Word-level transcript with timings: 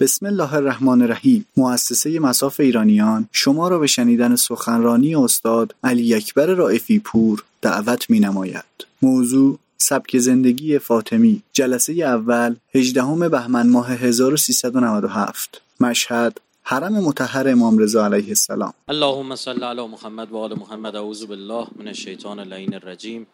بسم 0.00 0.26
الله 0.26 0.54
الرحمن 0.54 1.02
الرحیم. 1.02 1.46
مؤسسه 1.56 2.18
مساف 2.18 2.60
ایرانیان 2.60 3.28
شما 3.32 3.68
را 3.68 3.78
به 3.78 3.86
شنیدن 3.86 4.36
سخنرانی 4.36 5.14
استاد 5.14 5.74
علی 5.84 6.14
اکبر 6.14 6.46
رائفی 6.46 6.98
پور 6.98 7.44
دعوت 7.62 8.10
می 8.10 8.20
نماید. 8.20 8.86
موضوع 9.02 9.58
سبک 9.78 10.18
زندگی 10.18 10.78
فاطمی 10.78 11.42
جلسه 11.52 11.92
اول 11.92 12.56
18 12.74 13.28
بهمن 13.28 13.68
ماه 13.68 13.90
1397 13.90 15.60
مشهد 15.80 16.40
حرم 16.62 16.92
مطهر 16.92 17.48
امام 17.48 17.78
رضا 17.78 18.04
علیه 18.04 18.28
السلام. 18.28 18.72
اللهم 18.88 19.36
صل 19.36 19.62
علی 19.62 19.86
محمد 19.86 20.32
و 20.32 20.36
آل 20.36 20.58
محمد. 20.58 20.96
اعوذ 20.96 21.24
بالله 21.24 21.66
من 21.76 21.88
الشیطان 21.88 22.38
اللعین 22.38 22.74
الرجیم. 22.74 23.26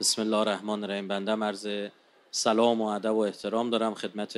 بسم 0.00 0.22
الله 0.22 0.36
الرحمن 0.36 0.84
الرحیم. 0.84 1.08
بنده 1.08 1.34
مرز 1.34 1.66
سلام 2.30 2.80
و 2.80 2.84
ادب 2.84 3.14
و 3.14 3.18
احترام 3.18 3.70
دارم 3.70 3.94
خدمت 3.94 4.36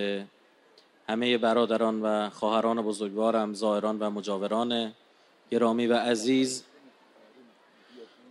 همه 1.08 1.38
برادران 1.38 2.02
و 2.02 2.30
خواهران 2.30 2.82
بزرگوارم 2.82 3.54
زائران 3.54 3.98
و 3.98 4.10
مجاوران 4.10 4.92
گرامی 5.50 5.86
و 5.86 5.96
عزیز 5.96 6.64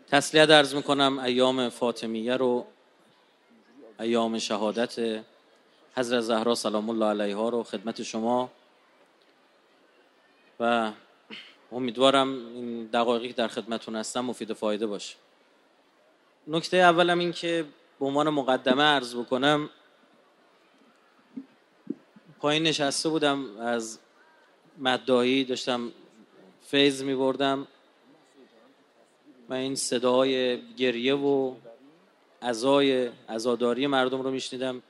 تسلیت 0.08 0.50
عرض 0.50 0.76
می‌کنم 0.76 1.20
ایام 1.20 1.70
فاطمیه 1.70 2.38
رو 2.38 2.66
ایام 4.00 4.40
شهادت 4.40 5.23
حضرت 5.95 6.22
زهرا 6.22 6.55
سلام 6.55 6.90
الله 6.90 7.05
علیها 7.05 7.50
رو 7.50 7.64
خدمت 7.64 8.04
شما. 8.04 8.50
و 10.59 10.92
امیدوارم 11.72 12.28
این 12.53 12.86
دقایقی 12.86 13.28
که 13.28 13.34
در 13.34 13.48
خدمتون 13.48 13.95
هستم 13.95 14.22
مفید 14.22 14.53
فایده 14.53 14.88
باشه. 14.88 15.16
نکته 16.48 16.78
اولم 16.78 17.20
این 17.20 17.31
که 17.31 17.66
به 18.00 18.06
عنوان 18.06 18.30
مقدمه 18.30 18.84
عرض 18.84 19.16
بکنم 19.16 19.70
پایین 22.41 22.63
نشسته 22.63 23.09
بودم 23.09 23.59
از 23.59 24.00
مدایی 24.77 25.44
داشتم 25.44 25.91
فیض 26.67 27.04
می 27.04 27.16
بردم 27.16 27.67
و 29.50 29.53
این 29.53 29.75
صدای 29.75 30.62
گریه 30.75 31.16
و 31.16 31.53
ازای 32.42 33.09
ازاداری 33.28 33.88
مردم 33.88 34.22
رو 34.22 34.31
میشنیدم. 34.31 34.81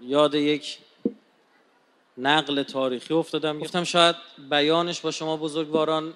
یاد 0.00 0.34
یک 0.34 0.78
نقل 2.18 2.62
تاریخی 2.62 3.14
افتادم. 3.14 3.58
گفتم 3.58 3.84
شاید 3.84 4.16
بیانش 4.50 5.00
با 5.00 5.10
شما 5.10 5.36
بزرگواران 5.36 6.14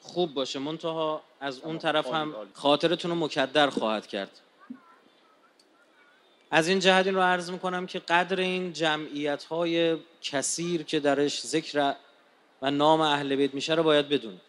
خوب 0.00 0.34
باشه. 0.34 0.58
منتها 0.58 1.22
از 1.40 1.60
اون 1.60 1.78
طرف 1.78 2.12
هم 2.12 2.34
خاطرتون 2.54 3.10
رو 3.10 3.16
مکدر 3.16 3.70
خواهد 3.70 4.06
کرد. 4.06 4.40
از 6.50 6.68
این 6.68 6.78
جهت 6.78 7.06
این 7.06 7.14
رو 7.14 7.20
عرض 7.20 7.50
می‌کنم 7.50 7.86
که 7.86 7.98
قدر 7.98 8.40
این 8.40 8.72
جمعیت 8.72 9.44
های 9.44 9.96
کثیر 10.22 10.82
که 10.82 11.00
درش 11.00 11.40
ذکر 11.40 11.94
و 12.62 12.70
نام 12.70 13.00
اهل 13.00 13.36
بیت 13.36 13.54
میشه 13.54 13.74
رو 13.74 13.82
باید 13.82 14.08
بدون 14.08 14.40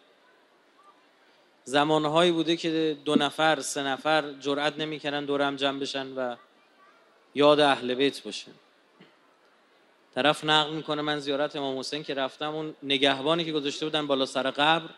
زمانهایی 1.64 2.32
بوده 2.32 2.56
که 2.56 2.96
دو 3.04 3.14
نفر 3.14 3.60
سه 3.60 3.82
نفر 3.82 4.32
جرأت 4.32 4.78
نمی‌کنن 4.78 5.24
دور 5.24 5.42
هم 5.42 5.56
جمع 5.56 5.80
بشن 5.80 6.06
و 6.06 6.36
یاد 7.34 7.60
اهل 7.60 7.94
بیت 7.94 8.22
باشه 8.22 8.50
طرف 10.14 10.44
نقل 10.44 10.74
می‌کنه 10.74 11.02
من 11.02 11.20
زیارت 11.20 11.56
امام 11.56 11.78
حسین 11.78 12.02
که 12.02 12.14
رفتم 12.14 12.54
اون 12.54 12.74
نگهبانی 12.82 13.44
که 13.44 13.52
گذاشته 13.52 13.86
بودن 13.86 14.06
بالا 14.06 14.26
سر 14.26 14.50
قبر 14.50 14.88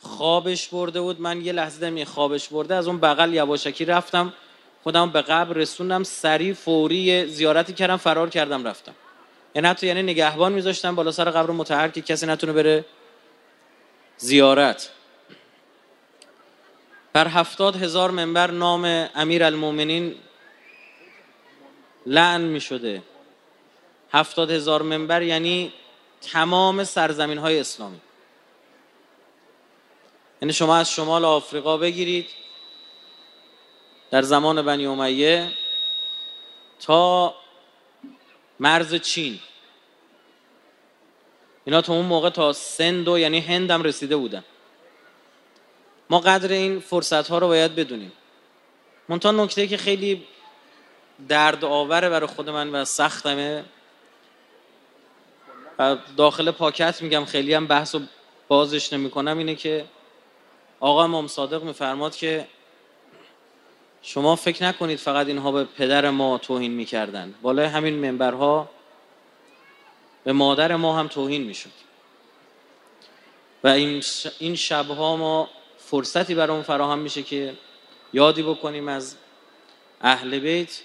خوابش 0.00 0.68
برده 0.68 1.00
بود. 1.00 1.20
من 1.20 1.40
یه 1.40 1.52
لحظه 1.52 1.90
دم 1.90 2.04
خوابش 2.04 2.48
برده 2.48 2.74
از 2.74 2.88
اون 2.88 2.98
بغل 2.98 3.34
یواشکی 3.34 3.84
رفتم. 3.84 4.32
خودم 4.84 5.10
به 5.10 5.22
قبر 5.22 5.54
رسوندم 5.56 6.02
سریع 6.02 6.52
فوری 6.52 7.26
زیارتی 7.26 7.72
کردم 7.72 7.96
فرار 7.96 8.30
کردم 8.30 8.66
رفتم. 8.66 8.94
یعنی 9.54 9.68
حتی 9.68 9.86
یعنی 9.86 10.02
نگهبان 10.02 10.52
میذاشتم 10.52 10.94
بالا 10.94 11.12
سر 11.12 11.30
قبر 11.30 11.50
متحر 11.50 11.88
که 11.88 12.00
کسی 12.00 12.26
نتونه 12.26 12.52
بره 12.52 12.84
زیارت. 14.16 14.90
بر 17.12 17.28
هفتاد 17.28 17.76
هزار 17.76 18.10
منبر 18.10 18.50
نام 18.50 19.08
امیر 19.14 19.44
المومنین 19.44 20.14
لعن 22.06 22.40
می 22.40 22.60
شده 22.60 23.02
هفتاد 24.12 24.50
هزار 24.50 24.82
منبر 24.82 25.22
یعنی 25.22 25.72
تمام 26.20 26.84
سرزمین 26.84 27.38
های 27.38 27.60
اسلامی. 27.60 28.00
یعنی 30.42 30.52
شما 30.52 30.76
از 30.76 30.90
شمال 30.90 31.24
آفریقا 31.24 31.76
بگیرید 31.76 32.43
در 34.14 34.22
زمان 34.22 34.62
بنی 34.62 34.86
امیه 34.86 35.50
تا 36.80 37.34
مرز 38.60 38.94
چین. 38.94 39.38
اینا 41.64 41.80
تا 41.80 41.92
اون 41.92 42.04
موقع 42.04 42.30
تا 42.30 42.52
سند 42.52 43.08
و 43.08 43.18
یعنی 43.18 43.40
هندم 43.40 43.82
رسیده 43.82 44.16
بودن. 44.16 44.44
ما 46.10 46.20
قدر 46.20 46.52
این 46.52 46.80
فرصت 46.80 47.28
ها 47.28 47.38
رو 47.38 47.46
باید 47.46 47.74
بدونیم. 47.74 48.12
منتها 49.08 49.32
نکته 49.32 49.66
که 49.66 49.76
خیلی 49.76 50.26
درد 51.28 51.64
آوره 51.64 52.08
برای 52.08 52.26
خود 52.26 52.50
من 52.50 52.74
و 52.74 52.84
سختمه 52.84 53.64
و 55.78 55.96
داخل 56.16 56.50
پاکت 56.50 57.02
میگم 57.02 57.24
خیلی 57.24 57.54
هم 57.54 57.66
بحث 57.66 57.94
و 57.94 58.00
بازش 58.48 58.92
نمی 58.92 59.10
کنم 59.10 59.38
اینه 59.38 59.54
که 59.54 59.84
آقا 60.80 61.04
امام 61.04 61.26
صادق 61.26 61.62
میفرماد 61.62 62.16
که 62.16 62.48
شما 64.06 64.36
فکر 64.36 64.64
نکنید 64.64 64.98
فقط 64.98 65.26
اینها 65.26 65.52
به 65.52 65.64
پدر 65.64 66.10
ما 66.10 66.38
توهین 66.38 66.72
می‌کردن. 66.72 67.34
بالای 67.42 67.66
همین 67.66 67.94
منبرها 67.94 68.70
به 70.24 70.32
مادر 70.32 70.76
ما 70.76 70.98
هم 70.98 71.08
توهین 71.08 71.42
می‌شد. 71.42 71.70
و 73.64 73.68
این 74.38 74.54
شبها 74.56 75.16
ما 75.16 75.50
فرصتی 75.78 76.34
برام 76.34 76.62
فراهم 76.62 76.98
میشه 76.98 77.22
که 77.22 77.54
یادی 78.12 78.42
بکنیم 78.42 78.88
از 78.88 79.16
اهل 80.00 80.38
بیت 80.38 80.80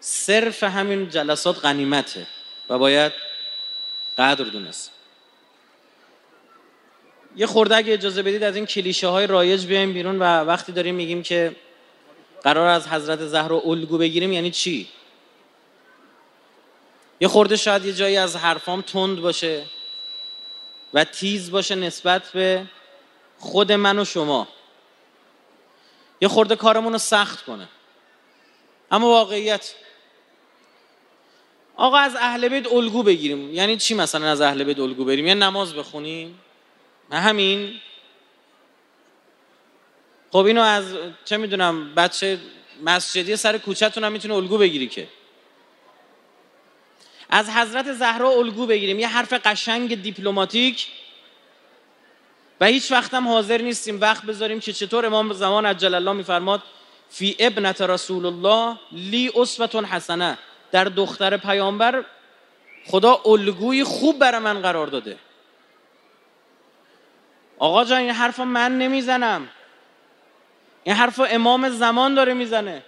صرف 0.00 0.62
همین 0.62 1.08
جلسات 1.08 1.64
غنیمته 1.64 2.26
و 2.68 2.78
باید 2.78 3.12
قدر 4.18 4.44
دونست. 4.44 4.90
یه 7.36 7.46
خورده 7.46 7.76
اگه 7.76 7.92
اجازه 7.92 8.22
بدید 8.22 8.42
از 8.42 8.56
این 8.56 8.66
کلیشه 8.66 9.06
های 9.06 9.26
رایج 9.26 9.66
بیایم 9.66 9.92
بیرون 9.92 10.18
و 10.18 10.22
وقتی 10.22 10.72
داریم 10.72 10.94
میگیم 10.94 11.22
که 11.22 11.56
قرار 12.46 12.68
از 12.68 12.88
حضرت 12.88 13.26
زهرا 13.26 13.60
الگو 13.64 13.98
بگیریم 13.98 14.32
یعنی 14.32 14.50
چی؟ 14.50 14.88
یه 17.20 17.28
خورده 17.28 17.56
شاید 17.56 17.84
یه 17.84 17.92
جایی 17.92 18.16
از 18.16 18.36
حرفام 18.36 18.80
تند 18.80 19.20
باشه 19.20 19.64
و 20.94 21.04
تیز 21.04 21.50
باشه 21.50 21.74
نسبت 21.74 22.28
به 22.32 22.66
خود 23.38 23.72
من 23.72 23.98
و 23.98 24.04
شما. 24.04 24.48
یه 26.20 26.28
خورده 26.28 26.56
کارمون 26.56 26.92
رو 26.92 26.98
سخت 26.98 27.44
کنه. 27.44 27.68
اما 28.90 29.06
واقعیت. 29.06 29.74
آقا 31.76 31.96
از 31.96 32.16
اهل 32.16 32.48
بیت 32.48 32.72
الگو 32.72 33.02
بگیریم. 33.02 33.54
یعنی 33.54 33.76
چی 33.76 33.94
مثلا 33.94 34.26
از 34.26 34.40
اهل 34.40 34.64
بیت 34.64 34.78
الگو 34.78 35.04
بریم؟ 35.04 35.26
یه 35.26 35.34
نماز 35.34 35.74
بخونیم. 35.74 36.40
همین. 37.12 37.80
خب 40.30 40.44
اینو 40.44 40.62
از 40.62 40.84
چه 41.24 41.36
می‌دونم 41.36 41.94
بچه 41.94 42.38
مسجدی 42.84 43.36
سر 43.36 43.58
کوچهتون 43.58 44.04
هم 44.04 44.12
می‌تونه 44.12 44.34
الگو 44.34 44.58
بگیری 44.58 44.86
که. 44.86 45.08
از 47.30 47.50
حضرت 47.50 47.92
زهرا 47.92 48.30
الگو 48.30 48.66
بگیریم. 48.66 48.98
یه 48.98 49.08
حرف 49.08 49.32
قشنگ 49.32 50.02
دیپلماتیک. 50.02 50.88
و 52.60 52.66
هیچ 52.66 52.92
وقت 52.92 53.14
هم 53.14 53.28
حاضر 53.28 53.62
نیستیم 53.62 54.00
وقت 54.00 54.22
بذاریم 54.22 54.60
که 54.60 54.72
چطور 54.72 55.06
امام 55.06 55.32
زمان 55.32 55.66
عجل 55.66 55.94
الله 55.94 56.12
میفرماد 56.12 56.62
فی 57.10 57.36
ابنت 57.38 57.80
رسول 57.80 58.26
الله 58.26 58.78
لی 58.92 59.32
اسوتون 59.36 59.84
حسنه 59.84 60.38
در 60.72 60.84
دختر 60.84 61.36
پیامبر 61.36 62.04
خدا 62.86 63.20
الگوی 63.24 63.84
خوب 63.84 64.18
برای 64.18 64.40
من 64.40 64.62
قرار 64.62 64.86
داده. 64.86 65.18
آقا 67.58 67.84
جان 67.84 67.98
این 67.98 68.10
حرف 68.10 68.40
من 68.40 68.78
نمی‌زنم. 68.78 69.48
این 70.86 70.94
حرف 70.94 71.20
امام 71.28 71.68
زمان 71.68 72.14
داره 72.14 72.34
می‌زنه. 72.34 72.82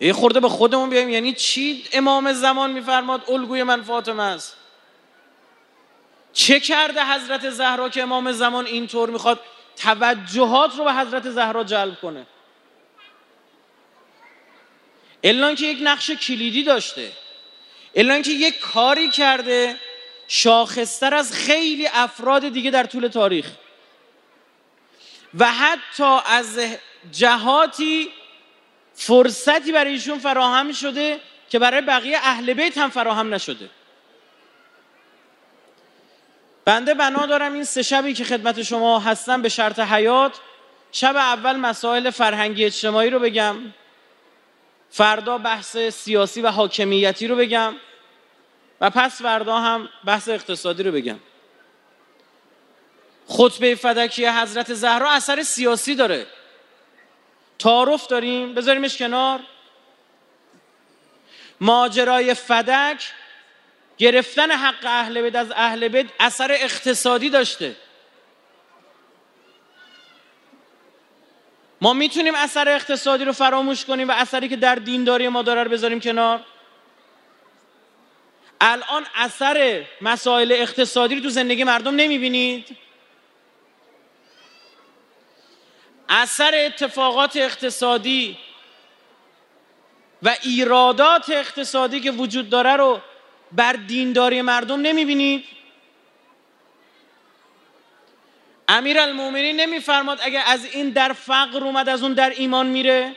یه 0.00 0.12
خورده 0.12 0.40
به 0.40 0.48
خودمون 0.48 0.90
بیایم. 0.90 1.08
یعنی 1.08 1.32
چی 1.32 1.84
امام 1.92 2.32
زمان 2.32 2.72
میفرماد 2.72 3.30
الگوی 3.30 3.62
من 3.62 3.82
فاطمه 3.82 4.22
است؟ 4.22 4.56
چه 6.32 6.60
کرده 6.60 7.04
حضرت 7.04 7.50
زهرا 7.50 7.88
که 7.88 8.02
امام 8.02 8.32
زمان 8.32 8.66
اینطور 8.66 9.10
می‌خواد 9.10 9.40
توجهات 9.76 10.76
رو 10.76 10.84
به 10.84 10.92
حضرت 10.94 11.30
زهرا 11.30 11.64
جلب 11.64 12.00
کنه؟ 12.00 12.26
الان 15.24 15.54
که 15.54 15.66
یک 15.66 15.78
نقش 15.82 16.10
کلیدی 16.10 16.62
داشته. 16.62 17.12
الان 17.94 18.22
که 18.22 18.30
یک 18.30 18.58
کاری 18.58 19.08
کرده 19.08 19.76
شاخصتر 20.28 21.14
از 21.14 21.32
خیلی 21.32 21.88
افراد 21.92 22.48
دیگه 22.48 22.70
در 22.70 22.84
طول 22.84 23.08
تاریخ. 23.08 23.46
و 25.38 25.52
حتی 25.52 26.18
از 26.26 26.60
جهاتی 27.12 28.10
فرصتی 28.94 29.72
برای 29.72 29.92
ایشون 29.92 30.18
فراهم 30.18 30.72
شده 30.72 31.20
که 31.48 31.58
برای 31.58 31.80
بقیه 31.80 32.18
اهل 32.18 32.54
بیت 32.54 32.78
هم 32.78 32.90
فراهم 32.90 33.34
نشده. 33.34 33.70
بنده 36.64 36.94
بنا 36.94 37.26
دارم 37.26 37.52
این 37.52 37.64
سه 37.64 37.82
شبی 37.82 38.14
که 38.14 38.24
خدمت 38.24 38.62
شما 38.62 38.98
هستم 38.98 39.42
به 39.42 39.48
شرط 39.48 39.78
حیات 39.78 40.40
شب 40.92 41.16
اول 41.16 41.56
مسائل 41.56 42.10
فرهنگی 42.10 42.64
اجتماعی 42.64 43.10
رو 43.10 43.18
بگم 43.18 43.56
فردا 44.90 45.38
بحث 45.38 45.76
سیاسی 45.76 46.42
و 46.42 46.50
حاکمیتی 46.50 47.26
رو 47.26 47.36
بگم 47.36 47.74
و 48.80 48.90
پس 48.90 49.22
فردا 49.22 49.58
هم 49.58 49.88
بحث 50.04 50.28
اقتصادی 50.28 50.82
رو 50.82 50.92
بگم. 50.92 51.18
خطبه 53.28 53.74
فدکی 53.74 54.26
حضرت 54.26 54.74
زهرا 54.74 55.10
اثر 55.10 55.42
سیاسی 55.42 55.94
داره. 55.94 56.26
تعارف 57.58 58.06
داریم 58.06 58.54
بذاریمش 58.54 58.98
کنار. 58.98 59.40
ماجرای 61.60 62.34
فدک 62.34 63.04
گرفتن 63.98 64.50
حق 64.50 64.84
اهل 64.86 65.22
بیت 65.22 65.34
از 65.34 65.50
اهل 65.50 65.88
بیت 65.88 66.06
اثر 66.20 66.52
اقتصادی 66.52 67.30
داشته. 67.30 67.76
ما 71.80 71.92
می‌تونیم 71.92 72.34
اثر 72.34 72.68
اقتصادی 72.68 73.24
رو 73.24 73.32
فراموش 73.32 73.84
کنیم 73.84 74.08
و 74.08 74.12
اثری 74.12 74.48
که 74.48 74.56
در 74.56 74.74
دینداری 74.74 75.28
ما 75.28 75.42
داره 75.42 75.62
رو 75.62 75.70
بذاریم 75.70 76.00
کنار. 76.00 76.40
الان 78.60 79.06
اثر 79.14 79.84
مسائل 80.00 80.52
اقتصادی 80.52 81.14
رو 81.14 81.20
تو 81.20 81.28
زندگی 81.28 81.64
مردم 81.64 81.94
نمی‌بینید؟ 81.94 82.76
اثر 86.08 86.52
اتفاقات 86.54 87.36
اقتصادی 87.36 88.38
و 90.22 90.36
ایرادات 90.42 91.30
اقتصادی 91.30 92.00
که 92.00 92.10
وجود 92.10 92.50
داره 92.50 92.76
رو 92.76 93.00
بر 93.52 93.72
دینداری 93.72 94.42
مردم 94.42 94.80
نمی‌بینید؟ 94.80 95.44
امیر 98.68 99.00
المومنین 99.00 99.60
نمیفرماد 99.60 100.18
اگر 100.22 100.42
از 100.46 100.64
این 100.64 100.90
در 100.90 101.12
فقر 101.12 101.64
اومد 101.64 101.88
از 101.88 102.02
اون 102.02 102.12
در 102.12 102.30
ایمان 102.30 102.66
میره؟ 102.66 103.16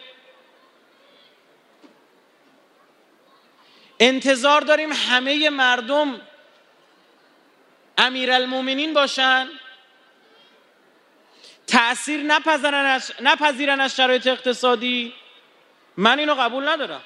انتظار 3.99 4.61
داریم 4.61 4.91
همه 4.91 5.49
مردم 5.49 6.21
امیر 7.97 8.31
المومنین 8.31 8.93
باشن؟ 8.93 9.47
تأثیر 11.71 12.21
نپذیرن 13.21 13.81
از 13.81 13.95
شرایط 13.95 14.27
اقتصادی. 14.27 15.13
من 15.97 16.19
اینو 16.19 16.35
قبول 16.35 16.69
ندارم. 16.69 17.01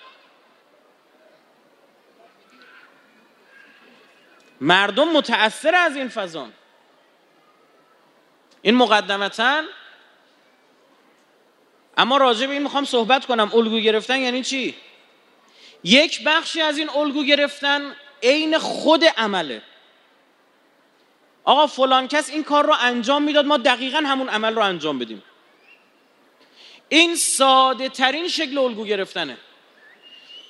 مردم 4.61 5.07
متأثر 5.07 5.75
از 5.75 5.95
این 5.95 6.09
فضان 6.09 6.53
این 8.61 8.75
مقدمتا 8.75 9.63
اما 11.97 12.17
راجع 12.17 12.47
به 12.47 12.53
این 12.53 12.63
می‌خوام 12.63 12.85
صحبت 12.85 13.25
کنم. 13.25 13.51
الگو 13.53 13.79
گرفتن 13.79 14.19
یعنی 14.19 14.43
چی؟ 14.43 14.75
یک 15.83 16.23
بخشی 16.23 16.61
از 16.61 16.77
این 16.77 16.89
الگو 16.89 17.23
گرفتن 17.23 17.95
عین 18.23 18.57
خود 18.57 19.05
عمله. 19.05 19.61
آقا 21.45 21.67
فلان 21.67 22.07
کس 22.07 22.29
این 22.29 22.43
کار 22.43 22.65
رو 22.65 22.75
انجام 22.79 23.23
می‌داد 23.23 23.45
ما 23.45 23.57
دقیقا 23.57 23.97
همون 23.97 24.29
عمل 24.29 24.55
رو 24.55 24.61
انجام 24.61 24.99
بدیم. 24.99 25.23
این 26.89 27.15
ساده 27.15 27.89
ترین 27.89 28.27
شکل 28.27 28.57
الگو 28.57 28.85
گرفتنه. 28.85 29.37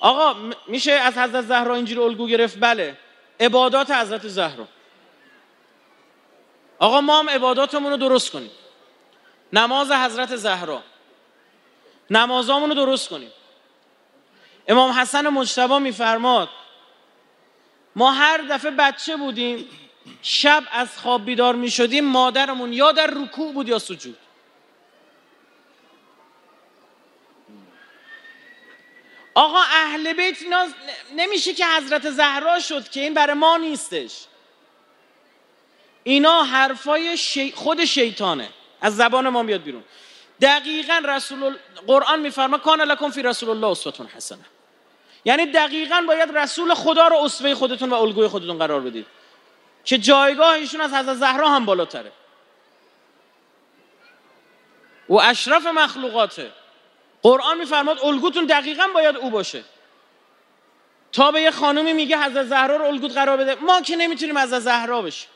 آقا 0.00 0.52
میشه 0.66 0.92
از 0.92 1.18
حضرت 1.18 1.44
زهرا 1.44 1.74
اینجوری 1.74 2.00
الگو 2.00 2.26
گرفت؟ 2.26 2.56
بله. 2.60 2.96
عبادات 3.40 3.90
حضرت 3.90 4.28
زهرا. 4.28 4.68
آقا 6.78 7.00
ما 7.00 7.18
هم 7.18 7.30
عباداتمون 7.30 7.90
رو 7.90 7.96
درست 7.96 8.30
کنیم. 8.30 8.50
نماز 9.52 9.92
حضرت 9.92 10.36
زهرا. 10.36 10.82
نمازامون 12.10 12.68
رو 12.68 12.74
درست 12.74 13.08
کنیم. 13.08 13.30
امام 14.68 14.90
حسن 14.90 15.28
مجتبا 15.28 15.78
میفرماد 15.78 16.48
ما 17.96 18.10
هر 18.12 18.38
دفعه 18.38 18.70
بچه 18.70 19.16
بودیم 19.16 19.68
شب 20.22 20.64
از 20.72 20.98
خواب 20.98 21.24
بیدار 21.24 21.54
می 21.54 21.70
شدیم 21.70 22.04
مادرمون 22.04 22.72
یا 22.72 22.92
در 22.92 23.06
رکوع 23.06 23.52
بود 23.52 23.68
یا 23.68 23.78
سجود. 23.78 24.16
آقا 29.34 29.60
اهل 29.60 30.12
بیت 30.12 30.42
اینا 30.42 30.66
نمیشه 31.16 31.54
که 31.54 31.66
حضرت 31.66 32.10
زهرا 32.10 32.60
شد 32.60 32.88
که 32.88 33.00
این 33.00 33.14
برای 33.14 33.34
ما 33.34 33.56
نیستش. 33.56 34.24
اینا 36.04 36.42
حرفای 36.42 37.18
خود 37.54 37.84
شیطانه. 37.84 38.48
از 38.80 38.96
زبان 38.96 39.28
ما 39.28 39.42
میاد 39.42 39.62
بیرون. 39.62 39.84
دقیقا 40.40 41.02
رسول 41.04 41.56
قرآن 41.86 42.20
میفرما 42.20 42.58
کان 42.58 42.80
لکن 42.80 43.10
فی 43.10 43.22
رسول 43.22 43.50
الله 43.50 43.66
اسوتون 43.66 44.06
حسنه 44.06 44.44
یعنی 45.24 45.46
دقیقا 45.46 46.04
باید 46.08 46.36
رسول 46.36 46.74
خدا 46.74 47.08
رو 47.08 47.16
اسوه 47.16 47.54
خودتون 47.54 47.90
و 47.90 47.94
الگوی 47.94 48.28
خودتون 48.28 48.58
قرار 48.58 48.80
بدید. 48.80 49.06
که 49.86 49.98
جایگاه 49.98 50.54
ایشون 50.54 50.80
از 50.80 50.94
حضرت 50.94 51.16
زهرا 51.16 51.48
هم 51.48 51.64
بالاتره. 51.64 52.12
و 55.08 55.14
اشرف 55.14 55.66
مخلوقاته. 55.66 56.52
قرآن 57.22 57.58
میفرماد 57.58 57.98
الگوتون 58.04 58.46
دقیقا 58.46 58.86
باید 58.94 59.16
او 59.16 59.30
باشه. 59.30 59.64
تا 61.12 61.30
به 61.30 61.40
یه 61.40 61.50
خانومی 61.50 61.92
میگه 61.92 62.18
حضرت 62.18 62.46
زهرا 62.46 62.76
رو 62.76 62.84
الگوت 62.84 63.12
قرار 63.12 63.36
بده 63.36 63.54
ما 63.54 63.80
که 63.80 63.96
نمی‌تونیم 63.96 64.38
حضرت 64.38 64.60
زهرا 64.60 65.02
بشیم. 65.02 65.28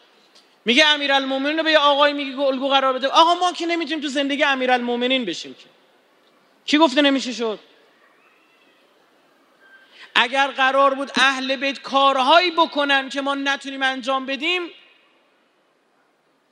میگه 0.64 0.87
امیرالمومنین 0.87 1.58
رو 1.58 1.64
به 1.64 1.70
یه 1.70 1.79
آقای 1.79 2.12
میگه 2.12 2.41
الگو 2.41 2.69
قرار 2.69 2.93
بده. 2.93 3.08
آقا 3.08 3.35
ما 3.35 3.52
که 3.52 3.67
نمی‌تونیم 3.67 4.00
تو 4.00 4.08
زندگی 4.08 4.44
امیرالمومنین 4.44 5.25
بشیم 5.25 5.55
که. 5.55 5.67
کی 6.64 6.79
گفته 6.79 7.02
نمیشه 7.02 7.32
شد؟ 7.32 7.58
اگر 10.15 10.47
قرار 10.47 10.95
بود 10.95 11.11
اهل 11.15 11.57
بیت 11.57 11.83
کارهایی 11.83 12.51
بکنن 12.51 13.09
که 13.09 13.21
ما 13.21 13.35
نتونیم 13.35 13.83
انجام 13.83 14.27
بدیم 14.27 14.71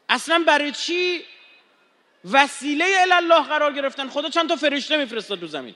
اصلا 0.09 0.45
برای 0.47 0.73
چی 0.73 1.25
وسیله 2.33 2.85
الله 3.13 3.43
قرار 3.43 3.73
گرفتن؟ 3.73 4.09
خدا 4.09 4.29
چند 4.29 4.49
تا 4.49 4.57
فرشته 4.57 4.97
میفرستاد 4.97 5.39
دو 5.41 5.47
زمین. 5.47 5.75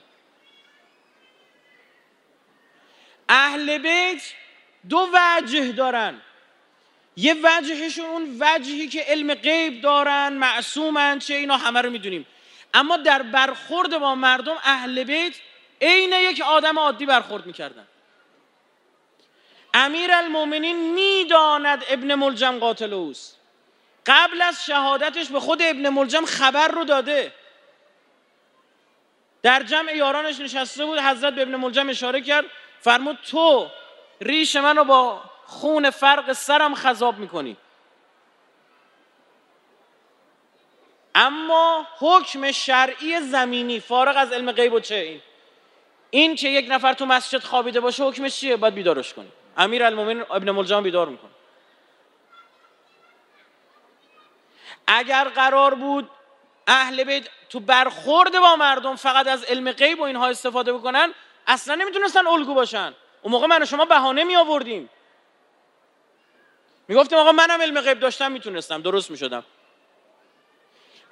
اهل 3.29 3.77
بیت 3.77 4.33
دو 4.89 5.09
وجه 5.13 5.71
دارن. 5.71 6.21
یه 7.17 7.35
وجهشون 7.43 8.05
اون 8.05 8.37
وجهی 8.39 8.87
که 8.87 9.01
علم 9.07 9.33
غیب 9.33 9.81
دارن 9.81 10.33
معصومن 10.33 11.19
چه 11.19 11.33
اینا 11.33 11.57
همه 11.57 11.81
رو 11.81 11.89
می‌دونیم. 11.89 12.25
اما 12.73 12.97
در 12.97 13.21
برخورد 13.21 13.97
با 13.97 14.15
مردم 14.15 14.55
اهل 14.63 15.03
بیت 15.03 15.35
عین 15.83 16.13
یک 16.13 16.41
آدم 16.41 16.79
عادی 16.79 17.05
برخورد 17.05 17.45
می‌کردن. 17.45 17.87
امیر 19.73 20.11
المومنین 20.13 20.93
می‌داند 20.93 21.83
ابن 21.87 22.15
ملجم 22.15 22.59
قاتل 22.59 22.93
اوست. 22.93 23.39
قبل 24.05 24.41
از 24.41 24.65
شهادتش 24.65 25.29
به 25.29 25.39
خود 25.39 25.61
ابن 25.61 25.89
ملجم 25.89 26.25
خبر 26.25 26.67
رو 26.67 26.83
داده. 26.83 27.33
در 29.41 29.63
جمع 29.63 29.95
یارانش 29.95 30.39
نشسته 30.39 30.85
بود 30.85 30.99
حضرت 30.99 31.33
به 31.33 31.41
ابن 31.41 31.55
ملجم 31.55 31.89
اشاره 31.89 32.21
کرد 32.21 32.45
فرمود 32.81 33.19
تو 33.31 33.67
ریش 34.21 34.55
منو 34.55 34.83
با 34.83 35.21
خون 35.45 35.89
فرق 35.89 36.33
سرم 36.33 36.75
خذاب 36.75 37.17
می‌کنی. 37.17 37.57
اما 41.15 41.87
حکم 41.99 42.51
شرعی 42.51 43.19
زمینی 43.19 43.79
فارغ 43.79 44.17
از 44.17 44.31
علم 44.31 44.51
غیب 44.51 44.73
و 44.73 44.79
چه 44.79 44.95
این؟ 44.95 45.21
این 46.13 46.35
که 46.35 46.49
یک 46.49 46.65
نفر 46.69 46.93
تو 46.93 47.05
مسجد 47.05 47.43
خوابیده 47.43 47.79
باشه 47.79 48.03
حکمش 48.03 48.39
چیه؟ 48.39 48.55
باید 48.55 48.73
بیدارش 48.73 49.13
کنی. 49.13 49.31
امیر 49.57 49.83
ابن 49.83 50.51
ملجم 50.51 50.83
بیدار 50.83 51.09
می‌کنه. 51.09 51.31
اگر 54.87 55.23
قرار 55.23 55.75
بود 55.75 56.09
اهل 56.67 57.03
بیت 57.03 57.29
تو 57.49 57.59
برخورد 57.59 58.39
با 58.39 58.55
مردم 58.55 58.95
فقط 58.95 59.27
از 59.27 59.43
علم 59.43 59.71
غیب 59.71 59.99
و 59.99 60.03
اینها 60.03 60.27
استفاده 60.27 60.73
بکنن 60.73 61.13
اصلا 61.47 61.75
نمی‌تونستن 61.75 62.27
الگو 62.27 62.53
باشن. 62.53 62.93
اون 63.21 63.31
موقع 63.31 63.47
من 63.47 63.63
و 63.63 63.65
شما 63.65 63.85
بهانه 63.85 64.23
می 64.23 64.35
آوردیم 64.35 64.89
می‌گفتیم 66.87 67.17
آقا 67.17 67.31
منم 67.31 67.61
علم 67.61 67.81
غیب 67.81 67.99
داشتم 67.99 68.31
می‌تونستم. 68.31 68.81
درست 68.81 69.11
می‌شدم. 69.11 69.43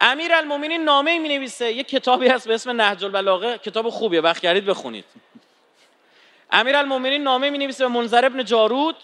امیر 0.02 0.34
المومنین 0.34 0.84
نامه 0.84 1.20
می 1.20 1.30
نویسه 1.30 1.74
یه 1.74 1.84
کتابی 1.84 2.28
هست 2.28 2.48
به 2.48 2.54
اسم 2.54 2.82
نهج 2.82 3.04
البلاغه. 3.04 3.58
کتاب 3.58 3.90
خوبیه. 3.90 4.22
وقت 4.22 4.42
کردید 4.42 4.66
بخونید. 4.66 5.06
امیر 6.52 6.76
المومنین 6.76 7.24
نامه 7.24 7.50
می 7.50 7.58
نویسه 7.58 7.84
به 7.84 7.94
منظر 7.94 8.26
ابن 8.26 8.44
جارود. 8.44 8.96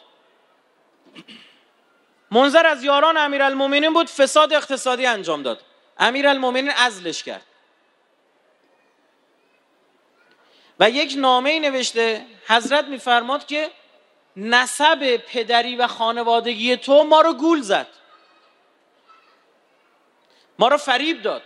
منظر 2.32 2.66
از 2.66 2.84
یاران 2.84 3.18
امیر 3.18 3.44
المومنین 3.44 3.94
بود. 3.94 4.08
فساد 4.08 4.54
اقتصادی 4.54 5.06
انجام 5.06 5.44
داد. 5.44 5.62
امیر 5.98 6.27
المومنین 6.27 6.72
ازلش 6.72 7.24
کرد. 7.24 7.46
و 10.80 10.89
یک 10.89 11.13
نامه 11.18 11.50
ای 11.50 11.60
نوشته. 11.60 12.25
حضرت 12.48 12.86
میفرماد 12.86 13.46
که 13.46 13.72
نسب 14.36 15.18
پدری 15.18 15.75
و 15.75 15.88
خانوادگی 15.88 16.77
تو 16.77 17.04
ما 17.04 17.22
رو 17.22 17.34
گول 17.34 17.62
زد. 17.62 17.88
ما 20.60 20.68
رو 20.68 20.78
فریب 20.78 21.22
داد. 21.22 21.44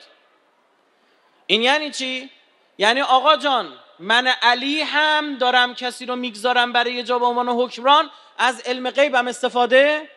این 1.47 1.61
یعنی 1.61 1.91
چی؟ 1.91 2.29
یعنی 2.77 3.01
آقا 3.01 3.37
جان 3.37 3.73
من 3.99 4.27
علی 4.27 4.81
هم 4.81 5.35
دارم 5.37 5.75
کسی 5.75 6.05
رو 6.05 6.15
می‌گذارم 6.15 6.73
برای 6.73 6.93
یه 6.93 7.03
جا 7.03 7.19
به 7.19 7.25
عنوان 7.25 7.49
حکمران 7.49 8.09
از 8.37 8.61
علم 8.61 8.89
غیبم 8.89 9.27
استفاده 9.27 10.09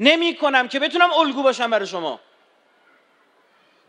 نمی 0.00 0.36
کنم 0.36 0.68
که 0.68 0.80
بتونم 0.80 1.12
الگو 1.12 1.42
باشم 1.42 1.70
برای 1.70 1.86
شما. 1.86 2.20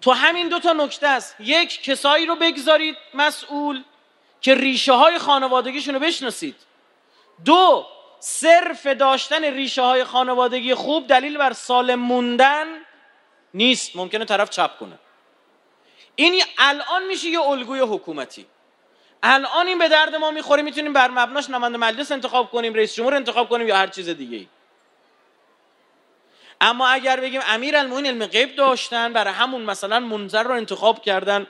تو 0.01 0.11
همین 0.11 0.49
دو 0.49 0.59
تا 0.59 0.73
نکته 0.73 1.07
است. 1.07 1.35
یک 1.39 1.83
کسایی 1.83 2.25
رو 2.25 2.35
بگذارید 2.35 2.97
مسئول 3.13 3.83
که 4.41 4.55
ریشه 4.55 4.93
های 4.93 5.17
خانوادگیشون 5.17 5.93
رو 5.93 5.99
بشناسید. 5.99 6.55
دو 7.45 7.87
صرف 8.19 8.87
داشتن 8.87 9.43
ریشه 9.43 9.81
های 9.81 10.03
خانوادگی 10.03 10.73
خوب 10.73 11.07
دلیل 11.07 11.37
بر 11.37 11.53
سالم 11.53 11.99
موندن 11.99 12.65
نیست 13.53 13.95
ممکنه 13.95 14.25
طرف 14.25 14.49
چپ 14.49 14.77
کنه. 14.77 14.99
این 16.15 16.43
الان 16.57 17.07
میشه 17.07 17.27
یه 17.27 17.41
الگوی 17.41 17.79
حکومتی. 17.79 18.45
الان 19.23 19.67
این 19.67 19.79
به 19.79 19.89
درد 19.89 20.15
ما 20.15 20.31
می‌خوره 20.31 20.61
می‌تونیم 20.61 20.93
بر 20.93 21.11
مبناش 21.11 21.49
نماینده 21.49 21.77
مجلس 21.77 22.11
انتخاب 22.11 22.51
کنیم 22.51 22.73
رئیس 22.73 22.95
جمهور 22.95 23.15
انتخاب 23.15 23.49
کنیم 23.49 23.67
یا 23.67 23.77
هر 23.77 23.87
چیز 23.87 24.09
دیگه 24.09 24.37
ای. 24.37 24.47
اما 26.61 26.87
اگر 26.87 27.19
بگیم 27.19 27.41
امیر 27.47 27.77
المومنین 27.77 28.05
علم 28.05 28.25
غیب 28.25 28.55
داشتن 28.55 29.13
برای 29.13 29.33
همون 29.33 29.61
مثلا 29.61 29.99
منظر 29.99 30.43
رو 30.43 30.51
انتخاب 30.51 31.01
کردن 31.01 31.47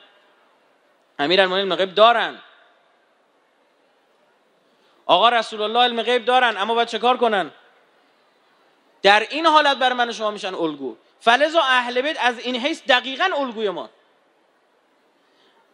امیر 1.20 1.42
المومنین 1.42 1.66
علم 1.66 1.76
غیب 1.76 1.96
دارن. 1.96 2.40
آقا 5.06 5.30
رسول 5.30 5.62
الله 5.62 5.80
علم 5.80 6.02
غیب 6.02 6.26
دارن 6.26 6.58
اما 6.58 6.74
باید 6.74 6.88
چه 6.88 7.00
کار 7.00 7.18
کنن؟ 7.18 7.52
در 9.02 9.20
این 9.20 9.46
حالت 9.46 9.78
بر 9.78 9.94
من 9.94 10.12
شما 10.12 10.32
میشن 10.32 10.56
الگو. 10.56 10.96
فلزا 11.22 11.62
اهل 11.62 12.02
بیت 12.02 12.18
از 12.20 12.40
این 12.40 12.56
حیث 12.56 12.82
دقیقا 12.88 13.30
الگوی 13.38 13.70
ما. 13.70 13.90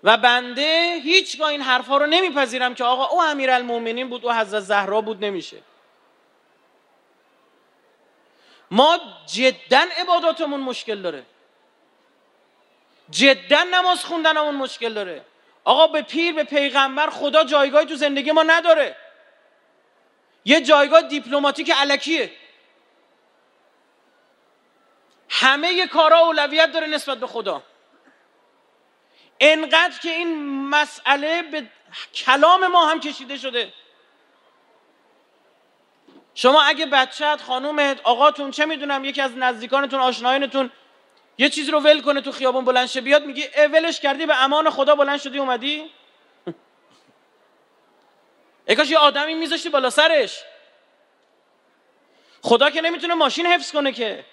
و 0.03 0.17
بنده 0.17 0.99
هیچگاه 1.03 1.49
این 1.49 1.61
حرفها 1.61 1.97
رو 1.97 2.05
نمیپذیرم 2.05 2.75
که 2.75 2.83
آقا 2.83 3.05
او 3.05 3.21
امیر 3.21 3.51
المومنین 3.51 4.09
بود 4.09 4.25
او 4.25 4.33
حضرت 4.33 4.63
زهرا 4.63 5.01
بود 5.01 5.25
نمیشه. 5.25 5.57
ما 8.71 8.99
جدا 9.33 9.83
عباداتمون 9.97 10.59
مشکل 10.59 11.01
داره. 11.01 11.23
جدا 13.09 13.63
نماز 13.63 14.05
خوندنمون 14.05 14.55
مشکل 14.55 14.93
داره. 14.93 15.25
آقا 15.63 15.87
به 15.87 16.01
پیر 16.01 16.33
به 16.33 16.43
پیغمبر 16.43 17.09
خدا 17.09 17.43
جایگاهی 17.43 17.85
تو 17.85 17.95
زندگی 17.95 18.31
ما 18.31 18.43
نداره. 18.43 18.95
یه 20.45 20.61
جایگاه 20.61 21.01
دیپلماتیک 21.01 21.71
علکیه. 21.71 22.31
همه 25.29 25.87
کارا 25.87 26.19
اولویت 26.19 26.71
داره 26.71 26.87
نسبت 26.87 27.17
به 27.17 27.27
خدا. 27.27 27.63
انقدر 29.39 29.99
که 29.99 30.09
این 30.09 30.45
مسئله 30.69 31.41
به 31.41 31.69
کلام 32.15 32.67
ما 32.67 32.85
هم 32.85 32.99
کشیده 32.99 33.37
شده. 33.37 33.73
شما 36.35 36.61
اگه 36.61 36.85
بچت 36.85 37.41
خانومت 37.47 38.01
آقاتون 38.03 38.51
چه 38.51 38.65
می‌دونم 38.65 39.05
یکی 39.05 39.21
از 39.21 39.37
نزدیکانتون 39.37 39.99
آشنایانتون 39.99 40.71
یه 41.37 41.49
چیزی 41.49 41.71
رو 41.71 41.79
ول 41.79 42.01
کنه 42.01 42.21
تو 42.21 42.31
خیابون 42.31 42.65
بلند 42.65 42.87
شه 42.87 43.01
بیاد 43.01 43.25
میگی 43.25 43.47
ولش 43.57 43.99
کردی 43.99 44.25
به 44.25 44.43
امان 44.43 44.69
خدا 44.69 44.95
بلند 44.95 45.19
شدی 45.19 45.39
اومدی؟ 45.39 45.91
کاش 48.77 48.89
یه 48.89 48.97
آدمی 48.97 49.33
میذاشتی 49.33 49.69
بالا 49.69 49.89
سرش. 49.89 50.43
خدا 52.41 52.69
که 52.69 52.81
نمی‌تونه 52.81 53.13
ماشین 53.13 53.45
حفظ 53.45 53.71
کنه 53.71 53.91
که. 53.91 54.25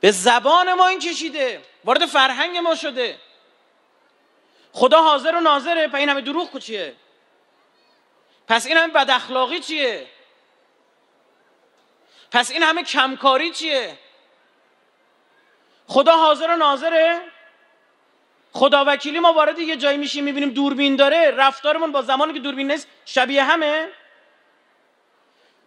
به 0.00 0.10
زبان 0.10 0.74
ما 0.74 0.86
این 0.86 0.98
کشیده. 0.98 1.62
وارد 1.84 2.06
فرهنگ 2.06 2.56
ما 2.56 2.74
شده. 2.74 3.18
خدا 4.72 5.02
حاضر 5.02 5.34
و 5.34 5.40
ناظره. 5.40 5.88
پس 5.88 5.94
این 5.94 6.08
همه 6.08 6.20
دروغ 6.20 6.58
چیه؟ 6.58 6.96
پس 8.48 8.66
این 8.66 8.76
همه 8.76 8.92
بد 8.92 9.10
اخلاقی 9.10 9.60
چیه؟ 9.60 10.06
پس 12.30 12.50
این 12.50 12.62
همه 12.62 12.82
کمکاری 12.82 13.50
چیه؟ 13.50 13.98
خدا 15.86 16.16
حاضر 16.16 16.50
و 16.50 16.56
ناظره. 16.56 17.20
خدا 18.52 18.84
وکیلی 18.86 19.18
ما 19.18 19.32
وارد 19.32 19.58
یه 19.58 19.76
جایی 19.76 19.98
میشیم 19.98 20.24
می‌بینیم 20.24 20.50
دوربین 20.50 20.96
داره. 20.96 21.30
رفتارمون 21.30 21.92
با 21.92 22.02
زمانی 22.02 22.32
که 22.32 22.40
دوربین 22.40 22.70
نیست 22.70 22.88
شبیه 23.04 23.44
همه. 23.44 23.88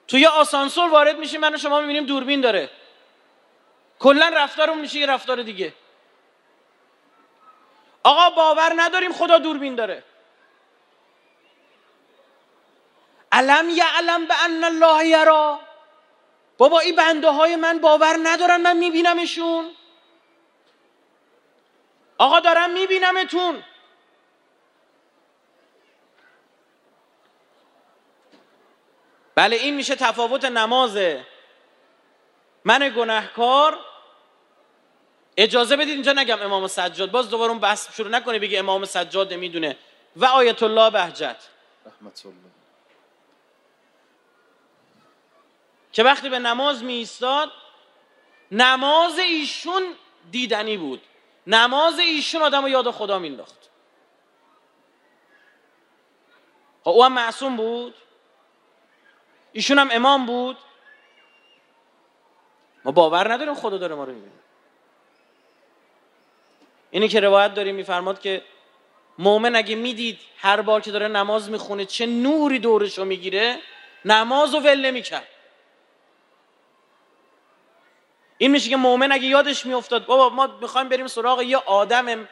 توی 0.07 0.25
آسانسور 0.25 0.89
وارد 0.89 1.17
میشیم 1.17 1.41
من 1.41 1.55
و 1.55 1.57
شما 1.57 1.81
می‌بینیم 1.81 2.05
دوربین 2.05 2.41
داره. 2.41 2.69
کلا 4.01 4.31
رفتارمون 4.35 4.81
میشه 4.81 4.99
یه 4.99 5.05
رفتار 5.05 5.43
دیگه. 5.43 5.73
آقا 8.03 8.29
باور 8.29 8.73
نداریم 8.75 9.13
خدا 9.13 9.37
دوربین 9.37 9.75
داره. 9.75 10.03
علم 13.31 13.69
یعلم 13.69 14.25
به 14.25 14.43
ان 14.43 14.63
الله 14.63 15.07
یرا؟ 15.07 15.59
بابا 16.57 16.79
این 16.79 16.95
بنده 16.95 17.29
های 17.29 17.55
من 17.55 17.79
باور 17.79 18.17
ندارن 18.23 18.61
من 18.61 18.77
میبینمشون. 18.77 19.75
آقا 22.17 22.39
دارم 22.39 22.69
میبینمتون. 22.69 23.63
بله 29.35 29.55
این 29.55 29.75
میشه 29.75 29.95
تفاوت 29.95 30.45
نماز 30.45 30.97
من 32.65 32.93
گناهکار 32.97 33.90
اجازه 35.37 35.75
بدید 35.75 35.89
اینجا 35.89 36.13
نگم 36.13 36.41
امام 36.41 36.67
سجاد. 36.67 37.11
باز 37.11 37.29
دوباره 37.29 37.51
اون 37.51 37.59
بحث 37.59 37.95
شروع 37.95 38.09
نکنه 38.09 38.39
بگی 38.39 38.57
امام 38.57 38.85
سجاد 38.85 39.33
نمی‌دونه. 39.33 39.77
و 40.15 40.25
آیت 40.25 40.63
الله 40.63 40.89
بهجت. 40.89 41.49
رحمت 41.85 42.25
الله 42.25 42.51
که 45.91 46.03
وقتی 46.03 46.29
به 46.29 46.39
نماز 46.39 46.83
می 46.83 46.93
ایستاد 46.93 47.51
نماز 48.51 49.19
ایشون 49.19 49.83
دیدنی 50.31 50.77
بود. 50.77 51.01
نماز 51.47 51.99
ایشون 51.99 52.41
آدم 52.41 52.67
یاد 52.67 52.91
خدا 52.91 53.19
مینداخت 53.19 53.69
خب 56.83 56.89
او 56.89 57.03
هم 57.03 57.13
معصوم 57.13 57.57
بود. 57.57 57.95
ایشون 59.51 59.79
هم 59.79 59.89
امام 59.91 60.25
بود. 60.25 60.57
ما 62.85 62.91
باور 62.91 63.33
نداریم 63.33 63.53
خدا 63.53 63.77
داره 63.77 63.95
ما 63.95 64.03
رو 64.03 64.13
می‌بینه. 64.13 64.40
اینی 66.91 67.07
که 67.07 67.19
روایت 67.19 67.53
داریم 67.53 67.75
میفرماد 67.75 68.21
که 68.21 68.41
مؤمن 69.19 69.55
اگه 69.55 69.75
می‌دید 69.75 70.19
هر 70.37 70.61
بار 70.61 70.81
که 70.81 70.91
داره 70.91 71.07
نماز 71.07 71.49
می‌خونه 71.49 71.85
چه 71.85 72.05
نوری 72.05 72.59
دورش 72.59 72.97
رو 72.97 73.05
می‌گیره 73.05 73.57
نماز 74.05 74.53
رو 74.55 74.59
ول 74.59 74.85
نمی‌کرد. 74.85 75.27
این 78.37 78.51
میشه 78.51 78.69
که 78.69 78.75
مؤمن 78.75 79.11
اگه 79.11 79.25
یادش 79.25 79.65
میافتاد 79.65 80.05
بابا 80.05 80.29
ما 80.35 80.49
می‌خوایم 80.61 80.89
بریم 80.89 81.07
سراغ 81.07 81.41
یه 81.41 81.57
آدم 81.57 82.27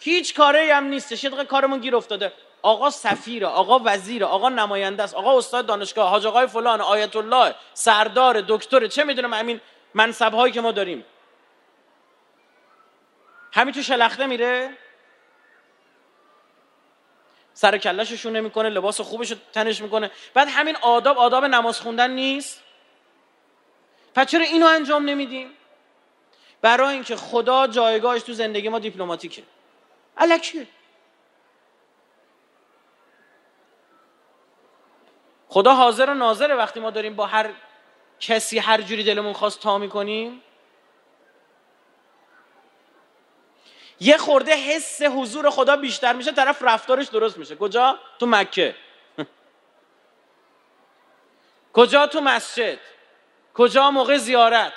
هیچ 0.00 0.34
کاری 0.34 0.70
هم 0.70 0.84
نیستش 0.84 1.24
یه 1.24 1.30
کارمون 1.30 1.80
گیر 1.80 1.96
افتاده. 1.96 2.32
آقا 2.62 2.90
سفیر 2.90 3.46
آقا 3.46 3.80
وزیر 3.84 4.24
آقا 4.24 4.48
نماینده 4.48 5.02
است 5.02 5.14
آقا 5.14 5.38
استاد 5.38 5.66
دانشگاه 5.66 6.10
حاج 6.10 6.26
آقای 6.26 6.46
فلان 6.46 6.80
آیت 6.80 7.16
الله 7.16 7.54
سردار 7.74 8.44
دکتر 8.48 8.86
چه 8.86 9.04
می‌دونم 9.04 9.34
همین 9.34 9.60
منصب 9.94 10.34
هایی 10.34 10.52
که 10.52 10.60
ما 10.60 10.72
داریم. 10.72 11.04
همین 13.56 13.74
تو 13.74 13.82
شلخته 13.82 14.26
میره؟ 14.26 14.70
سر 17.54 17.78
کلششون 17.78 18.36
نمی‌کنه 18.36 18.68
لباس 18.68 19.00
خوبش 19.00 19.30
رو 19.30 19.38
تنش 19.52 19.80
می‌کنه. 19.80 20.10
بعد 20.34 20.48
همین 20.48 20.76
آداب 20.76 21.18
آداب 21.18 21.44
نماز 21.44 21.80
خوندن 21.80 22.10
نیست؟ 22.10 22.62
پس 24.14 24.26
چرا 24.26 24.44
اینو 24.44 24.66
انجام 24.66 25.04
نمیدیم؟ 25.04 25.50
برای 26.60 26.94
اینکه 26.94 27.16
خدا 27.16 27.66
جایگاهش 27.66 28.22
تو 28.22 28.32
زندگی 28.32 28.68
ما 28.68 28.78
دیپلماتیکه. 28.78 29.42
الکیه 30.16 30.66
خدا 35.48 35.74
حاضر 35.74 36.10
و 36.10 36.14
ناظره 36.14 36.54
وقتی 36.54 36.80
ما 36.80 36.90
داریم 36.90 37.16
با 37.16 37.26
هر 37.26 37.50
کسی 38.20 38.58
هر 38.58 38.80
جوری 38.80 39.04
دلمون 39.04 39.32
خواست 39.32 39.60
تا 39.60 39.78
می‌کنیم. 39.78 40.42
یه 44.00 44.18
خورده 44.18 44.56
حس 44.56 45.02
حضور 45.02 45.50
خدا 45.50 45.76
بیشتر 45.76 46.12
میشه 46.12 46.32
طرف 46.32 46.62
رفتارش 46.62 47.06
درست 47.06 47.38
میشه. 47.38 47.56
کجا؟ 47.56 47.98
تو 48.18 48.26
مکه. 48.26 48.74
کجا 51.72 52.06
تو 52.06 52.20
مسجد؟ 52.20 52.78
کجا 53.54 53.90
موقع 53.90 54.16
زیارت؟ 54.16 54.72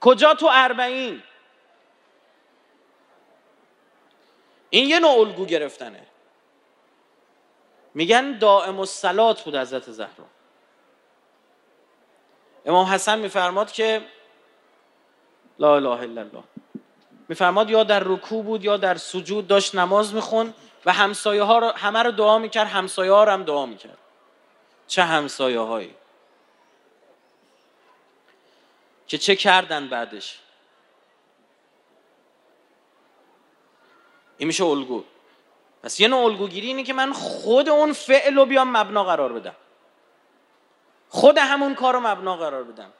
کجا 0.00 0.34
تو 0.34 0.48
اربعین؟ 0.52 1.22
این 4.70 4.88
یه 4.88 4.98
نوع 4.98 5.18
الگو 5.18 5.46
گرفتنه. 5.46 6.06
میگن 7.94 8.38
دائم 8.38 8.80
الصلات 8.80 9.42
بود 9.42 9.56
حضرت 9.56 9.90
زهرا. 9.90 10.39
امام 12.66 12.86
حسن 12.86 13.18
میفرماد 13.18 13.72
که 13.72 14.06
لا 15.58 15.76
اله 15.76 15.88
الا 15.88 16.20
الله. 16.20 16.44
میفرماد 17.28 17.70
یا 17.70 17.84
در 17.84 18.02
رکوع 18.04 18.44
بود 18.44 18.64
یا 18.64 18.76
در 18.76 18.96
سجود 18.96 19.46
داشت 19.46 19.74
نماز 19.74 20.14
میخون 20.14 20.54
و 20.86 20.92
همسایه 20.92 21.42
ها 21.42 21.58
رو 21.58 21.66
همه 21.66 22.02
رو 22.02 22.10
دعا 22.10 22.38
می‌کرد 22.38 22.66
همسایه 22.66 23.12
ها 23.12 23.24
رو 23.24 23.32
هم 23.32 23.42
دعا 23.42 23.66
می‌کرد. 23.66 23.98
چه 24.86 25.02
همسایه 25.02 25.60
هایی 25.60 25.94
که 29.06 29.18
چه 29.18 29.36
کردن 29.36 29.88
بعدش؟ 29.88 30.38
این 34.38 34.46
میشه 34.46 34.64
الگو. 34.64 35.04
پس 35.82 36.00
یه 36.00 36.08
نوع 36.08 36.24
الگوگیری 36.24 36.66
اینه 36.66 36.82
که 36.82 36.92
من 36.92 37.12
خود 37.12 37.68
اون 37.68 37.92
فعل 37.92 38.34
رو 38.34 38.46
بیام 38.46 38.76
مبنا 38.76 39.04
قرار 39.04 39.32
بدم. 39.32 39.54
خود 41.10 41.38
همون 41.38 41.74
کار 41.74 41.94
رو 41.94 42.00
مبنا 42.00 42.36
قرار 42.36 42.64
بدم. 42.64 42.92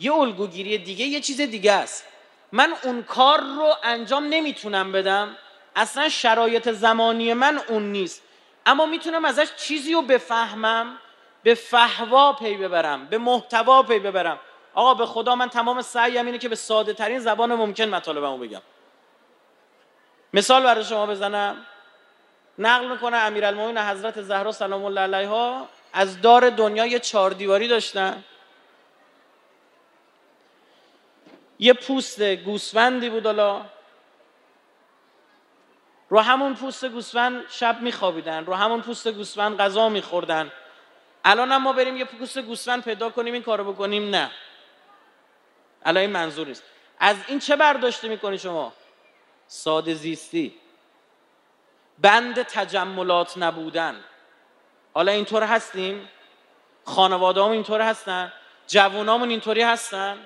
یه 0.00 0.14
الگوگیری 0.14 0.78
دیگه 0.78 1.04
یه 1.04 1.20
چیز 1.20 1.40
دیگه 1.40 1.72
است. 1.72 2.04
من 2.52 2.74
اون 2.82 3.02
کار 3.02 3.40
رو 3.40 3.74
انجام 3.82 4.24
نمی‌تونم 4.24 4.92
بدم. 4.92 5.36
اصلا 5.76 6.08
شرایط 6.08 6.70
زمانی 6.70 7.34
من 7.34 7.60
اون 7.68 7.92
نیست. 7.92 8.22
اما 8.66 8.86
می‌تونم 8.86 9.24
ازش 9.24 9.48
چیزی 9.56 9.92
رو 9.92 10.02
بفهمم 10.02 10.98
به 11.42 11.54
فهوا 11.54 12.32
پی 12.32 12.56
ببرم 12.56 13.06
به 13.06 13.18
محتوا 13.18 13.82
پی 13.82 13.98
ببرم. 13.98 14.38
آقا 14.74 14.94
به 14.94 15.06
خدا 15.06 15.34
من 15.34 15.48
تمام 15.48 15.82
سعیم 15.82 16.26
اینه 16.26 16.38
که 16.38 16.48
به 16.48 16.56
ساده 16.56 16.92
ترین 16.92 17.18
زبان 17.18 17.54
ممکن 17.54 17.84
مطالبمو 17.84 18.38
بگم. 18.38 18.62
مثال 20.34 20.62
برای 20.62 20.84
شما 20.84 21.06
بزنم. 21.06 21.66
نقل 22.58 22.88
می‌کنه 22.88 23.16
امیرالمومنین 23.16 23.78
حضرت 23.78 24.22
زهرا 24.22 24.52
سلام 24.52 24.84
الله 24.84 25.00
علیها. 25.00 25.68
از 25.94 26.20
دار 26.20 26.50
دنیا 26.50 26.86
یه 26.86 26.98
چهار 26.98 27.30
دیواری 27.30 27.68
داشتن. 27.68 28.24
یه 31.58 31.72
پوست 31.72 32.22
گوسفندی 32.22 33.10
بود 33.10 33.26
حالا. 33.26 33.66
رو 36.08 36.20
همون 36.20 36.54
پوست 36.54 36.84
گوسفند 36.84 37.44
شب 37.50 37.80
میخوابیدن 37.80 38.44
رو 38.44 38.54
همون 38.54 38.82
پوست 38.82 39.08
گوسفند 39.08 39.58
غذا 39.58 39.88
میخوردن. 39.88 40.52
الان 41.24 41.52
هم 41.52 41.62
ما 41.62 41.72
بریم 41.72 41.96
یه 41.96 42.04
پوست 42.04 42.38
گوسفند 42.38 42.84
پیدا 42.84 43.10
کنیم 43.10 43.34
این 43.34 43.42
کارو 43.42 43.72
بکنیم؟ 43.72 44.10
نه. 44.10 44.30
الان 45.84 46.00
این 46.00 46.10
منظور 46.10 46.46
نیست. 46.46 46.62
از 46.98 47.16
این 47.26 47.38
چه 47.38 47.56
برداشته 47.56 48.08
می‌کنی 48.08 48.38
شما؟ 48.38 48.72
ساده 49.46 49.94
زیستی. 49.94 50.54
بند 51.98 52.42
تجملات 52.42 53.38
نبودن. 53.38 54.04
حالا 54.94 55.12
اینطور 55.12 55.42
هستیم؟ 55.42 56.08
خانواده 56.84 57.42
هم 57.42 57.50
اینطور 57.50 57.80
هستن؟ 57.80 58.32
جوونامون 58.66 59.30
اینطوری 59.30 59.62
هستن؟ 59.62 60.18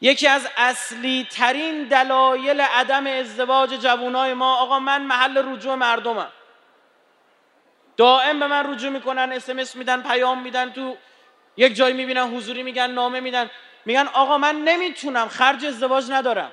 یکی 0.00 0.28
از 0.28 0.48
اصلی 0.56 1.28
ترین 1.30 1.84
دلایل 1.84 2.60
عدم 2.60 3.06
ازدواج 3.06 3.70
جوانای 3.74 4.34
ما 4.34 4.56
آقا 4.56 4.78
من 4.78 5.02
محل 5.02 5.54
رجوع 5.54 5.74
مردمم. 5.74 6.28
دائم 7.96 8.40
به 8.40 8.46
من 8.46 8.72
رجوع 8.72 8.90
می‌کنن 8.90 9.32
اسمس 9.32 9.76
میدن 9.76 10.02
پیام 10.02 10.42
میدن 10.42 10.72
تو 10.72 10.96
یک 11.56 11.74
جایی 11.74 11.94
می‌بینن 11.94 12.36
حضوری 12.36 12.62
میگن 12.62 12.90
نامه 12.90 13.20
میدن. 13.20 13.50
میگن 13.84 14.08
آقا 14.12 14.38
من 14.38 14.56
نمی‌تونم 14.56 15.28
خرج 15.28 15.66
ازدواج 15.66 16.10
ندارم. 16.10 16.52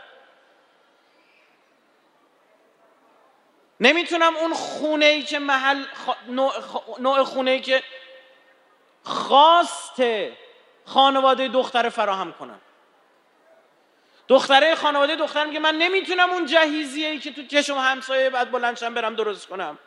نمی‌تونم 3.81 4.35
اون 4.35 4.53
خونه 4.53 5.05
ای 5.05 5.23
که 5.23 5.39
محل 5.39 5.83
نوع, 6.99 7.23
خونه 7.23 7.51
ای 7.51 7.59
که 7.59 7.83
خواست 9.03 10.03
خانواده 10.85 11.47
دختر 11.47 11.89
فراهم 11.89 12.33
کنم. 12.33 12.59
دختره 14.27 14.75
خانواده 14.75 15.15
دختر 15.15 15.45
میگه 15.45 15.59
من 15.59 15.75
نمی‌تونم 15.75 16.29
اون 16.29 16.45
جهیزیه 16.45 17.07
ای 17.07 17.19
که 17.19 17.31
تو 17.31 17.45
چشم 17.45 17.77
همسایه 17.77 18.29
بعد 18.29 18.51
بلندشم 18.51 18.93
برم 18.93 19.15
درست 19.15 19.47
کنم. 19.47 19.77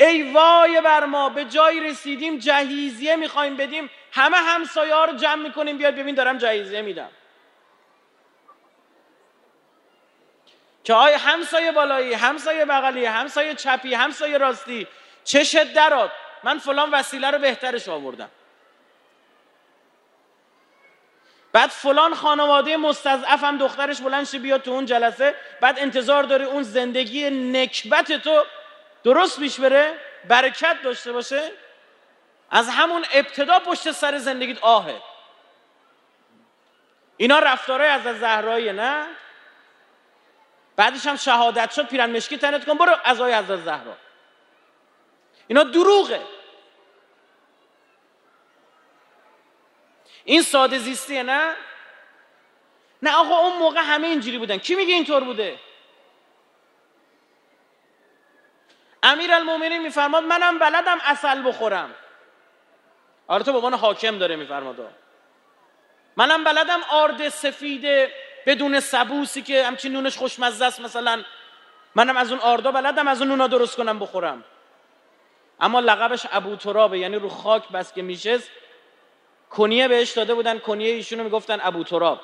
ای 0.00 0.32
وای 0.32 0.80
بر 0.80 1.04
ما 1.04 1.28
به 1.28 1.44
جای 1.44 1.80
رسیدیم 1.80 2.38
جهیزیه 2.38 3.16
می‌خوایم 3.16 3.56
بدیم 3.56 3.90
همه 4.12 4.36
همسایه 4.36 4.94
ها 4.94 5.04
رو 5.04 5.16
جمع 5.16 5.42
می‌کنیم 5.42 5.78
بیاد 5.78 5.94
ببین 5.94 6.14
دارم 6.14 6.38
جهیزیه 6.38 6.82
میدم. 6.82 7.10
که 10.84 10.94
آیا 10.94 11.18
همسایه 11.18 11.72
بالایی 11.72 12.14
همسایه 12.14 12.64
بغلی 12.64 13.06
همسایه 13.06 13.54
چپی 13.54 13.94
همسایه 13.94 14.38
راستی 14.38 14.86
چشت 15.24 15.72
درات؟ 15.72 16.10
من 16.42 16.58
فلان 16.58 16.90
وسیله 16.90 17.30
رو 17.30 17.38
بهترش 17.38 17.88
آوردم. 17.88 18.30
بعد 21.52 21.70
فلان 21.70 22.14
خانواده 22.14 22.76
مستضعف 22.76 23.44
هم 23.44 23.58
دخترش 23.58 24.00
بلند 24.00 24.26
شه 24.26 24.38
بیاد 24.38 24.62
تو 24.62 24.70
اون 24.70 24.86
جلسه. 24.86 25.34
بعد 25.60 25.78
انتظار 25.78 26.22
داره 26.22 26.44
اون 26.44 26.62
زندگی 26.62 27.30
نکبت 27.30 28.12
تو 28.12 28.44
درست 29.04 29.40
پیش 29.40 29.60
بره 29.60 29.92
برکت 30.28 30.76
داشته 30.82 31.12
باشه؟ 31.12 31.50
از 32.50 32.68
همون 32.68 33.04
ابتدا 33.12 33.58
پشت 33.58 33.92
سر 33.92 34.18
زندگیت 34.18 34.58
آهه. 34.62 35.02
اینا 37.16 37.38
رفتارهای 37.38 37.90
از 37.90 38.02
زهرایی 38.02 38.72
نه؟ 38.72 39.06
بعدش 40.80 41.06
هم 41.06 41.16
شهادت 41.16 41.70
شد 41.70 41.86
پیرن 41.86 42.10
مشکی 42.10 42.38
تنت 42.38 42.64
کن 42.64 42.74
برو 42.74 42.96
از 43.04 43.20
آی 43.20 43.32
از 43.32 43.46
زهرا. 43.46 43.96
اینا 45.46 45.62
دروغه. 45.62 46.22
این 50.24 50.42
ساده 50.42 50.78
زیستیه 50.78 51.22
نه؟ 51.22 51.56
نه 53.02 53.16
آقا 53.16 53.36
اون 53.36 53.58
موقع 53.58 53.80
همه 53.80 54.06
اینجوری 54.06 54.38
بودن. 54.38 54.58
کی 54.58 54.74
میگه 54.74 54.94
اینطور 54.94 55.24
بوده؟ 55.24 55.58
امیر 59.02 59.34
المومنین 59.34 59.82
میفرماد 59.82 60.24
منم 60.24 60.58
بلدم 60.58 60.98
اصل 61.02 61.48
بخورم. 61.48 61.94
آره 63.26 63.44
تو 63.44 63.52
عنوان 63.52 63.74
حاکم 63.74 64.18
داره 64.18 64.36
میفرماد. 64.36 64.94
منم 66.16 66.44
بلدم 66.44 66.80
آرد 66.90 67.28
سفید 67.28 68.10
بدون 68.46 68.80
سبوسی 68.80 69.42
که 69.42 69.64
همچین 69.64 69.92
نونش 69.92 70.16
خوشمزه 70.16 70.64
است 70.64 70.80
مثلا. 70.80 71.22
منم 71.94 72.16
از 72.16 72.30
اون 72.30 72.40
آردا 72.40 72.72
بلدم 72.72 73.08
از 73.08 73.20
اون 73.20 73.28
نونا 73.28 73.46
درست 73.46 73.76
کنم 73.76 73.98
بخورم. 73.98 74.44
اما 75.60 75.80
لقبش 75.80 76.26
ابو 76.32 76.56
ترابه 76.56 76.98
یعنی 76.98 77.16
رو 77.16 77.28
خاک 77.28 77.68
بس 77.68 77.92
که 77.92 78.02
میشست 78.02 78.50
کنیه 79.50 79.88
بهش 79.88 80.12
داده 80.12 80.34
بودن 80.34 80.58
کنیه 80.58 80.90
ایشونو 80.90 81.24
می‌گفتن 81.24 81.58
ابو 81.62 81.84
تراب. 81.84 82.20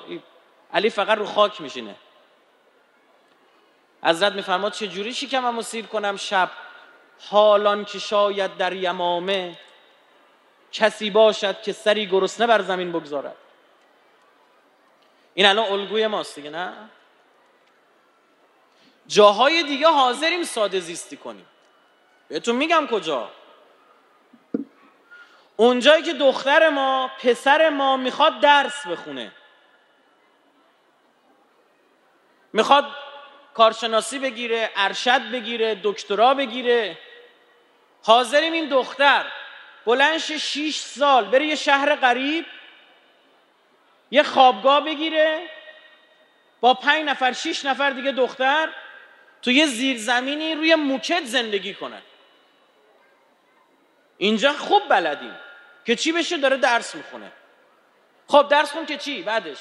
علی 0.73 0.89
فقط 0.89 1.17
رو 1.17 1.25
خاک 1.25 1.61
میشینه. 1.61 1.95
حضرت 4.03 4.33
میفرماد 4.33 4.71
چه 4.71 4.87
جوری 4.87 5.13
شکممو 5.13 5.61
سیر 5.61 5.85
کنم 5.85 6.17
شب؟ 6.17 6.49
حالان 7.29 7.85
که 7.85 7.99
شاید 7.99 8.57
در 8.57 8.73
یمامه 8.73 9.57
کسی 10.71 11.09
باشد 11.09 11.61
که 11.61 11.73
سری 11.73 12.05
گرسنه 12.05 12.47
بر 12.47 12.61
زمین 12.61 12.91
بگذارد. 12.91 13.35
این 15.37 15.45
الان 15.45 15.71
الگوی 15.71 16.07
ماست 16.07 16.35
دیگه 16.35 16.49
نه؟ 16.49 16.73
جاهای 19.07 19.63
دیگه 19.63 19.87
حاضریم 19.87 20.43
ساده 20.43 20.79
زیستی 20.79 21.17
کنیم. 21.17 21.45
بهتون 22.27 22.55
میگم 22.55 22.87
کجا؟ 22.91 23.31
اونجایی 25.57 26.03
که 26.03 26.13
دختر 26.13 26.69
ما 26.69 27.11
پسر 27.23 27.69
ما 27.69 27.97
می‌خواد 27.97 28.39
درس 28.39 28.87
بخونه. 28.87 29.31
می‌خواد 32.53 32.85
کارشناسی 33.53 34.19
بگیره 34.19 34.71
ارشد 34.75 35.31
بگیره 35.31 35.79
دکترا 35.83 36.33
بگیره. 36.33 36.97
حاضریم 38.03 38.53
این 38.53 38.69
دختر 38.69 39.25
بلنش 39.85 40.31
6 40.31 40.75
سال 40.75 41.25
بره 41.25 41.45
یه 41.45 41.55
شهر 41.55 41.95
غریب 41.95 42.45
یه 44.11 44.23
خوابگاه 44.23 44.85
بگیره 44.85 45.49
با 46.61 46.73
پنج 46.73 47.05
نفر 47.05 47.33
شیش 47.33 47.65
نفر 47.65 47.89
دیگه 47.89 48.11
دختر 48.11 48.69
تو 49.41 49.51
یه 49.51 49.65
زیرزمینی 49.65 50.55
روی 50.55 50.75
موکت 50.75 51.23
زندگی 51.25 51.73
کنن. 51.73 52.01
اینجا 54.17 54.53
خوب 54.53 54.87
بلدیم 54.89 55.35
که 55.85 55.95
چی 55.95 56.11
بشه؟ 56.11 56.37
داره 56.37 56.57
درس 56.57 56.95
می‌خونه. 56.95 57.31
خب 58.27 58.47
درس 58.49 58.71
کن 58.71 58.85
که 58.85 58.97
چی؟ 58.97 59.21
بعدش. 59.21 59.59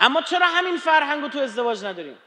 اما 0.00 0.22
چرا 0.22 0.46
همین 0.46 0.76
فرهنگ 0.76 1.30
تو 1.30 1.38
ازدواج 1.38 1.84
نداریم؟ 1.84 2.18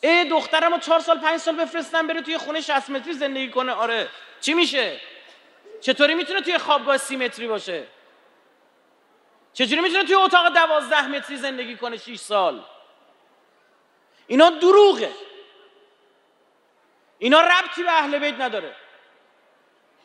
ای 0.00 0.24
دخترم 0.24 0.80
چهار 0.80 1.00
سال 1.00 1.18
پنج 1.18 1.40
سال 1.40 1.56
بفرستن 1.56 2.06
بره 2.06 2.22
توی 2.22 2.38
خونه 2.38 2.60
60 2.60 2.90
متری 2.90 3.12
زندگی 3.12 3.50
کنه. 3.50 3.72
آره. 3.72 4.08
چی 4.40 4.54
میشه؟ 4.54 5.00
چطوری 5.80 6.14
می‌تونه 6.14 6.40
توی 6.40 6.58
خوابگاه 6.58 6.98
سی 6.98 7.16
متری 7.16 7.48
باشه؟ 7.48 7.86
چجوری 9.52 9.80
می‌تونه 9.80 10.04
توی 10.04 10.14
اتاق 10.14 10.48
دوازده 10.54 11.06
متری 11.06 11.36
زندگی 11.36 11.76
کنه 11.76 11.96
6 11.96 12.16
سال؟ 12.16 12.64
اینا 14.26 14.50
دروغه. 14.50 15.12
اینا 17.18 17.40
ربطی 17.40 17.82
به 17.82 17.92
اهل 17.92 18.18
بیت 18.18 18.40
نداره. 18.40 18.76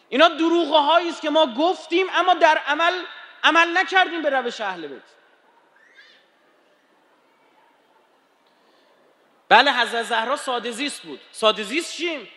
اینا 0.09 0.27
دروغه 0.27 0.77
هایی 0.77 1.09
است 1.09 1.21
که 1.21 1.29
ما 1.29 1.45
گفتیم 1.45 2.07
اما 2.13 2.33
در 2.33 2.57
عمل 2.57 3.03
عمل 3.43 3.77
نکردیم 3.77 4.21
به 4.21 4.29
روش 4.29 4.61
اهل 4.61 4.87
بیت. 4.87 5.01
بله 9.49 9.71
حضرت 9.73 10.03
زهرا 10.03 10.35
ساده 10.35 10.71
زیست 10.71 11.01
بود. 11.01 11.19
ساده 11.31 11.63
زیست 11.63 11.97
چیم 11.97 12.29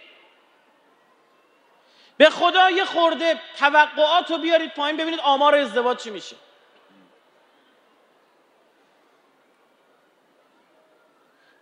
به 2.16 2.30
خدا 2.30 2.70
یه 2.70 2.84
خورده 2.84 3.40
توقعات 3.58 4.30
رو 4.30 4.38
بیارید 4.38 4.74
پایین 4.74 4.96
ببینید 4.96 5.20
آمار 5.20 5.54
ازدواج 5.54 5.98
چی 5.98 6.10
میشه. 6.10 6.36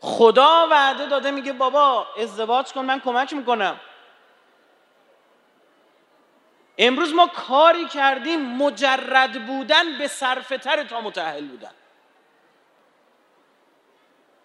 خدا 0.01 0.69
وعده 0.71 1.07
داده 1.07 1.31
میگه 1.31 1.53
بابا 1.53 2.07
ازدواج 2.19 2.73
کن 2.73 2.85
من 2.85 3.01
کمک 3.01 3.33
می‌کنم. 3.33 3.81
امروز 6.79 7.15
ما 7.15 7.27
کاری 7.27 7.89
کردیم 7.89 8.41
مجرد 8.41 9.47
بودن 9.47 9.99
به 9.99 10.09
صرفتر 10.09 10.85
تا 10.85 11.01
متحل 11.01 11.49
بودن. 11.49 11.75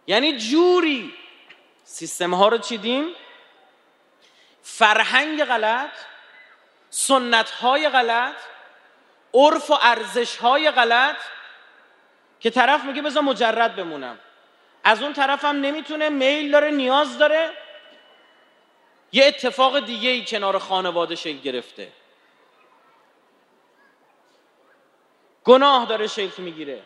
یعنی 0.07 0.37
جوری 0.37 1.13
سیستم 1.83 2.33
ها 2.33 2.47
رو 2.47 2.57
چیدیم؟ 2.57 3.15
فرهنگ 4.69 5.43
غلط 5.43 5.91
سنت 6.89 7.49
های 7.49 7.89
غلط 7.89 8.35
عرف 9.33 9.71
و 9.71 9.77
ارزش 9.81 10.37
های 10.37 10.71
غلط 10.71 11.15
که 12.39 12.49
طرف 12.49 12.83
میگه 12.83 13.01
بذار 13.01 13.23
مجرد 13.23 13.75
بمونم. 13.75 14.19
از 14.83 15.03
اون 15.03 15.13
طرف 15.13 15.45
هم 15.45 15.61
نمی‌تونه 15.61 16.09
میل 16.09 16.51
داره 16.51 16.71
نیاز 16.71 17.17
داره. 17.17 17.51
یه 19.11 19.25
اتفاق 19.25 19.79
دیگه 19.79 20.09
ای 20.09 20.25
کنار 20.25 20.59
خانواده 20.59 21.15
شکل 21.15 21.37
گرفته. 21.37 21.91
گناه 25.43 25.85
داره 25.85 26.07
شکل 26.07 26.43
می‌گیره. 26.43 26.81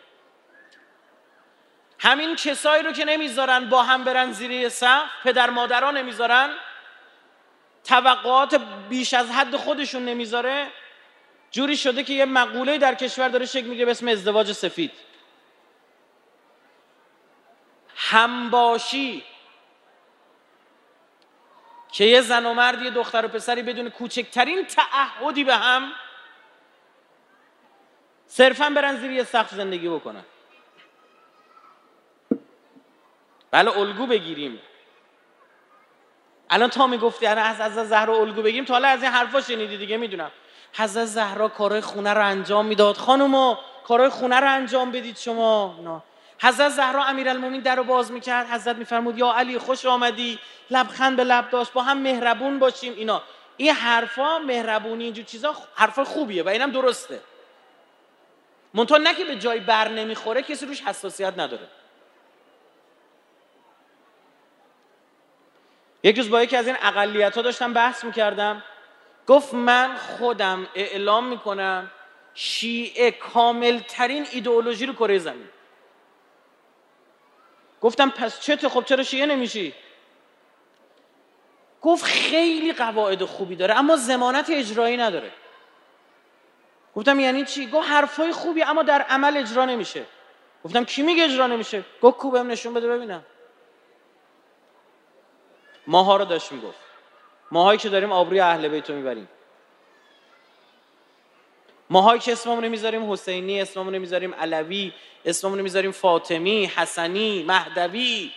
همین 1.98 2.36
کسایی 2.36 2.82
رو 2.82 2.92
که 2.92 3.04
نمی‌ذارن 3.04 3.68
با 3.68 3.82
هم 3.82 4.04
برن 4.04 4.32
زیر 4.32 4.68
سقف 4.68 5.10
پدر 5.24 5.50
مادرها 5.50 5.90
نمی‌ذارن 5.90 6.50
توقعات 7.84 8.60
بیش 8.88 9.14
از 9.14 9.30
حد 9.30 9.56
خودشون 9.56 10.04
نمی‌ذاره. 10.04 10.68
جوری 11.50 11.76
شده 11.76 12.04
که 12.04 12.12
یه 12.12 12.24
مقوله 12.24 12.78
در 12.78 12.94
کشور 12.94 13.28
داره 13.28 13.46
شکل 13.46 13.66
می‌گیره 13.66 13.84
به 13.84 13.90
اسم 13.90 14.08
ازدواج 14.08 14.52
سفید. 14.52 14.92
همباشی. 17.96 19.24
که 21.92 22.04
یه 22.04 22.20
زن 22.20 22.46
و 22.46 22.54
مرد 22.54 22.82
یه 22.82 22.90
دختر 22.90 23.24
و 23.26 23.28
پسری 23.28 23.62
بدون 23.62 23.90
کوچکترین 23.90 24.66
تعهدی 24.66 25.44
به 25.44 25.56
هم 25.56 25.92
صرفا 28.26 28.70
برن 28.70 28.96
زیر 28.96 29.10
یه 29.10 29.24
سقف 29.24 29.54
زندگی 29.54 29.88
بکنن. 29.88 30.24
بله 33.50 33.78
الگو 33.78 34.06
بگیریم. 34.06 34.60
الان 36.52 36.70
تا 36.70 36.86
می‌گفتی 36.86 37.26
از 37.26 37.60
از 37.60 37.88
زهرا 37.88 38.16
الگو 38.16 38.42
بگیریم 38.42 38.64
تا 38.64 38.74
حالا 38.74 38.88
از 38.88 39.02
این 39.02 39.12
حرفا 39.12 39.40
شنیدی 39.40 39.76
دیگه 39.76 39.96
می‌دونم. 39.96 40.30
حضرت 40.72 41.04
زهرا 41.04 41.48
کارهای 41.48 41.80
خونه 41.80 42.14
رو 42.14 42.26
انجام 42.26 42.66
می‌داد. 42.66 42.96
خانوما 42.96 43.58
کارهای 43.84 44.10
خونه 44.10 44.40
رو 44.40 44.50
انجام 44.50 44.90
بدید 44.90 45.18
شما. 45.18 45.78
نه. 45.84 46.02
حضرت 46.48 46.68
زهرا 46.68 47.04
امیرالمومنین 47.04 47.60
در 47.60 47.76
رو 47.76 47.84
باز 47.84 48.12
می‌کرد. 48.12 48.46
حضرت 48.50 48.76
میفرمود 48.76 49.18
یا 49.18 49.32
علی 49.32 49.58
خوش 49.58 49.86
آمدی. 49.86 50.38
لبخند 50.70 51.16
به 51.16 51.24
لب 51.24 51.50
داشت. 51.50 51.72
با 51.72 51.82
هم 51.82 51.98
مهربون 51.98 52.58
باشیم. 52.58 52.94
اینا. 52.96 53.22
این 53.56 53.70
حرفا 53.70 54.38
مهربونی 54.38 55.04
اینجور 55.04 55.24
چیزا 55.24 55.54
حرفا 55.74 56.04
خوبیه 56.04 56.42
و 56.42 56.48
اینم 56.48 56.70
درسته. 56.70 57.20
منتها 58.74 58.98
نه 58.98 59.14
که 59.14 59.24
به 59.24 59.36
جای 59.36 59.60
بر 59.60 59.88
نمی‌خوره 59.88 60.42
کسی 60.42 60.66
روش 60.66 60.82
حساسیت 60.82 61.34
نداره. 61.38 61.68
یک 66.02 66.18
روز 66.18 66.30
با 66.30 66.42
یکی 66.42 66.56
از 66.56 66.66
این 66.66 66.76
اقلیت 66.82 67.36
ها 67.36 67.42
داشتم 67.42 67.72
بحث 67.72 68.04
می‌کردم. 68.04 68.62
گفت 69.26 69.54
من 69.54 69.96
خودم 69.96 70.66
اعلام 70.74 71.26
می‌کنم 71.26 71.90
شیعه 72.34 73.10
کامل 73.10 73.78
ترین 73.88 74.26
ایدئولوژی 74.32 74.86
رو 74.86 74.92
کره 74.92 75.18
زمین. 75.18 75.48
گفتم 77.80 78.10
پس 78.10 78.40
چته 78.40 78.68
خب 78.68 78.84
چرا 78.84 79.02
شیعه 79.02 79.26
نمیشی؟ 79.26 79.74
گفت 81.82 82.04
خیلی 82.04 82.72
قواعد 82.72 83.24
خوبی 83.24 83.56
داره 83.56 83.74
اما 83.74 83.96
زمانت 83.96 84.50
اجرایی 84.50 84.96
نداره. 84.96 85.30
گفتم 86.96 87.20
یعنی 87.20 87.44
چی؟ 87.44 87.66
گفت 87.70 87.88
حرفای 87.88 88.32
خوبی 88.32 88.62
اما 88.62 88.82
در 88.82 89.02
عمل 89.02 89.36
اجرا 89.36 89.64
نمیشه. 89.64 90.04
گفتم 90.64 90.84
کی 90.84 91.02
میگه 91.02 91.24
اجرا 91.24 91.46
نمیشه؟ 91.46 91.84
گفت 92.02 92.16
کو 92.18 92.30
بهم 92.30 92.50
نشون 92.50 92.74
بده 92.74 92.88
ببینم. 92.88 93.24
ماها 95.86 96.16
رو 96.16 96.24
داشت 96.24 96.52
می‌گفت. 96.52 96.78
ماهایی 97.50 97.78
که 97.78 97.88
داریم 97.88 98.12
آبروی 98.12 98.40
اهل 98.40 98.68
بیت 98.68 98.90
رو 98.90 98.96
می‌بریم. 98.96 99.28
ماهایی 101.90 102.20
که 102.20 102.32
اسممون 102.32 102.68
می‌ذاریم 102.68 103.12
حسینی 103.12 103.60
اسممون 103.60 103.98
می‌ذاریم 103.98 104.34
علوی 104.34 104.92
اسممون 105.24 105.60
می‌ذاریم 105.60 105.90
فاطمی 105.90 106.66
حسنی 106.66 107.42
مهدوی. 107.42 108.32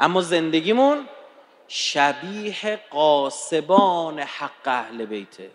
اما 0.00 0.20
زندگیمون 0.20 1.08
شبیه 1.68 2.76
قاسبان 2.90 4.18
حق 4.18 4.50
اهل 4.68 5.04
بیته. 5.04 5.50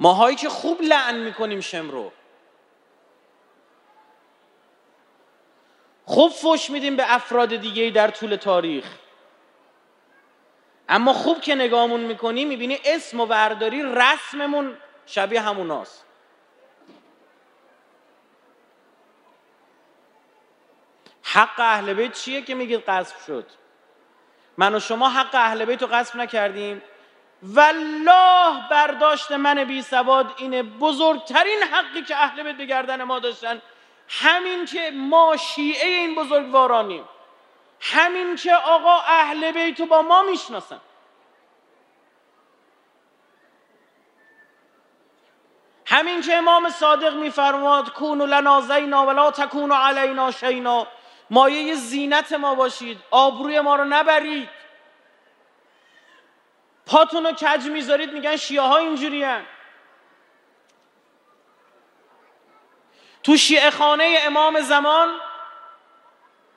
ماهایی 0.00 0.36
که 0.36 0.48
خوب 0.48 0.82
لعن 0.82 1.18
می‌کنیم 1.18 1.60
شم 1.60 1.90
رو 1.90 2.12
خوب 6.08 6.32
فش 6.32 6.70
میدیم 6.70 6.96
به 6.96 7.14
افراد 7.14 7.56
دیگه 7.56 7.90
در 7.90 8.08
طول 8.08 8.36
تاریخ. 8.36 8.84
اما 10.88 11.12
خوب 11.12 11.40
که 11.40 11.54
نگاهمون 11.54 12.00
می‌کنی 12.00 12.44
می‌بینی 12.44 12.78
اسم 12.84 13.20
و 13.20 13.26
ورداری 13.26 13.82
رسممون 13.82 14.76
شبیه 15.06 15.40
هموناست. 15.40 16.04
حق 21.22 21.60
اهل 21.60 21.94
بیت 21.94 22.12
چیه 22.12 22.42
که 22.42 22.54
میگید 22.54 22.80
قصب 22.80 23.16
شد؟ 23.26 23.46
من 24.56 24.74
و 24.74 24.80
شما 24.80 25.08
حق 25.08 25.34
اهل 25.34 25.64
بیت 25.64 25.82
رو 25.82 25.88
قصب 25.88 26.16
نکردیم. 26.16 26.82
والله 27.42 28.68
برداشت 28.70 29.32
من 29.32 29.64
بی 29.64 29.82
سواد 29.82 30.34
اینه 30.36 30.62
بزرگترین 30.62 31.62
حقی 31.62 32.02
که 32.02 32.16
اهل 32.16 32.42
بیت 32.42 32.56
به 32.56 32.64
گردن 32.64 33.02
ما 33.02 33.18
داشتن 33.18 33.62
همین 34.08 34.66
که 34.66 34.90
ما 34.94 35.36
شیعه 35.36 35.86
این 35.86 36.14
بزرگوارانیم. 36.14 37.08
همین 37.80 38.36
که 38.36 38.54
آقا 38.54 39.00
اهل 39.00 39.52
بیت 39.52 39.82
با 39.82 40.02
ما 40.02 40.22
می‌شناسن. 40.22 40.80
همین 45.86 46.20
که 46.20 46.36
امام 46.36 46.70
صادق 46.70 47.14
میفرماد 47.14 47.92
کونو 47.92 48.26
لنا 48.26 48.60
زینا 48.60 49.06
ولا 49.06 49.30
تکونو 49.30 49.74
علینا 49.74 50.30
شینا. 50.30 50.86
مایه 51.30 51.74
زینت 51.74 52.32
ما 52.32 52.54
باشید 52.54 53.00
آبروی 53.10 53.60
ما 53.60 53.76
رو 53.76 53.84
نبرید. 53.84 54.48
پاتون 56.86 57.26
رو 57.26 57.32
کج 57.32 57.66
می‌ذارید 57.66 58.12
میگن 58.12 58.36
شیعه 58.36 58.62
ها 58.62 58.76
اینجوری 58.76 59.24
تو 63.28 63.36
شیعه 63.36 63.70
خانه 63.70 64.18
امام 64.22 64.60
زمان 64.60 65.08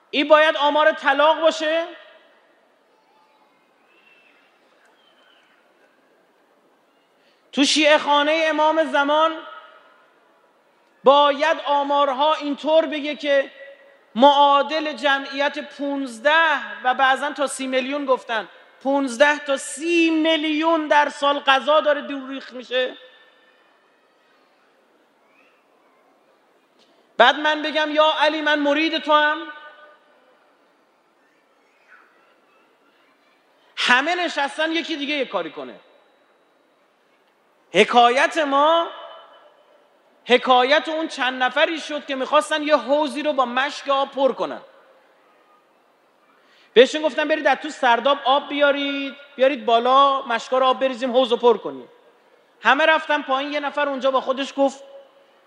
این 0.10 0.28
باید 0.28 0.58
آمار 0.58 0.92
طلاق 0.92 1.42
باشه؟ 1.42 1.86
تو 7.52 7.64
شیعه 7.64 7.98
خانه 7.98 8.44
امام 8.46 8.84
زمان 8.84 9.32
باید 11.04 11.58
آمارها 11.66 12.34
اینطور 12.34 12.86
بگه 12.86 13.16
که 13.16 13.52
معادل 14.16 14.94
جمعیت 14.94 15.60
15 15.78 16.32
و 16.84 16.94
بعضا 16.94 17.32
تا 17.32 17.48
سی 17.48 17.68
میلیون 17.68 18.06
گفتن. 18.06 18.50
15 18.84 19.40
تا 19.40 19.58
سی 19.58 20.10
میلیون 20.10 20.88
در 20.88 21.10
سال 21.10 21.40
غذا 21.40 21.82
داره 21.82 22.02
دور 22.02 22.30
ریخ 22.30 22.54
میشه. 22.54 22.98
بعد 27.22 27.40
من 27.40 27.62
بگم 27.62 27.92
یا 27.92 28.14
علی 28.20 28.42
من 28.42 28.60
مرید 28.60 28.98
تو 28.98 29.14
هم 29.14 29.38
همه 33.78 34.16
نشستن 34.16 34.72
یکی 34.72 34.96
دیگه 34.96 35.16
یه 35.16 35.26
کاری 35.26 35.52
کنه. 35.52 35.80
حکایت 37.74 38.38
ما 38.38 38.88
حکایت 40.26 40.90
اون 40.90 41.08
چند 41.08 41.44
نفری 41.44 41.80
شد 41.80 42.06
که 42.06 42.16
می‌خواستن 42.16 42.64
یه 42.64 42.78
حوزی 42.78 43.24
رو 43.24 43.34
با 43.34 43.46
مشک 43.46 43.90
آب 43.90 44.12
پر 44.12 44.34
کنن. 44.34 44.62
بهشون 46.74 47.02
گفتن 47.02 47.28
برید 47.28 47.48
از 47.48 47.58
تو 47.58 47.70
سرداب 47.70 48.18
آب 48.26 48.50
بیارید 48.50 49.16
بیارید 49.36 49.66
بالا 49.66 50.22
مشکا 50.22 50.58
رو 50.58 50.66
آب 50.66 50.80
بریزیم 50.80 51.12
حوز 51.12 51.32
رو 51.32 51.38
پر 51.38 51.58
کنیم. 51.58 51.90
همه 52.62 52.86
رفتن 52.86 53.22
پایین 53.22 53.54
یه 53.54 53.60
نفر 53.60 53.90
اونجا 53.90 54.12
با 54.12 54.22
خودش 54.22 54.54
گفت 54.58 54.91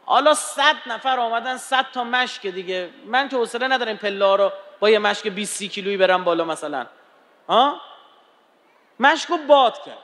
حالا 0.06 0.34
صد 0.34 0.76
نفر 0.86 1.20
آمدن 1.20 1.56
صد 1.56 1.86
تا 1.92 2.04
مشک 2.04 2.46
دیگه. 2.46 2.90
من 3.06 3.28
که 3.28 3.36
حوصله 3.36 3.68
ندارم 3.68 3.96
پله 3.96 4.36
رو 4.36 4.52
با 4.80 4.90
یه 4.90 4.98
مشک 4.98 5.28
20 5.28 5.62
کیلویی 5.62 5.96
برم 5.96 6.24
بالا 6.24 6.44
مثلا. 6.44 6.86
ها؟ 7.48 7.80
مشک 9.00 9.28
رو 9.28 9.36
باد 9.36 9.82
کرد. 9.82 9.98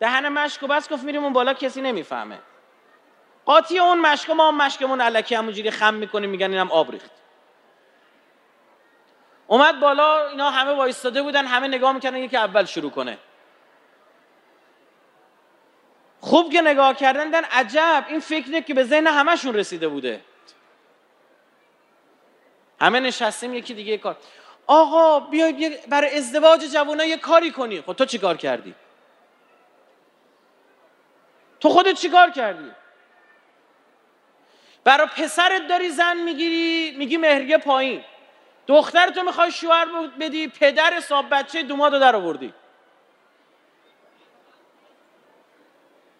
دهن 0.00 0.28
مشک 0.28 0.60
رو 0.60 0.68
بس 0.68 0.92
گفت 0.92 1.04
میریم 1.04 1.24
اون 1.24 1.32
بالا 1.32 1.54
کسی 1.54 1.80
نمی‌فهمه. 1.80 2.38
قاطی 3.44 3.78
اون 3.78 4.00
مشک 4.00 4.30
ما 4.30 4.48
هم 4.48 4.56
مشکمون 4.56 5.00
علکی 5.00 5.34
همونجوری 5.34 5.70
خم 5.70 5.94
می‌کنیم 5.94 6.30
میگن 6.30 6.50
اینم 6.50 6.72
آب 6.72 6.90
ریخت. 6.90 7.10
اومد 9.46 9.80
بالا 9.80 10.28
اینا 10.28 10.50
همه 10.50 10.72
وایستاده 10.72 11.22
بودن 11.22 11.46
همه 11.46 11.68
نگاه 11.68 11.92
می‌کردن 11.92 12.16
یکی 12.16 12.36
اول 12.36 12.64
شروع 12.64 12.90
کنه. 12.90 13.18
خوب 16.26 16.52
که 16.52 16.62
نگاه 16.62 16.94
کردن 16.94 17.30
دن 17.30 17.44
عجب. 17.44 18.04
این 18.08 18.20
فکره 18.20 18.62
که 18.62 18.74
به 18.74 18.84
ذهن 18.84 19.06
همشون 19.06 19.54
رسیده 19.54 19.88
بوده. 19.88 20.20
همه 22.80 23.00
نشستیم 23.00 23.54
یکی 23.54 23.74
دیگه 23.74 23.98
کار. 23.98 24.16
آقا 24.66 25.20
بیای 25.20 25.78
برای 25.88 26.18
ازدواج 26.18 26.60
جوونا 26.72 27.04
یه 27.04 27.16
کاری 27.16 27.50
کنی. 27.50 27.80
خب 27.80 27.92
تو 27.92 28.04
چی 28.04 28.18
کار 28.18 28.36
کردی؟ 28.36 28.74
تو 31.60 31.68
خودت 31.68 31.94
چی 31.94 32.08
کار 32.08 32.30
کردی؟ 32.30 32.70
برای 34.84 35.06
پسرت 35.06 35.68
داری 35.68 35.90
زن 35.90 36.16
می‌گیری؟ 36.16 36.96
میگی 36.98 37.16
مهریه 37.16 37.58
پایین. 37.58 38.04
دختر 38.66 39.10
تو 39.10 39.22
می‌خوای 39.22 39.52
شوهر 39.52 39.86
بدی؟ 40.20 40.48
پدر 40.48 40.94
حساب 40.94 41.26
بچه 41.30 41.62
دوماد 41.62 41.92
رو 41.94 42.00
در 42.00 42.16
آوردی. 42.16 42.54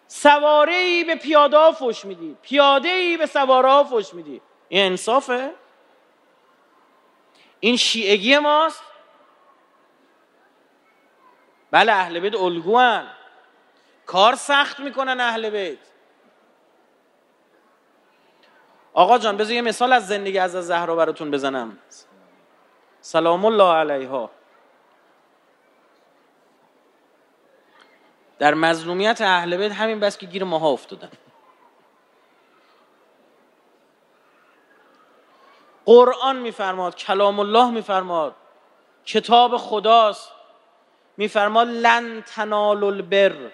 سواره 0.07 0.73
ای 0.73 1.03
به 1.03 1.15
پیاده 1.15 1.57
ها 1.57 1.71
فش 1.71 2.05
میدی. 2.05 2.37
پیاده 2.41 2.89
ای 2.89 3.17
به 3.17 3.25
سواره 3.25 3.69
ها 3.69 3.83
فش 3.83 4.13
میدی. 4.13 4.41
این 4.69 4.85
انصافه. 4.85 5.51
این 7.59 7.77
شیعگی 7.77 8.37
ماست. 8.37 8.83
بله 11.71 11.91
اهل 11.91 12.19
بیت 12.19 12.35
الگوان 12.35 13.07
کار 14.05 14.35
سخت 14.35 14.79
می‌کنن 14.79 15.19
اهل 15.19 15.49
بیت. 15.49 15.77
آقا 18.93 19.17
جان 19.17 19.37
بذار 19.37 19.53
یه 19.53 19.61
مثال 19.61 19.93
از 19.93 20.07
زندگی 20.07 20.39
از 20.39 20.51
زهرا 20.51 20.95
براتون 20.95 21.31
بزنم. 21.31 21.77
سلام 23.01 23.45
الله 23.45 23.73
علیها. 23.73 24.31
در 28.39 28.53
مظلومیت 28.53 29.21
اهل 29.21 29.57
بیت 29.57 29.71
همین 29.71 29.99
بس 29.99 30.17
که 30.17 30.25
گیر 30.25 30.43
ماها 30.43 30.69
افتادن. 30.69 31.09
قرآن 35.85 36.35
میفرماد 36.35 36.95
کلام 36.95 37.39
الله 37.39 37.69
میفرماد 37.69 38.35
کتاب 39.05 39.57
خداست 39.57 40.31
میفرماد 41.17 41.67
لن 41.67 42.21
تنال 42.21 42.83
البر. 42.83 43.51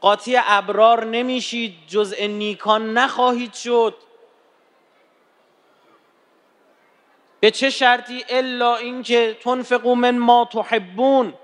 قاطی 0.00 0.36
ابرار 0.44 1.04
نمیشید 1.04 1.74
جزء 1.86 2.26
نیکان 2.26 2.98
نخواهید 2.98 3.54
شد. 3.54 3.94
به 7.40 7.50
چه 7.50 7.70
شرطی؟ 7.70 8.24
الا 8.28 8.76
اینکه 8.76 9.36
تنفقوا 9.40 9.94
من 9.94 10.18
ما 10.18 10.48
تحبون. 10.52 11.34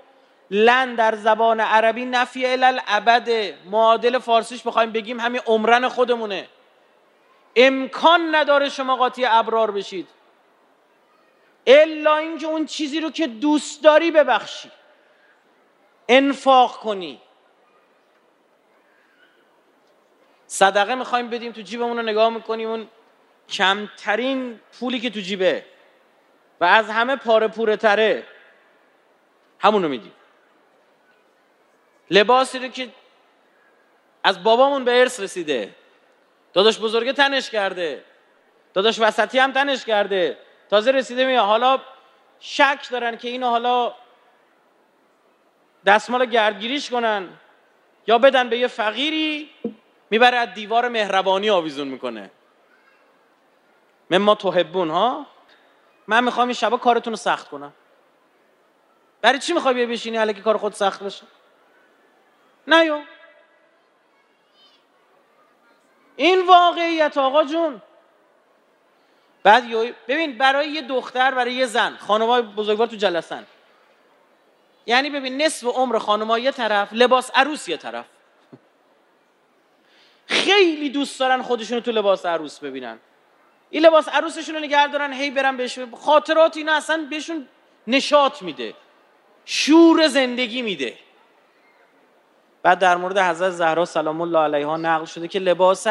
لن 0.53 0.95
در 0.95 1.15
زبان 1.15 1.59
عربی 1.59 2.05
نفی 2.05 2.45
الالعبد 2.45 3.29
معادل 3.65 4.19
فارسیش 4.19 4.63
بخوایم 4.63 4.91
بگیم 4.91 5.19
همین 5.19 5.41
عمرن 5.45 5.87
خودمونه. 5.87 6.47
امکان 7.55 8.35
نداره 8.35 8.69
شما 8.69 8.95
قاطی 8.95 9.25
ابرار 9.25 9.71
بشید. 9.71 10.07
الا 11.67 12.15
اینکه 12.15 12.45
اون 12.45 12.65
چیزی 12.65 12.99
رو 12.99 13.11
که 13.11 13.27
دوست 13.27 13.83
داری 13.83 14.11
ببخشی. 14.11 14.71
انفاق 16.09 16.79
کنی. 16.79 17.21
صدقه 20.47 20.95
می‌خوایم 20.95 21.29
بدیم 21.29 21.51
تو 21.51 21.61
جیبمون 21.61 21.97
رو 21.97 22.03
نگاه 22.03 22.29
می‌کنیم. 22.29 22.69
اون 22.69 22.87
کمترین 23.49 24.59
پولی 24.79 24.99
که 24.99 25.09
تو 25.09 25.19
جیبه. 25.19 25.65
و 26.59 26.65
از 26.65 26.89
همه 26.89 27.15
پاره 27.15 27.47
پوره 27.47 27.77
تره. 27.77 28.23
همونو 29.59 29.89
میدیم. 29.89 30.11
لباسی 32.13 32.59
رو 32.59 32.67
که 32.67 32.89
از 34.23 34.43
بابامون 34.43 34.85
به 34.85 34.99
ارث 34.99 35.19
رسیده. 35.19 35.75
داداش 36.53 36.79
بزرگه 36.79 37.13
تنش 37.13 37.49
کرده. 37.49 38.03
داداش 38.73 38.99
وسطی 38.99 39.39
هم 39.39 39.51
تنش 39.51 39.85
کرده. 39.85 40.37
تازه 40.69 40.91
رسیده 40.91 41.25
میاد 41.25 41.45
حالا 41.45 41.81
شک 42.39 42.87
دارن 42.91 43.17
که 43.17 43.27
اینو 43.27 43.49
حالا 43.49 43.93
دستمال 45.85 46.25
گردگیریش 46.25 46.89
کنن 46.89 47.29
یا 48.07 48.17
بدن 48.17 48.49
به 48.49 48.57
یه 48.57 48.67
فقیری 48.67 49.49
می‌بره 50.09 50.37
از 50.37 50.53
دیوار 50.53 50.87
مهربانی 50.87 51.49
آویزون 51.49 51.87
می‌کنه. 51.87 52.31
مما 54.11 54.35
توهبون 54.35 54.89
ها؟ 54.89 55.25
من 56.07 56.23
می‌خوام 56.23 56.47
این 56.47 56.55
شبا 56.55 56.77
کارتون 56.77 57.13
رو 57.13 57.17
سخت 57.17 57.49
کنم. 57.49 57.73
برای 59.21 59.39
چی 59.39 59.53
می‌خوای 59.53 59.73
بیا 59.73 59.85
بشینی 59.85 60.17
علیه 60.17 60.41
کار 60.41 60.57
خود 60.57 60.73
سخت 60.73 61.03
بشه 61.03 61.23
نه 62.67 62.85
یو 62.85 63.01
این 66.15 66.47
واقعیت 66.47 67.17
آقا 67.17 67.43
جون. 67.43 67.81
بعد 69.43 69.63
ببین 70.07 70.37
برای 70.37 70.69
یه 70.69 70.81
دختر 70.81 71.31
برای 71.31 71.53
یه 71.53 71.65
زن 71.65 71.97
خانمای 71.97 72.41
بزرگوار 72.41 72.87
تو 72.87 72.95
جلسن. 72.95 73.45
یعنی 74.85 75.09
ببین 75.09 75.41
نصف 75.41 75.67
عمر 75.67 75.97
خانمای 75.97 76.41
یه 76.41 76.51
طرف 76.51 76.89
لباس 76.91 77.31
عروس 77.35 77.69
یه 77.69 77.77
طرف. 77.77 78.05
خیلی 80.27 80.89
دوست 80.89 81.19
دارن 81.19 81.41
خودشونو 81.41 81.81
تو 81.81 81.91
لباس 81.91 82.25
عروس 82.25 82.59
ببینن. 82.59 82.99
این 83.69 83.85
لباس 83.85 84.09
عروسشون 84.09 84.55
رو 84.55 84.61
نگه 84.61 84.87
دارن 84.87 85.13
هی 85.13 85.31
برن 85.31 85.57
بهش 85.57 85.79
خاطرات 85.79 86.57
اینا 86.57 86.73
اصلا 86.73 87.07
بهشون 87.09 87.47
نشاط 87.87 88.41
میده. 88.41 88.73
شور 89.45 90.07
زندگی 90.07 90.61
میده. 90.61 90.97
بعد 92.63 92.79
در 92.79 92.97
مورد 92.97 93.17
حضرت 93.17 93.49
زهرا 93.49 93.85
سلام 93.85 94.21
الله 94.21 94.39
علیها 94.39 94.77
نقل 94.77 95.05
شده 95.05 95.27
که 95.27 95.39
لباس 95.39 95.87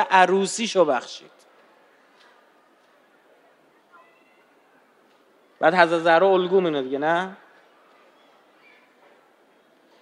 شو 0.69 0.85
بخشید. 0.85 1.31
بعد 5.61 5.75
حضرت 5.75 6.01
زهرا 6.01 6.29
الگو 6.29 6.61
مینه 6.61 6.83
دیگه 6.83 6.99
نه؟ 6.99 7.37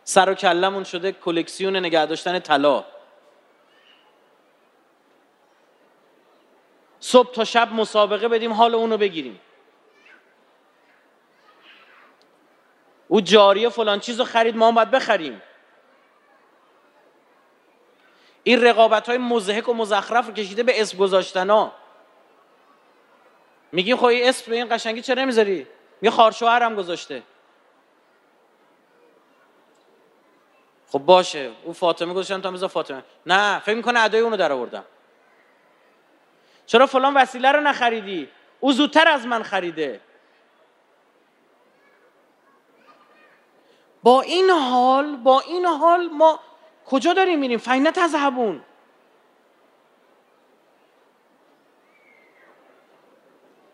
سر 0.04 0.30
و 0.30 0.34
کلمون 0.34 0.84
شده 0.84 1.12
کلکسیون 1.12 1.76
نگه 1.76 2.06
داشتن 2.06 2.38
طلا. 2.38 2.84
صبح 7.00 7.32
تا 7.32 7.44
شب 7.44 7.72
مسابقه 7.72 8.28
بدیم 8.28 8.52
حال 8.52 8.74
اونو 8.74 8.96
بگیریم. 8.96 9.40
او 13.08 13.20
جاریه 13.20 13.68
فلان 13.68 14.00
چیز 14.00 14.18
رو 14.18 14.24
خرید 14.24 14.56
ما 14.56 14.68
هم 14.68 14.74
باید 14.74 14.90
بخریم. 14.90 15.42
این 18.42 18.62
رقابت 18.62 19.08
های 19.08 19.18
مزهک 19.18 19.68
و 19.68 19.74
مزخرف 19.74 20.26
رو 20.26 20.32
کشیده 20.32 20.62
به 20.62 20.80
اسم 20.80 20.98
گذاشتن 20.98 21.50
ها. 21.50 21.72
میگیم 23.72 23.96
خب 23.96 24.04
این 24.04 24.28
اسم 24.28 24.50
به 24.50 24.56
این 24.56 24.68
قشنگی 24.70 25.02
چرا 25.02 25.22
نمی‌ذاری؟ 25.22 25.66
یه 26.02 26.10
خارشوهر 26.10 26.74
گذاشته. 26.74 27.22
خب 30.88 30.98
باشه 30.98 31.50
او 31.64 31.72
فاطمه 31.72 32.14
گذاشتن 32.14 32.40
تا 32.40 32.50
میذار 32.50 32.68
فاطمه. 32.68 33.02
نه 33.26 33.58
فکر 33.58 33.74
می‌کنه 33.74 34.00
ادای 34.00 34.20
اونو 34.20 34.36
در 34.36 34.52
آوردم. 34.52 34.84
چرا 36.66 36.86
فلان 36.86 37.14
وسیله 37.14 37.52
رو 37.52 37.60
نخریدی؟ 37.60 38.28
او 38.60 38.72
زودتر 38.72 39.08
از 39.08 39.26
من 39.26 39.42
خریده. 39.42 40.00
با 44.02 44.20
این 44.20 44.50
حال 44.50 45.16
با 45.16 45.40
این 45.40 45.66
حال 45.66 46.08
ما 46.08 46.40
کجا 46.90 47.12
داریم 47.12 47.38
میریم؟ 47.38 47.58
فینت 47.58 47.98
از 47.98 48.14
هبون 48.18 48.62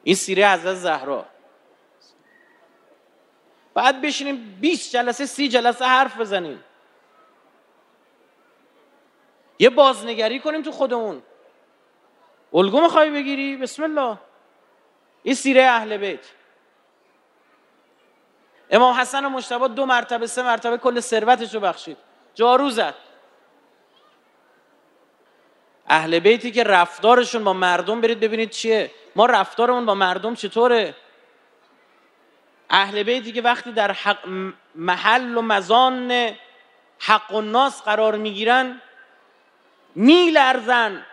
این 0.03 0.15
سیره 0.15 0.47
از 0.47 0.61
زهرا. 0.61 1.27
بعد 3.75 4.01
بشینیم 4.01 4.59
20 4.61 4.93
جلسه 4.93 5.27
سی 5.27 5.49
جلسه 5.49 5.85
حرف 5.85 6.21
بزنیم. 6.21 6.65
یه 9.59 9.71
بازنگری 9.71 10.41
کنیم 10.41 10.63
تو 10.63 10.73
خودمون. 10.73 11.23
الگو 12.53 12.81
می‌خوای 12.81 13.11
بگیری؟ 13.11 13.57
بسم 13.57 13.83
الله. 13.83 14.19
این 15.23 15.35
سیره 15.35 15.65
اهل 15.65 15.97
بیت. 15.97 16.27
امام 18.71 18.95
حسن 18.95 19.25
و 19.25 19.29
مشتبه 19.29 19.69
دو 19.69 19.87
مرتبه 19.87 20.27
سه 20.27 20.43
مرتبه 20.43 20.79
کل 20.79 21.01
ثروتش 21.01 21.55
رو 21.55 21.61
بخشید. 21.61 21.97
جارو 22.35 22.71
زد. 22.71 22.95
اهل 25.89 26.19
بیتی 26.19 26.51
که 26.51 26.65
رفتارشون 26.65 27.45
با 27.45 27.53
مردم 27.53 28.01
برید 28.01 28.21
ببینید 28.21 28.51
چیه. 28.51 28.91
ما 29.17 29.27
رفتارمون 29.27 29.87
با 29.87 29.95
مردم 29.95 30.35
چطوره؟ 30.35 30.95
اهل 32.71 33.03
بیتی 33.03 33.33
که 33.33 33.43
وقتی 33.43 33.73
در 33.73 33.93
حق 33.93 34.29
محل 34.75 35.37
و 35.37 35.43
مزان 35.43 36.31
حق 36.99 37.35
و 37.35 37.41
ناس 37.41 37.83
قرار 37.83 38.17
می‌گیرن 38.17 38.81
میلرزن. 39.95 41.07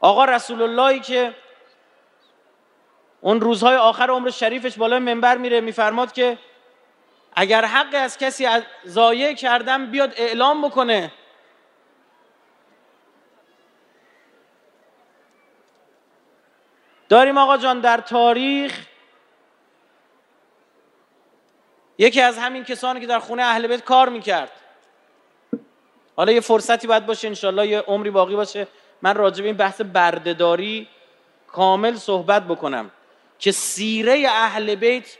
آقا 0.00 0.24
رسول 0.24 0.62
اللهی 0.62 1.00
که 1.00 1.34
اون 3.20 3.40
روزهای 3.40 3.76
آخر 3.76 4.10
عمر 4.10 4.30
شریفش 4.30 4.78
بالای 4.78 4.98
منبر 4.98 5.36
میره 5.36 5.60
میفرماد 5.60 6.12
که 6.12 6.38
اگر 7.36 7.64
حق 7.64 7.94
از 7.94 8.18
کسی 8.18 8.48
ضایع 8.86 9.34
کردم 9.34 9.90
بیاد 9.90 10.12
اعلام 10.16 10.62
بکنه. 10.68 11.12
داریم 17.08 17.38
آقا 17.38 17.56
جان 17.56 17.80
در 17.80 17.98
تاریخ 17.98 18.86
یکی 21.98 22.20
از 22.20 22.38
همین 22.38 22.64
کسانی 22.64 23.00
که 23.00 23.06
در 23.06 23.18
خونه 23.18 23.42
اهل 23.42 23.66
بیت 23.66 23.84
کار 23.84 24.08
می‌کرد. 24.08 24.50
حالا 26.16 26.32
یه 26.32 26.40
فرصتی 26.40 26.86
باید 26.86 27.06
باشه 27.06 27.28
انشالله 27.28 27.66
یه 27.66 27.80
عمری 27.80 28.10
باقی 28.10 28.36
باشه. 28.36 28.66
من 29.02 29.14
راجع 29.14 29.42
به 29.42 29.48
این 29.48 29.56
بحث 29.56 29.80
بردهداری 29.80 30.88
کامل 31.46 31.94
صحبت 31.94 32.42
بکنم 32.42 32.90
که 33.38 33.52
سیره 33.52 34.26
اهل 34.28 34.74
بیت 34.74 35.16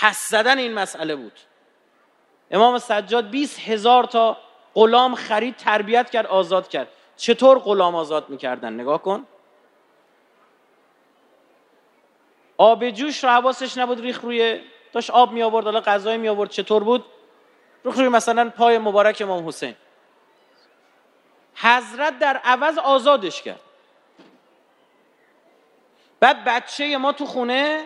پس 0.00 0.28
زدن 0.28 0.58
این 0.58 0.74
مسئله 0.74 1.16
بود. 1.16 1.40
امام 2.50 2.78
سجاد 2.78 3.30
20 3.30 3.60
هزار 3.60 4.04
تا 4.04 4.36
غلام 4.74 5.14
خرید 5.14 5.56
تربیت 5.56 6.10
کرد 6.10 6.26
آزاد 6.26 6.68
کرد. 6.68 6.88
چطور 7.16 7.58
غلام 7.58 7.94
آزاد 7.94 8.28
می‌کردن؟ 8.28 8.72
نگاه 8.72 9.02
کن. 9.02 9.26
آب 12.56 12.90
جوش 12.90 13.24
رو 13.24 13.30
حواسش 13.30 13.78
نبود 13.78 14.00
ریخ 14.00 14.20
روی 14.20 14.60
داشت 14.92 15.10
آب 15.10 15.32
می 15.32 15.42
آورد 15.42 15.64
حالا 15.64 15.80
غذای 15.80 16.16
می 16.16 16.28
آورد 16.28 16.50
چطور 16.50 16.84
بود؟ 16.84 17.04
ریخ 17.84 17.96
روی 17.96 18.08
مثلا 18.08 18.50
پای 18.50 18.78
مبارک 18.78 19.22
امام 19.22 19.48
حسین. 19.48 19.74
حضرت 21.54 22.18
در 22.18 22.36
عوض 22.36 22.78
آزادش 22.78 23.42
کرد. 23.42 23.60
بعد 26.20 26.44
بچه 26.44 26.96
ما 26.96 27.12
تو 27.12 27.26
خونه 27.26 27.84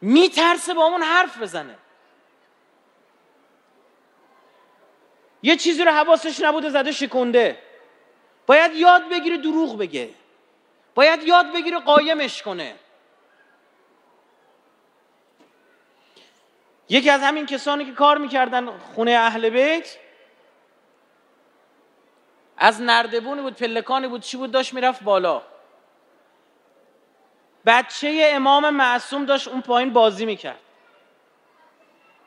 میترسه 0.00 0.74
با 0.74 0.84
اون 0.84 1.02
حرف 1.02 1.42
بزنه. 1.42 1.78
یه 5.42 5.56
چیزی 5.56 5.84
رو 5.84 5.90
حواسش 5.90 6.40
نبوده 6.40 6.70
زده 6.70 6.92
شکنده. 6.92 7.58
باید 8.46 8.74
یاد 8.74 9.08
بگیره 9.08 9.36
دروغ 9.36 9.78
بگه. 9.78 10.10
باید 10.94 11.22
یاد 11.22 11.52
بگیره 11.52 11.78
قایمش 11.78 12.42
کنه. 12.42 12.74
یکی 16.88 17.10
از 17.10 17.20
همین 17.20 17.46
کسانی 17.46 17.84
که 17.84 17.92
کار 17.92 18.18
می‌کردن 18.18 18.78
خونه 18.78 19.10
اهل 19.10 19.50
بیت 19.50 19.98
از 22.56 22.80
نردبونی 22.80 23.42
بود 23.42 23.56
پلکانی 23.56 24.08
بود 24.08 24.20
چی 24.20 24.36
بود؟ 24.36 24.50
داشت 24.50 24.74
می‌رفت 24.74 25.02
بالا. 25.02 25.42
بچه 27.66 28.30
امام 28.34 28.70
معصوم 28.70 29.24
داشت 29.24 29.48
اون 29.48 29.60
پایین 29.60 29.92
بازی 29.92 30.26
می‌کرد. 30.26 30.58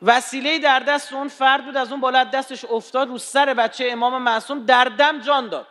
وسیله 0.02 0.58
در 0.58 0.80
دست 0.80 1.12
اون 1.12 1.28
فرد 1.28 1.64
بود 1.64 1.76
از 1.76 1.92
اون 1.92 2.00
بالا 2.00 2.24
دستش 2.24 2.64
افتاد 2.64 3.08
رو 3.08 3.18
سر 3.18 3.54
بچه 3.54 3.88
امام 3.90 4.22
معصوم 4.22 4.66
در 4.66 4.84
دم 4.84 5.20
جان 5.20 5.48
داد. 5.48 5.66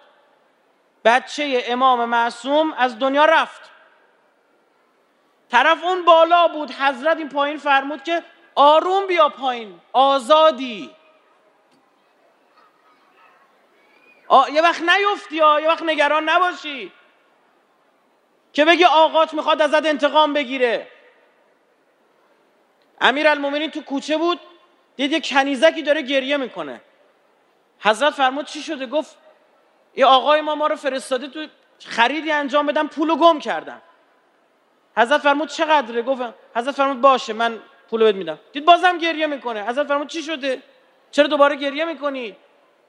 بچه 1.05 1.63
امام 1.65 2.05
معصوم 2.05 2.73
از 2.73 2.99
دنیا 2.99 3.25
رفت. 3.25 3.61
طرف 5.49 5.83
اون 5.83 6.05
بالا 6.05 6.47
بود 6.47 6.71
حضرت 6.71 7.17
این 7.17 7.29
پایین 7.29 7.57
فرمود 7.57 8.03
که 8.03 8.23
آروم 8.55 9.07
بیا 9.07 9.29
پایین 9.29 9.79
آزادی. 9.93 10.95
یه 14.53 14.61
وقت 14.61 14.81
نیفتی 14.81 15.35
یا 15.35 15.59
یه 15.59 15.67
وقت 15.67 15.83
نگران 15.83 16.29
نباشی. 16.29 16.91
که 18.53 18.65
بگی 18.65 18.85
آقات 18.85 19.33
می‌خواد 19.33 19.61
ازت 19.61 19.85
انتقام 19.85 20.33
بگیره. 20.33 20.87
امیر 23.01 23.27
المومنین 23.27 23.71
تو 23.71 23.81
کوچه 23.81 24.17
بود 24.17 24.39
دید 24.95 25.11
یه 25.11 25.21
کنیزکی 25.21 25.81
داره 25.81 26.01
گریه 26.01 26.37
می‌کنه. 26.37 26.81
حضرت 27.79 28.13
فرمود 28.13 28.45
چی 28.45 28.61
شده؟ 28.61 28.85
گفت 28.85 29.17
یه 29.95 30.05
آقای 30.05 30.41
ما 30.41 30.55
ما 30.55 30.67
رو 30.67 30.75
فرستاده 30.75 31.27
تو 31.27 31.47
خریدی 31.85 32.31
انجام 32.31 32.65
بدم 32.65 32.87
پولو 32.87 33.15
گم 33.15 33.39
کردم. 33.39 33.81
حضرت 34.97 35.21
فرمود 35.21 35.49
چقدره؟ 35.49 36.01
گفت 36.01 36.21
حضرت 36.55 36.75
فرمود 36.75 37.01
باشه 37.01 37.33
من 37.33 37.59
پولو 37.89 38.05
بهت 38.05 38.15
میدم. 38.15 38.39
دید 38.53 38.65
بازم 38.65 38.97
گریه 38.97 39.27
می‌کنه. 39.27 39.65
حضرت 39.65 39.87
فرمود 39.87 40.07
چی 40.07 40.23
شده؟ 40.23 40.61
چرا 41.11 41.27
دوباره 41.27 41.55
گریه 41.55 41.85
می‌کنی؟ 41.85 42.35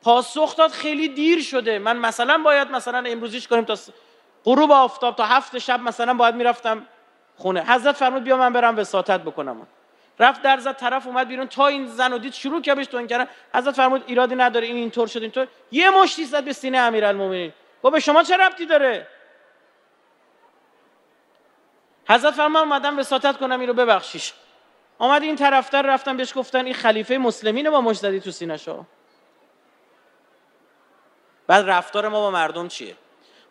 پاسخ 0.02 0.56
داد 0.56 0.70
خیلی 0.70 1.08
دیر 1.08 1.42
شده. 1.42 1.78
من 1.78 1.96
مثلا 1.96 2.38
باید 2.38 2.70
مثلا 2.70 2.98
امروزیش 3.06 3.48
کنیم 3.48 3.64
تا 3.64 3.76
غروب 4.44 4.70
آفتاب 4.70 5.16
تا 5.16 5.24
هفت 5.24 5.58
شب 5.58 5.80
مثلا 5.80 6.14
باید 6.14 6.34
می‌رفتم 6.34 6.86
خونه. 7.36 7.64
حضرت 7.64 7.96
فرمود 7.96 8.24
بیا 8.24 8.36
من 8.36 8.52
برم 8.52 8.78
وساطت 8.78 9.20
بکنم. 9.20 9.66
رفت 10.18 10.42
در 10.42 10.58
زد 10.58 10.76
طرف 10.76 11.06
اومد 11.06 11.28
بیرون 11.28 11.46
تا 11.46 11.66
این 11.66 11.86
زن 11.86 12.12
و 12.12 12.18
دید 12.18 12.32
شروع 12.32 12.62
که 12.62 12.74
بهش 12.74 12.86
تون 12.86 13.06
کردن. 13.06 13.26
حضرت 13.54 13.74
فرمود 13.74 14.04
ایرادی 14.06 14.34
نداره 14.34 14.66
این 14.66 14.76
اینطور 14.76 15.06
شد 15.06 15.22
اینطور. 15.22 15.48
یه 15.70 15.90
مشتی 15.90 16.24
زد 16.24 16.44
به 16.44 16.52
سینه 16.52 16.78
امیرالمومنین. 16.78 17.52
گفت 17.82 17.92
به 17.92 18.00
شما 18.00 18.22
چه 18.22 18.36
ربطی 18.36 18.66
داره؟ 18.66 19.06
حضرت 22.08 22.34
فرمان 22.34 22.62
اومدم 22.62 22.98
وساطت 22.98 23.36
کنم 23.36 23.60
اینو 23.60 23.72
ببخشیش. 23.72 24.32
آمد 24.98 25.22
این 25.22 25.36
طرفتر 25.36 25.82
رفتم 25.82 26.16
بهش 26.16 26.38
گفتن 26.38 26.64
این 26.64 26.74
خلیفه 26.74 27.18
مسلمینه 27.18 27.70
با 27.70 27.80
مجددی 27.80 28.20
تو 28.20 28.30
سینه 28.30 28.56
شو 28.56 28.84
بعد 31.46 31.70
رفتار 31.70 32.08
ما 32.08 32.20
با 32.20 32.30
مردم 32.30 32.68
چیه؟ 32.68 32.96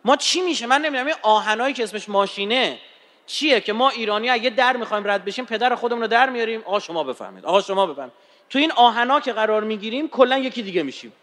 ما 0.06 0.16
چی 0.16 0.42
میشه؟ 0.42 0.66
من 0.66 0.82
نمی‌دونم. 0.82 1.06
این 1.06 1.16
آهنایی 1.22 1.74
که 1.74 1.84
اسمش 1.84 2.10
ماشینه 2.10 2.80
چیه 3.26 3.62
که 3.62 3.74
ما 3.74 3.90
ایرانی 3.90 4.28
یه 4.28 4.50
در 4.50 4.78
می‌خوایم 4.78 5.08
رد 5.08 5.26
بشیم 5.26 5.46
پدر 5.46 5.76
خودمون 5.76 6.02
رو 6.02 6.08
در 6.08 6.30
میاریم. 6.30 6.62
آقا 6.66 6.80
شما 6.80 7.04
بفهمید. 7.04 7.46
آقا 7.46 7.62
شما 7.62 7.86
بفهمید. 7.86 8.14
تو 8.50 8.60
این 8.60 8.72
آهنا 8.72 9.20
که 9.20 9.34
قرار 9.34 9.64
می‌گیریم 9.64 10.10
کلا 10.10 10.38
یکی 10.38 10.62
دیگه 10.62 10.84
میشیم. 10.84 11.14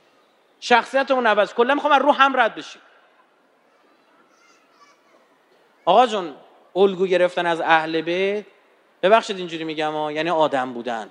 شخصیتمون 0.61 1.27
عوض. 1.27 1.55
کلا 1.55 1.75
می‌خوام 1.75 1.93
رو 1.93 2.13
هم 2.13 2.41
رد 2.41 2.55
بشیم. 2.55 2.83
آقا 5.85 6.07
جون 6.07 6.35
الگو 6.77 7.07
گرفتن 7.07 7.47
از 7.47 7.61
اهل 7.61 8.01
بیت. 8.01 8.45
ببخشید 9.03 9.39
اینجوری 9.39 9.65
میگم 9.65 9.93
ها. 9.93 10.13
یعنی 10.13 10.31
آدم 10.31 10.73
بودن. 10.73 11.11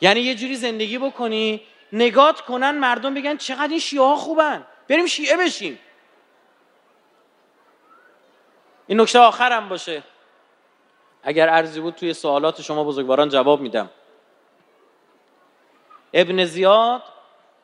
یعنی 0.00 0.20
یه 0.20 0.34
جوری 0.34 0.56
زندگی 0.56 0.98
بکنی 0.98 1.60
نگات 1.92 2.40
کنن 2.40 2.70
مردم 2.70 3.14
بگن 3.14 3.36
چقدر 3.36 3.68
این 3.68 3.78
شیعه 3.78 4.02
ها 4.02 4.16
خوبن. 4.16 4.66
بریم 4.88 5.06
شیعه 5.06 5.36
بشیم. 5.36 5.78
این 8.86 9.00
نکته 9.00 9.18
آخرم 9.18 9.68
باشه. 9.68 10.02
اگر 11.22 11.48
ارزی 11.48 11.80
بود 11.80 11.94
توی 11.94 12.14
سوالات 12.14 12.62
شما 12.62 12.84
بزرگواران 12.84 13.28
جواب 13.28 13.60
میدم. 13.60 13.90
ابن 16.12 16.44
زیاد 16.44 17.02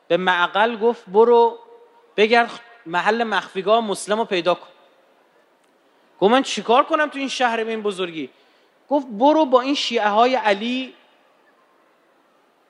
به 0.07 0.17
معقل 0.17 0.77
گفت 0.77 1.03
برو 1.07 1.59
بگرد 2.17 2.59
محل 2.85 3.23
مخفیگاه 3.23 3.79
مسلم 3.79 4.17
رو 4.17 4.25
پیدا 4.25 4.55
کن. 4.55 4.67
گفت 6.19 6.31
من 6.31 6.43
چیکار 6.43 6.83
کنم 6.83 7.09
تو 7.09 7.19
این 7.19 7.27
شهر 7.27 7.63
به 7.63 7.69
این 7.69 7.81
بزرگی؟ 7.81 8.29
گفت 8.89 9.07
برو 9.09 9.45
با 9.45 9.61
این 9.61 9.75
شیعه 9.75 10.09
های 10.09 10.35
علی 10.35 10.93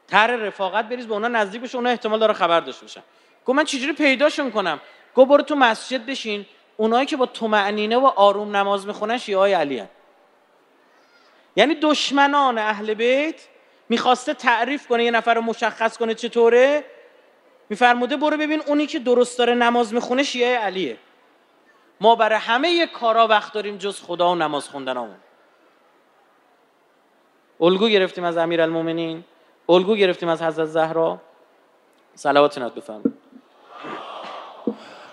تر 0.08 0.36
رفاقت 0.36 0.90
بریز 0.90 1.08
به 1.08 1.14
اونا 1.14 1.28
نزدیک 1.28 1.62
بشه 1.62 1.76
اونا 1.76 1.90
احتمال 1.90 2.20
داره 2.20 2.34
خبر 2.34 2.60
داشته 2.60 2.82
باشن. 2.82 3.02
گفت 3.46 3.58
من 3.58 3.64
چجوری 3.64 3.94
پیداشون 3.94 4.52
کنم؟ 4.52 4.80
گفت 5.16 5.30
برو 5.30 5.44
تو 5.44 5.56
مسجد 5.56 6.06
بشین. 6.06 6.46
اونایی 6.78 7.06
که 7.06 7.18
با 7.18 7.26
تومعنینه 7.26 7.98
و 7.98 8.06
آروم 8.06 8.56
نماز 8.56 8.88
می‌خونن 8.88 9.18
شیعه 9.18 9.38
های 9.38 9.54
علی 9.54 9.80
هن. 9.80 9.90
یعنی 11.56 11.76
دشمنان 11.76 12.58
اهل 12.58 12.94
بیت 12.94 13.42
می‌خواسته 13.90 14.34
تعریف 14.34 14.88
کنه 14.88 15.04
یه 15.04 15.12
نفر 15.12 15.34
رو 15.34 15.42
مشخص 15.42 15.98
کنه 15.98 16.14
چطوره. 16.14 16.84
میفرموده 17.70 18.18
برو 18.18 18.38
ببین 18.38 18.62
اونی 18.66 18.86
که 18.86 19.00
درست 19.00 19.38
داره 19.38 19.54
نماز 19.54 19.94
می‌خونه 19.94 20.24
شیعه 20.24 20.58
علیه. 20.58 20.98
ما 22.02 22.16
برای 22.16 22.40
همه 22.40 22.88
کارا 22.88 23.28
وقت 23.28 23.54
داریم 23.54 23.78
جز 23.78 24.02
خدا 24.02 24.32
و 24.32 24.36
نماز 24.36 24.70
خوندن 24.70 24.98
همون 24.98 25.16
الگو 27.62 27.88
گرفتیم 27.88 28.24
از 28.24 28.38
امیرالمومنین. 28.38 29.24
الگو 29.70 29.96
گرفتیم 29.96 30.30
از 30.30 30.42
حضرت 30.42 30.68
زهرا. 30.68 31.18
صلوات 32.16 32.58
نات 32.58 32.76
بفرمایید. 32.76 33.14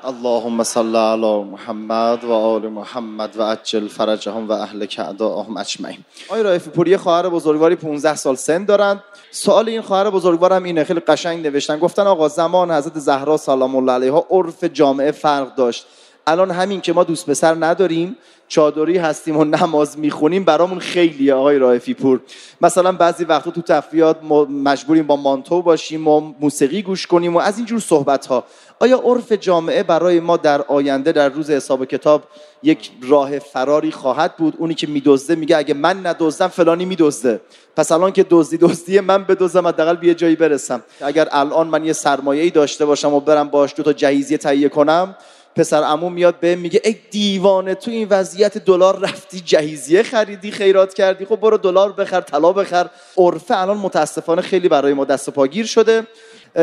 اللهم 0.05 0.63
صل 0.63 0.97
علی 0.97 1.43
محمد 1.43 2.25
و 2.25 2.33
آل 2.33 2.69
محمد 2.69 3.37
و 3.37 3.43
عجل 3.43 3.89
فرجهم 3.89 4.49
و 4.49 4.53
اهل 4.53 4.87
کعداهم 4.87 5.57
اجمعین. 5.57 6.05
آقای 6.29 6.43
رائفی 6.43 6.71
پور 6.71 6.89
یه 6.89 6.97
خواهر 6.97 7.29
بزرگواری 7.29 7.77
15 7.77 8.15
سال 8.15 8.35
سن 8.35 8.65
دارن. 8.65 9.03
سوال 9.31 9.69
این 9.69 9.81
خواهر 9.81 10.11
بزرگوارم 10.11 10.63
اینه 10.63 10.85
خیلی 10.85 11.01
قشنگ 11.01 11.47
نوشتن. 11.47 11.79
گفتن 11.79 12.07
آقا 12.07 12.29
زمان 12.29 12.71
حضرت 12.71 12.99
زهرا 12.99 13.37
سلام 13.37 13.77
الله 13.77 13.93
علیها 13.93 14.27
عرف 14.31 14.65
جامعه 14.65 15.11
فرق 15.11 15.55
داشت. 15.55 15.87
الان 16.27 16.51
همین 16.51 16.81
که 16.81 16.93
ما 16.93 17.05
دوست 17.05 17.31
پسر 17.31 17.55
نداریم 17.55 18.17
چادری 18.49 18.99
هستیم 18.99 19.37
و 19.37 19.45
نماز 19.45 19.99
می‌خونیم 19.99 20.45
برامون 20.45 20.79
خیلی 20.79 21.31
آقای 21.31 21.59
رائفی 21.59 21.95
پور. 21.95 22.21
مثلا 22.61 22.93
بعضی 22.93 23.25
وقتا 23.25 23.51
تو 23.51 23.63
تفریات 23.63 24.17
مجبوریم 24.65 25.07
با 25.07 25.17
مانتو 25.17 25.63
باشیم 25.63 26.09
و 26.09 26.33
موسیقی 26.41 26.83
گوش 26.83 27.07
کنیم 27.07 27.37
و 27.37 27.39
از 27.39 27.57
اینجور 27.57 27.81
صحبت 27.81 28.27
ها 28.27 28.45
آیا 28.81 29.03
عرف 29.05 29.33
جامعه 29.33 29.83
برای 29.83 30.21
ما 30.21 30.37
در 30.37 30.63
آینده 30.63 31.13
در 31.13 31.29
روز 31.29 31.51
حساب 31.51 31.85
کتاب 31.85 32.23
یک 32.63 32.91
راه 33.09 33.39
فراری 33.39 33.93
خواهد 33.93 34.37
بود؟ 34.37 34.55
اونی 34.59 34.75
که 34.75 34.87
میدزده 34.87 35.35
میگه 35.35 35.57
اگه 35.57 35.75
من 35.75 36.07
ندزدم 36.07 36.49
فلانی 36.49 36.85
میدزده. 36.85 37.41
پس 37.77 37.93
الان 37.93 38.13
که 38.13 38.27
دزدی 38.31 38.57
دزدی 38.57 39.01
من 39.01 39.25
بدزدم 39.25 39.67
حداقل 39.67 39.97
به 39.97 40.15
جایی 40.15 40.37
برسم. 40.37 40.83
اگر 41.01 41.29
الان 41.33 41.67
من 41.67 41.85
یه 41.85 41.93
سرمایه‌ای 41.93 42.51
داشته 42.51 42.85
باشم 42.85 43.15
و 43.15 43.21
برم 43.21 43.49
باش 43.49 43.75
دو 43.77 43.83
تا 43.83 43.93
جهیزیه 43.93 44.39
تهیه 44.39 44.69
کنم 44.69 45.17
پسر 45.57 45.83
عمو 45.83 46.11
میاد 46.11 46.41
به 46.41 46.57
میگه 46.57 46.81
ای 46.85 46.97
دیوانه 47.11 47.75
تو 47.75 47.91
این 47.91 48.09
وضعیت 48.11 48.59
دلار 48.59 48.99
رفتی 48.99 49.41
جهیزیه 49.41 50.03
خریدی 50.03 50.51
خیرات 50.51 50.95
کردی 50.95 51.25
خب 51.25 51.37
برو 51.37 51.59
دلار 51.59 51.93
بخر 51.93 52.21
طلا 52.21 52.53
بخر. 52.53 52.91
عرفه 53.17 53.59
الان 53.59 53.77
متاسفانه 53.77 54.43
خیلی 54.43 54.69
برای 54.69 54.93
ما 54.93 55.05
دست 55.05 55.31
پاگیر 55.31 55.67
شده. 55.67 56.07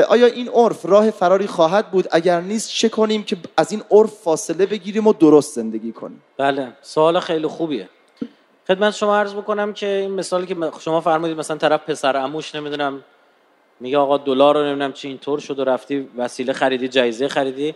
آیا 0.09 0.25
این 0.25 0.49
عرف 0.49 0.85
راه 0.85 1.11
فراری 1.11 1.47
خواهد 1.47 1.91
بود؟ 1.91 2.07
اگر 2.11 2.41
نیست 2.41 2.69
چه 2.69 2.89
کنیم 2.89 3.23
که 3.23 3.38
از 3.57 3.71
این 3.71 3.83
عرف 3.91 4.13
فاصله 4.13 4.65
بگیریم 4.65 5.07
و 5.07 5.13
درست 5.13 5.55
زندگی 5.55 5.91
کنیم؟ 5.91 6.23
بله 6.38 6.67
سوال 6.81 7.19
خیلی 7.19 7.47
خوبیه. 7.47 7.89
خدمت 8.67 8.93
شما 8.93 9.17
عرض 9.17 9.33
بکنم 9.33 9.73
که 9.73 9.88
این 9.88 10.11
مثالی 10.11 10.45
که 10.45 10.55
شما 10.79 11.01
فرمودید 11.01 11.38
مثلا 11.38 11.57
طرف 11.57 11.89
پسر 11.89 12.15
عموش 12.15 12.55
نمی‌دونم 12.55 13.03
میگه 13.79 13.97
آقا 13.97 14.17
دلار 14.17 14.55
رو 14.55 14.63
نمی‌دونم 14.63 14.93
چی 14.93 15.07
اینطور 15.07 15.39
شد 15.39 15.59
و 15.59 15.63
رفتی 15.63 16.07
وسیله 16.17 16.53
خریدی 16.53 16.88
جایزه 16.88 17.27
خریدی. 17.27 17.75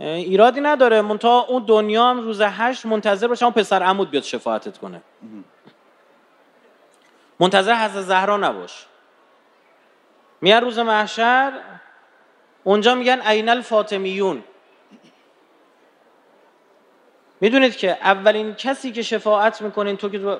ایرادی 0.00 0.60
نداره. 0.60 1.02
منتها 1.02 1.40
اون 1.48 1.64
دنیا 1.64 2.04
هم 2.04 2.20
روز 2.20 2.40
هشت 2.40 2.86
منتظر 2.86 3.28
باشه 3.28 3.44
اون 3.44 3.52
پسر 3.52 3.82
عمود 3.82 4.10
بیاد 4.10 4.22
شفاعتت 4.22 4.78
کنه. 4.78 5.02
منتظر 7.40 7.74
حضرت 7.74 8.02
زهرا 8.02 8.36
نباش. 8.36 8.86
میان 10.40 10.62
روز 10.62 10.78
محشر 10.78 11.52
اونجا 12.64 12.94
میگن 12.94 13.20
عین 13.20 13.48
الفاطمیون. 13.48 14.44
می‌دونید 17.40 17.76
که 17.76 17.90
اولین 17.90 18.54
کسی 18.54 18.92
که 18.92 19.02
شفاعت 19.02 19.62
می‌کنین 19.62 19.96
تو 19.96 20.08
که 20.08 20.38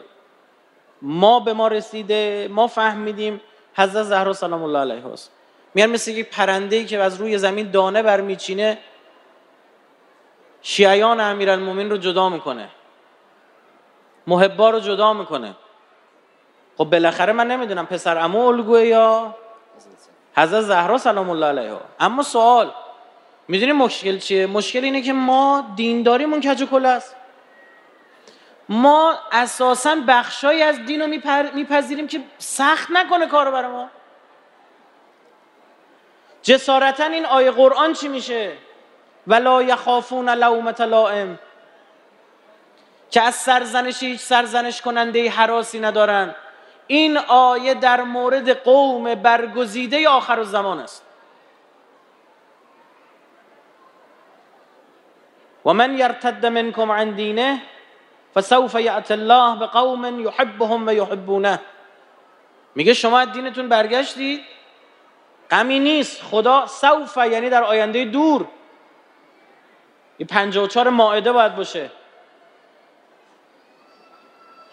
ما 1.03 1.41
به 1.41 1.53
ما 1.53 1.69
رسیده 1.69 2.49
ما 2.51 2.67
فهمیدیم 2.67 3.41
حضرت 3.75 4.03
زهرا 4.03 4.33
سلام 4.33 4.63
الله 4.63 4.79
علیها 4.79 5.13
است. 5.13 5.31
میان 5.75 5.91
مثل 5.91 6.11
یک 6.11 6.31
پرنده 6.31 6.85
که 6.85 6.99
از 6.99 7.21
روی 7.21 7.39
زمین 7.39 7.71
دانه 7.71 8.03
برمیچینه 8.03 8.79
شیعیان 10.63 11.21
امیرالمومنین 11.21 11.91
رو 11.91 11.97
جدا 11.97 12.29
می‌کنه. 12.29 12.69
محبا 14.27 14.71
رو 14.71 14.81
جدا 14.81 15.13
می‌کنه. 15.13 15.55
خب 16.79 16.85
بالاخره 16.85 17.33
من 17.33 17.47
نمی‌دونم 17.47 17.87
پسر 17.87 18.19
امو 18.19 18.47
الگوه 18.47 18.87
یا 18.87 19.35
حضرت 20.37 20.61
زهرا 20.61 20.99
سلام 20.99 21.31
الله 21.31 21.47
علیها. 21.47 21.81
اما 22.01 22.23
سوال 22.23 22.73
می‌دونی 23.49 23.73
مشکل 23.73 24.19
چیه؟ 24.19 24.47
مشکل 24.47 24.85
اینه 24.85 25.03
که 25.03 25.13
ما 25.13 25.65
دینداریمون 25.77 26.41
کج 26.41 26.65
کل 26.65 26.87
است. 26.87 27.17
ما 28.69 29.15
اساسا 29.33 29.97
بخشایی 30.09 30.63
از 30.63 30.87
دین 30.87 31.01
رو 31.03 31.07
میپذیریم 31.55 32.07
که 32.07 32.21
سخت 32.39 32.89
نکنه 32.91 33.27
کارو 33.27 33.53
برای 33.53 33.71
ما. 33.71 33.89
جسارتا 36.43 37.05
این 37.05 37.27
آیه 37.27 37.51
قرآن 37.51 37.93
چی 37.93 38.09
میشه؟ 38.09 38.53
ولا 39.27 39.63
یخافون 39.63 40.29
لومت 40.29 40.81
لائم. 40.81 41.39
که 43.11 43.23
از 43.23 43.35
سرزنش 43.35 44.03
هیچ 44.03 44.21
سرزنش 44.21 44.83
کننده 44.83 45.31
حراسی 45.31 45.81
ندارن. 45.81 46.35
این 46.87 47.19
آیه 47.19 47.75
در 47.75 48.03
مورد 48.03 48.51
قوم 48.51 49.15
برگزیده 49.15 50.09
آخر 50.09 50.39
الزمان 50.39 50.79
است. 50.79 51.03
و 55.65 55.73
من 55.73 55.99
یرتد 55.99 56.47
منکم 56.47 56.93
عن 56.93 57.11
دینه 57.11 57.63
فسوف 58.35 58.75
یأتی 58.75 59.15
الله 59.15 59.59
بقوم 59.59 60.21
یحبهم 60.21 60.87
و 60.87 60.93
یحبونه. 60.93 61.61
میگه 62.75 62.95
شما 62.95 63.19
از 63.19 63.33
دینتون 63.33 63.69
برگشتید. 63.69 64.41
غمی 65.51 65.81
نیست. 65.81 66.23
خدا 66.23 66.67
سوف 66.67 67.17
یعنی 67.17 67.51
در 67.51 67.65
آینده 67.65 68.05
دور. 68.05 68.47
این 70.19 70.29
54 70.29 70.89
ماعده 70.89 71.33
باید 71.33 71.57
باشه. 71.57 71.91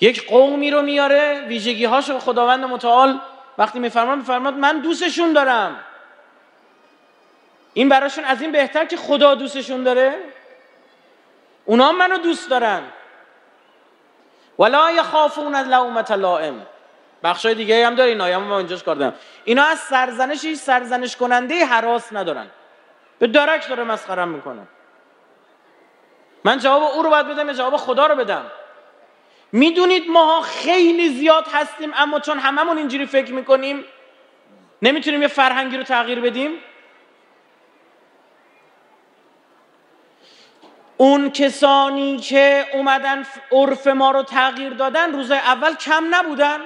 یک 0.01 0.29
قومی 0.29 0.71
رو 0.71 0.81
میاره 0.81 1.45
ویژگی 1.47 1.85
هاشو 1.85 2.19
خداوند 2.19 2.65
متعال 2.65 3.19
وقتی 3.57 3.79
میفرماد 3.79 4.17
میفرماد 4.17 4.53
من 4.53 4.79
دوستشون 4.79 5.33
دارم. 5.33 5.79
این 7.73 7.89
براشون 7.89 8.23
از 8.23 8.41
این 8.41 8.51
بهتر 8.51 8.85
که 8.85 8.97
خدا 8.97 9.35
دوستشون 9.35 9.83
داره. 9.83 10.15
اونا 11.65 11.91
منو 11.91 12.17
دوست 12.17 12.49
دارن. 12.49 12.81
ولا 14.59 14.91
یخافون 14.91 15.55
از 15.55 15.67
لومت 15.67 16.11
لائم. 16.11 16.65
بخشای 17.23 17.55
دیگه 17.55 17.87
هم 17.87 17.95
داره 17.95 18.09
این 18.09 18.21
آیه 18.21 18.37
ما 18.37 18.57
اینجاش 18.57 18.83
کردم. 18.83 19.13
اینا 19.43 19.63
از 19.63 19.79
سرزنش 19.79 20.45
هیچ 20.45 20.59
سرزنش 20.59 21.15
کننده 21.15 21.65
حراس 21.65 22.13
ندارن. 22.13 22.47
به 23.19 23.27
درک 23.27 23.69
داره 23.69 23.83
مسخرم 23.83 24.27
می‌کنه. 24.27 24.61
من 26.43 26.57
جواب 26.59 26.83
او 26.83 27.03
رو 27.03 27.09
باید 27.09 27.27
بدم 27.27 27.47
یا 27.47 27.53
جواب 27.53 27.77
خدا 27.77 28.07
رو 28.07 28.15
بدم؟ 28.15 28.45
می‌دونید 29.51 30.09
ماها 30.09 30.41
خیلی 30.41 31.09
زیاد 31.09 31.47
هستیم 31.53 31.91
اما 31.95 32.19
چون 32.19 32.39
هممون 32.39 32.77
اینجوری 32.77 33.05
فکر 33.05 33.33
می‌کنیم 33.33 33.85
نمی‌تونیم 34.81 35.21
یه 35.21 35.27
فرهنگی 35.27 35.77
رو 35.77 35.83
تغییر 35.83 36.19
بدیم؟ 36.19 36.51
اون 40.97 41.29
کسانی 41.29 42.17
که 42.17 42.65
اومدن 42.73 43.25
عرف 43.51 43.87
ما 43.87 44.11
رو 44.11 44.23
تغییر 44.23 44.73
دادن 44.73 45.11
روزای 45.13 45.37
اول 45.37 45.75
کم 45.75 46.15
نبودن؟ 46.15 46.59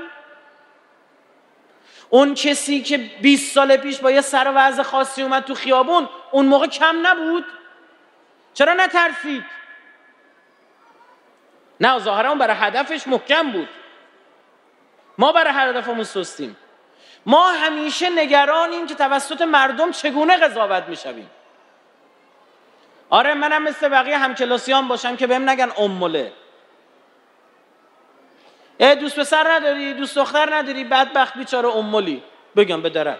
اون 2.09 2.33
کسی 2.33 2.81
که 2.81 2.97
20 2.97 3.53
سال 3.53 3.77
پیش 3.77 3.99
با 3.99 4.11
یه 4.11 4.21
سر 4.21 4.51
وضع 4.55 4.83
خاصی 4.83 5.21
اومد 5.21 5.43
تو 5.43 5.55
خیابون 5.55 6.09
اون 6.31 6.45
موقع 6.45 6.67
کم 6.67 7.07
نبود؟ 7.07 7.45
چرا 8.53 8.73
نترسید؟ 8.73 9.43
نه 11.79 11.99
ظاهرا 11.99 12.35
برای 12.35 12.55
هدفش 12.59 13.07
محکم 13.07 13.51
بود. 13.51 13.69
ما 15.17 15.31
برای 15.31 15.53
هدفمون 15.53 16.03
سستیم. 16.03 16.57
ما 17.25 17.51
همیشه 17.51 18.09
نگرانیم 18.09 18.85
که 18.85 18.95
توسط 18.95 19.41
مردم 19.41 19.91
چگونه 19.91 20.37
قضاوت 20.37 20.83
می‌شویم. 20.83 21.29
آره 23.09 23.33
منم 23.33 23.63
مثل 23.63 23.89
بقیه 23.89 24.17
همکلاسیان 24.17 24.87
باشم 24.87 25.15
که 25.15 25.27
بهم 25.27 25.49
نگن 25.49 25.71
اموله. 25.77 26.33
ای 28.77 28.95
دوست 28.95 29.19
پسر 29.19 29.51
نداری 29.51 29.93
دوست 29.93 30.15
دختر 30.15 30.55
نداری 30.55 30.83
بدبخت 30.83 31.37
بیچاره 31.37 31.69
امولی. 31.69 32.23
بگم 32.55 32.81
به 32.81 32.89
درک. 32.89 33.19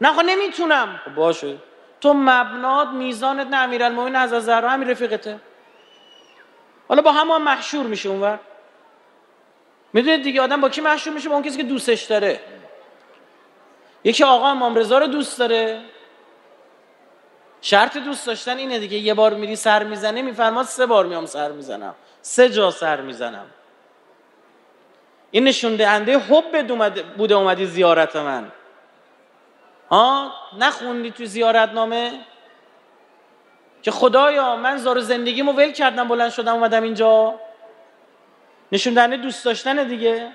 نه 0.00 0.12
خب 0.12 0.22
نمی‌تونم. 0.24 1.00
خب 1.04 1.14
باشه. 1.14 1.56
تو 2.00 2.14
مبنات 2.14 2.88
میزانت 2.88 3.46
نه 3.46 3.56
امیرالمومنین 3.56 4.16
از 4.16 4.30
زهرا 4.30 4.70
همین 4.70 4.90
رفیقته. 4.90 5.40
حالا 6.88 7.02
با 7.02 7.12
هم, 7.12 7.30
هم 7.30 7.42
محشور 7.42 7.86
میشه 7.86 8.08
اونور. 8.08 8.38
می‌دونید 9.92 10.22
دیگه 10.22 10.40
آدم 10.42 10.60
با 10.60 10.68
کی 10.68 10.80
محشور 10.80 11.12
میشه؟ 11.12 11.28
با 11.28 11.34
اون 11.34 11.44
کسی 11.44 11.56
که 11.56 11.62
دوستش 11.62 12.02
داره. 12.02 12.40
یکی 14.04 14.24
آقا 14.24 14.48
امام 14.48 14.74
رضا 14.74 14.98
رو 14.98 15.06
دوست 15.06 15.38
داره. 15.38 15.80
شرط 17.60 17.96
دوست 17.96 18.26
داشتن 18.26 18.56
اینه 18.56 18.78
دیگه. 18.78 18.98
یه 18.98 19.14
بار 19.14 19.34
میری 19.34 19.56
سر 19.56 19.84
می‌زنه 19.84 20.22
میفرماد 20.22 20.66
سه 20.66 20.86
بار 20.86 21.06
میام 21.06 21.26
سر 21.26 21.52
می‌زنم. 21.52 21.94
سه 22.22 22.50
جا 22.50 22.70
سر 22.70 23.00
می‌زنم. 23.00 23.46
این 25.30 25.44
نشون 25.44 25.76
دهنده 25.76 26.18
حب 26.18 26.66
بوده 27.16 27.34
اومدی 27.34 27.66
زیارت 27.66 28.16
من. 28.16 28.52
ها؟ 29.90 30.32
نخوندی 30.58 31.10
تو 31.10 31.24
زیارت 31.24 31.72
نامه 31.72 32.20
که 33.86 33.92
خدایا 33.92 34.56
من 34.56 34.76
زار 34.76 35.00
زندگیمو 35.00 35.52
ول 35.52 35.72
کردم 35.72 36.08
بلند 36.08 36.30
شدم 36.30 36.54
اومدم 36.54 36.82
اینجا. 36.82 37.34
نشون 38.72 39.16
دوست 39.16 39.44
داشتن 39.44 39.84
دیگه. 39.84 40.32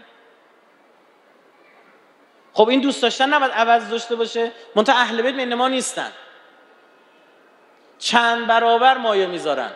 خب 2.54 2.70
این 2.70 2.82
دوست 2.82 3.02
داشتن 3.02 3.34
نباید 3.34 3.52
عوض 3.52 3.90
داشته 3.90 4.16
باشه 4.16 4.52
منتها 4.76 4.96
اهل 4.96 5.22
بیت 5.22 5.36
من 5.36 5.54
ما 5.54 5.68
نیستن. 5.68 6.12
چند 8.00 8.48
برابر 8.48 8.98
مایه 8.98 9.28
می‌ذارن. 9.28 9.72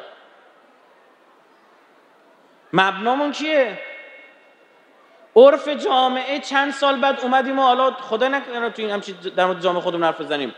مبنامون 2.73 3.31
کیه؟ 3.31 3.79
عرف 5.35 5.67
جامعه 5.67 6.39
چند 6.39 6.71
سال 6.73 6.99
بعد 6.99 7.19
اومدیم 7.19 7.59
و 7.59 7.61
حالا 7.61 7.91
خدا 7.91 8.27
نکنه 8.27 8.69
تو 8.69 8.81
این 8.81 8.91
همچی 8.91 9.13
در 9.13 9.45
مورد 9.45 9.61
جامعه 9.61 9.81
خودمون 9.81 10.03
حرف 10.03 10.21
بزنیم. 10.21 10.55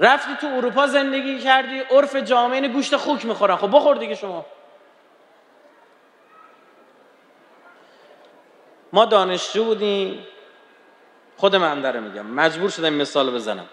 رفتی 0.00 0.36
تو 0.40 0.46
اروپا 0.46 0.86
زندگی 0.86 1.38
کردی 1.38 1.80
عرف 1.80 2.16
جامعه 2.16 2.68
گوشت 2.68 2.96
خوک 2.96 3.26
می‌خورن. 3.26 3.56
خب 3.56 3.76
بخور 3.76 3.96
دیگه 3.96 4.14
شما. 4.14 4.46
ما 8.92 9.04
دانشجو 9.04 9.64
بودیم. 9.64 10.26
خود 11.36 11.56
من 11.56 11.80
داره 11.80 12.00
میگم. 12.00 12.26
مجبور 12.26 12.70
شدم 12.70 12.92
مثال 12.92 13.30
بزنم. 13.30 13.66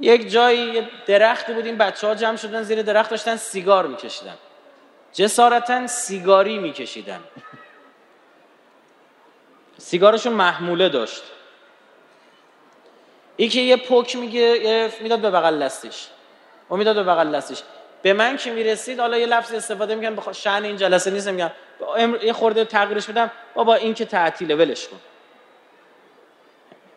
یک 0.00 0.30
جایی 0.30 0.58
یه 0.58 0.88
درختی 1.06 1.52
بودیم 1.52 1.78
بچه 1.78 2.06
ها 2.06 2.14
جمع 2.14 2.36
شدن 2.36 2.62
زیر 2.62 2.82
درخت 2.82 3.10
داشتن 3.10 3.36
سیگار 3.36 3.86
میکشیدن. 3.86 4.36
جسارتا 5.12 5.86
سیگاری 5.86 6.58
میکشیدن. 6.58 7.20
سیگارشون 9.78 10.32
محموله 10.32 10.88
داشت. 10.88 11.22
ای 13.36 13.48
که 13.48 13.60
یه 13.60 13.76
پک 13.76 14.16
میگه 14.16 14.90
می‌داد 15.00 15.20
به 15.20 15.30
بغل 15.30 15.54
لستش 15.54 16.08
و 16.70 16.76
می‌داد 16.76 16.96
به 16.96 17.02
بغل 17.02 17.26
لستش 17.28 17.62
به 18.02 18.12
من 18.12 18.36
که 18.36 18.50
می‌رسید 18.50 19.00
حالا 19.00 19.18
یه 19.18 19.26
لفظ 19.26 19.54
استفاده 19.54 19.94
می‌کنم 19.94 20.16
بخوا 20.16 20.32
شأن 20.32 20.64
این 20.64 20.76
جلسه 20.76 21.10
نیست 21.10 21.28
میگم 21.28 21.50
یه 22.22 22.32
خورده 22.32 22.64
تغییرش 22.64 23.08
میدم 23.08 23.30
بابا 23.54 23.74
این 23.74 23.94
که 23.94 24.04
تعطیله 24.04 24.54
ولش 24.54 24.88
کن. 24.88 24.96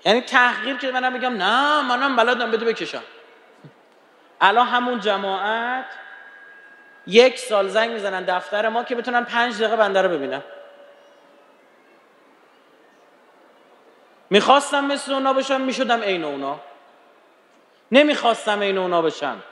یعنی 0.05 0.21
تحقیر 0.21 0.77
که 0.77 0.91
منم 0.91 1.13
میگم 1.13 1.33
نه 1.37 1.81
منم 1.81 2.15
بلدم 2.15 2.51
بده 2.51 2.65
بکشم. 2.65 3.03
الان 4.41 4.67
همون 4.67 4.99
جماعت 4.99 5.85
یک 7.07 7.39
سال 7.39 7.67
زنگ 7.67 7.91
می‌زنن 7.91 8.23
دفتر 8.23 8.69
ما 8.69 8.83
که 8.83 8.95
بتونن 8.95 9.23
پنج 9.23 9.57
دقیقه 9.57 9.75
بنده 9.75 10.01
رو 10.01 10.09
ببینم 10.09 10.43
می‌خواستم 14.29 14.85
مثل 14.85 15.13
اونا 15.13 15.33
بشم 15.33 15.61
می‌شدم 15.61 16.01
عین 16.01 16.23
اونا. 16.23 16.59
نمی‌خواستم 17.91 18.59
عین 18.59 18.77
اونا 18.77 19.01
بشم. 19.01 19.43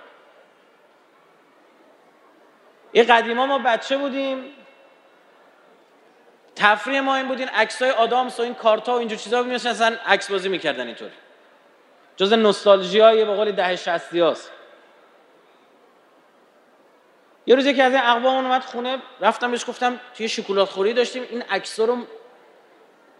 یه 2.93 3.03
قدیما 3.03 3.45
ما 3.45 3.59
بچه 3.59 3.97
بودیم. 3.97 4.53
تفریح 6.55 6.99
ما 6.99 7.15
این 7.15 7.27
بودین 7.27 7.47
عکسای 7.47 7.89
آدامس 7.89 8.39
و 8.39 8.43
این 8.43 8.53
کارتا 8.53 8.93
و 8.93 8.99
اینجور 8.99 9.17
چیزا 9.17 9.43
میشن 9.43 9.69
اصلا 9.69 9.97
عکس 10.05 10.31
بازی 10.31 10.49
می‌کردن 10.49 10.87
اینطور. 10.87 11.09
جز 12.17 12.33
نوستالژی 12.33 12.99
های 12.99 13.25
به 13.25 13.35
قول 13.35 13.51
دهه 13.51 13.75
60 13.75 14.15
هاست 14.15 14.51
یه 17.45 17.55
روز 17.55 17.65
یکی 17.65 17.81
از 17.81 17.93
این 17.93 18.01
اقوام 18.01 18.45
اومد 18.45 18.61
خونه 18.61 18.97
رفتم 19.21 19.51
بهش 19.51 19.65
گفتم 19.69 19.99
توی 20.17 20.29
شکلات 20.29 20.69
خوری 20.69 20.93
داشتیم 20.93 21.23
این 21.29 21.41
عکس 21.41 21.79
رو 21.79 21.97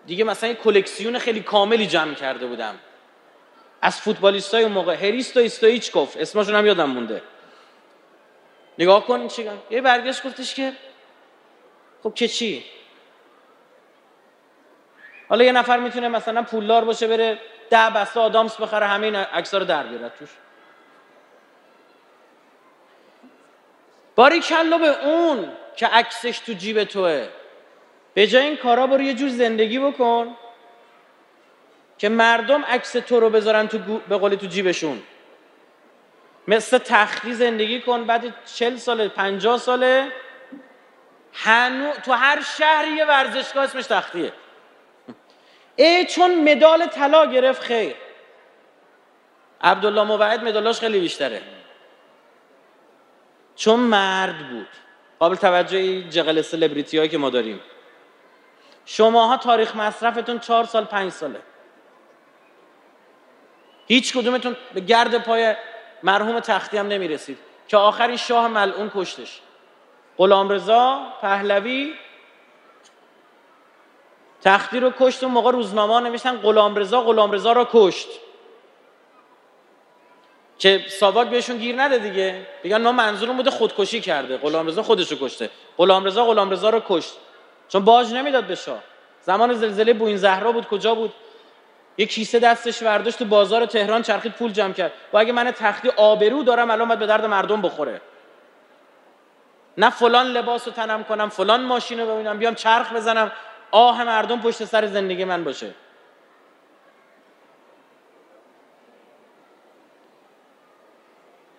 دیگه 0.07 0.23
مثلا 0.23 0.49
یه 0.49 0.55
کلکسیون 0.55 1.19
خیلی 1.19 1.39
کاملی 1.41 1.87
جمع 1.87 2.13
کرده 2.13 2.47
بودم. 2.47 2.75
از 3.81 4.01
فوتبالیست 4.01 4.53
های 4.53 4.63
اون 4.63 4.71
موقع. 4.71 4.95
هریست 4.95 5.37
و 5.37 5.39
استویچکوف 5.39 6.17
اسمشون 6.19 6.55
هم 6.55 6.65
یادم 6.65 6.89
مونده. 6.89 7.21
نگاه 8.79 9.05
کن 9.05 9.19
این 9.19 9.27
چیگم 9.27 9.57
یه 9.69 9.81
برگشت 9.81 10.27
گفتش 10.27 10.55
که 10.55 10.73
خب 12.03 12.13
که 12.13 12.27
چی؟ 12.27 12.65
حالا 15.29 15.43
یه 15.43 15.51
نفر 15.51 15.77
می‌تونه 15.77 16.07
مثلا 16.07 16.43
پولدار 16.43 16.85
باشه 16.85 17.07
بره 17.07 17.39
ده 17.69 17.89
بسته 17.89 18.19
آدامس 18.19 18.61
بخره 18.61 18.85
همین 18.85 19.15
عکس‌ها 19.15 19.57
رو 19.57 19.65
در 19.65 19.83
بیاره 19.83 20.11
توش. 20.19 20.29
باری 24.15 24.39
کلا 24.39 24.77
به 24.77 25.05
اون 25.05 25.51
که 25.75 25.87
عکسش 25.87 26.39
تو 26.39 26.53
جیب 26.53 26.83
توه. 26.83 27.27
به 28.17 28.27
جای 28.27 28.45
این 28.45 28.57
کارا 28.57 28.87
برو 28.87 29.01
یه 29.01 29.13
جور 29.13 29.29
زندگی 29.29 29.79
بکن 29.79 30.35
که 31.97 32.09
مردم 32.09 32.65
عکس 32.65 32.91
تو 32.91 33.19
رو 33.19 33.29
بذارن 33.29 33.67
تو 33.67 33.77
به 34.09 34.17
قولی 34.17 34.37
تو 34.37 34.47
جیبشون. 34.47 35.03
مثل 36.47 36.77
تختی 36.77 37.33
زندگی 37.33 37.81
کن 37.81 38.03
بعد 38.03 38.33
چل 38.55 38.75
ساله 38.75 39.07
پنجاه 39.07 39.57
ساله. 39.57 40.07
هنو 41.33 41.91
تو 41.93 42.11
هر 42.11 42.41
شهری 42.57 42.91
یه 42.91 43.05
ورزشگاه 43.05 43.63
اسمش 43.63 43.85
تختیه. 43.85 44.31
ای 45.75 46.05
چون 46.05 46.51
مدال 46.51 46.85
طلا 46.85 47.25
گرفت 47.25 47.61
خیر. 47.61 47.95
عبدالله 49.61 50.03
موعد 50.03 50.43
مدالاش 50.43 50.79
خیلی 50.79 50.99
بیشتره. 50.99 51.41
چون 53.55 53.79
مرد 53.79 54.49
بود. 54.49 54.69
قابل 55.19 55.35
توجه 55.35 56.03
جغل 56.09 56.41
سلبریتی 56.41 56.97
هایی 56.97 57.09
که 57.09 57.17
ما 57.17 57.29
داریم. 57.29 57.59
شماها 58.89 59.37
تاریخ 59.37 59.75
مصرفتون 59.75 60.39
چهار 60.39 60.63
سال 60.63 60.83
پنج 60.83 61.11
ساله. 61.11 61.39
هیچ 63.87 64.13
کدومتون 64.13 64.55
به 64.73 64.81
گرد 64.81 65.23
پای 65.23 65.55
مرحوم 66.03 66.39
تختی 66.39 66.77
هم 66.77 66.87
نمی‌رسید 66.87 67.37
که 67.67 67.77
آخری 67.77 68.17
شاه 68.17 68.47
ملعون 68.47 68.91
کشتش. 68.95 69.41
غلامرضا 70.17 71.01
پهلوی 71.21 71.93
تختی 74.41 74.79
رو 74.79 74.93
کشت 74.99 75.23
و 75.23 75.27
موقع 75.27 75.51
روزنامه 75.51 76.09
نوشتن 76.09 76.37
غلامرضا 76.37 77.01
غلامرضا 77.01 77.51
را 77.51 77.67
کشت. 77.71 78.07
که 80.59 80.85
ساواک 80.99 81.27
بهشون 81.27 81.57
گیر 81.57 81.81
نده 81.81 81.97
دیگه. 81.97 82.47
بگن 82.63 82.81
ما 82.81 82.91
منظورم 82.91 83.37
بوده 83.37 83.51
خودکشی 83.51 84.01
کرده. 84.01 84.37
غلامرضا 84.37 84.83
خودش 84.83 85.11
رو 85.11 85.17
کشته. 85.21 85.49
غلامرضا 85.77 86.25
غلامرضا 86.25 86.69
رو 86.69 86.81
کشت. 86.89 87.13
چون 87.69 87.85
باج 87.85 88.13
نمی‌داد 88.13 88.43
به 88.43 88.55
شاه. 88.55 88.79
زمان 89.21 89.53
زلزله 89.53 89.93
بوین 89.93 90.17
زهرا 90.17 90.51
بود 90.51 90.67
کجا 90.67 90.95
بود؟ 90.95 91.13
یه 91.97 92.05
کیسه 92.05 92.39
دستش 92.39 92.83
برداشت 92.83 93.19
تو 93.19 93.25
بازار 93.25 93.65
تهران 93.65 94.01
چرخید 94.01 94.31
پول 94.31 94.51
جمع 94.51 94.73
کرد. 94.73 94.91
و 95.13 95.17
اگه 95.17 95.33
من 95.33 95.51
تختی 95.51 95.89
آبرو 95.89 96.43
دارم 96.43 96.71
الان 96.71 96.87
باید 96.87 96.99
به 96.99 97.05
درد 97.05 97.25
مردم 97.25 97.61
بخوره. 97.61 98.01
نه 99.77 99.89
فلان 99.89 100.27
لباس 100.27 100.67
رو 100.67 100.73
تنم 100.73 101.03
کنم 101.03 101.29
فلان 101.29 101.63
ماشین 101.63 101.99
رو 101.99 102.13
ببینم 102.13 102.37
بیام 102.37 102.55
چرخ 102.55 102.93
بزنم 102.93 103.31
آه 103.71 104.03
مردم 104.03 104.41
پشت 104.41 104.65
سر 104.65 104.85
زندگی 104.85 105.23
من 105.23 105.43
باشه. 105.43 105.71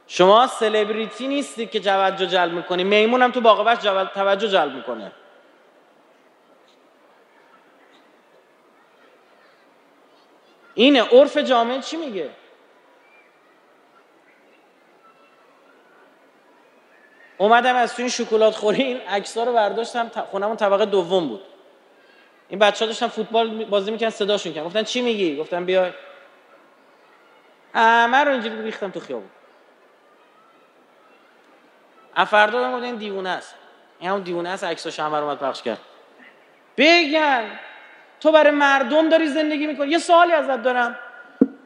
شما 0.06 0.46
سلبریتی 0.46 1.28
نیستی 1.28 1.66
که 1.66 1.80
توجه 1.80 2.26
جلب 2.26 2.52
می‌کنی. 2.52 2.84
میمون 2.84 3.22
هم 3.22 3.30
تو 3.30 3.40
باقی 3.40 3.76
توجه 4.14 4.48
جلب 4.48 4.74
می‌کنه. 4.74 5.12
اینه 10.78 11.02
عرف 11.02 11.36
جامعه 11.36 11.80
چی 11.80 11.96
میگه؟ 11.96 12.30
اومدم 17.38 17.76
از 17.76 17.94
تو 17.94 18.02
این 18.02 18.08
شکلات 18.08 18.54
خوری 18.54 18.82
این 18.82 19.00
عکس‌ها 19.00 19.44
رو 19.44 19.52
برداشتم 19.52 20.08
خونمون 20.30 20.56
طبقه 20.56 20.86
دوم 20.86 21.28
بود. 21.28 21.42
این 22.48 22.58
بچه 22.58 22.84
ها 22.84 22.86
داشتن 22.86 23.06
فوتبال 23.06 23.64
بازی 23.64 23.90
می‌کنن 23.90 24.10
صداشون 24.10 24.52
کردن. 24.52 24.66
گفتن 24.66 24.82
چی 24.82 25.02
میگی؟ 25.02 25.36
گفتم 25.36 25.64
بیا. 25.64 25.90
همه 27.74 28.16
رو 28.16 28.32
اینجوری 28.32 28.62
ریختم 28.62 28.90
تو 28.90 29.00
خیابون. 29.00 29.30
افردا 32.16 32.60
دادم 32.60 32.82
این 32.82 32.96
دیوونه 32.96 33.28
است. 33.28 33.54
این 33.98 34.10
هم 34.10 34.20
دیوونه 34.20 34.48
است 34.48 34.64
عکساش 34.64 35.00
اومد 35.00 35.38
پخش 35.38 35.62
کرد. 35.62 35.80
بگن 36.76 37.58
تو 38.20 38.32
برای 38.32 38.50
مردم 38.50 39.08
داری 39.08 39.28
زندگی 39.28 39.66
می‌کنی؟ 39.66 39.90
یه 39.90 39.98
سوالی 39.98 40.32
ازت 40.32 40.62
دارم. 40.62 40.98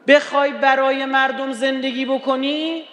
بخوای 0.07 0.51
برای 0.51 1.05
مردم 1.05 1.51
زندگی 1.51 2.05
بکنی 2.05 2.85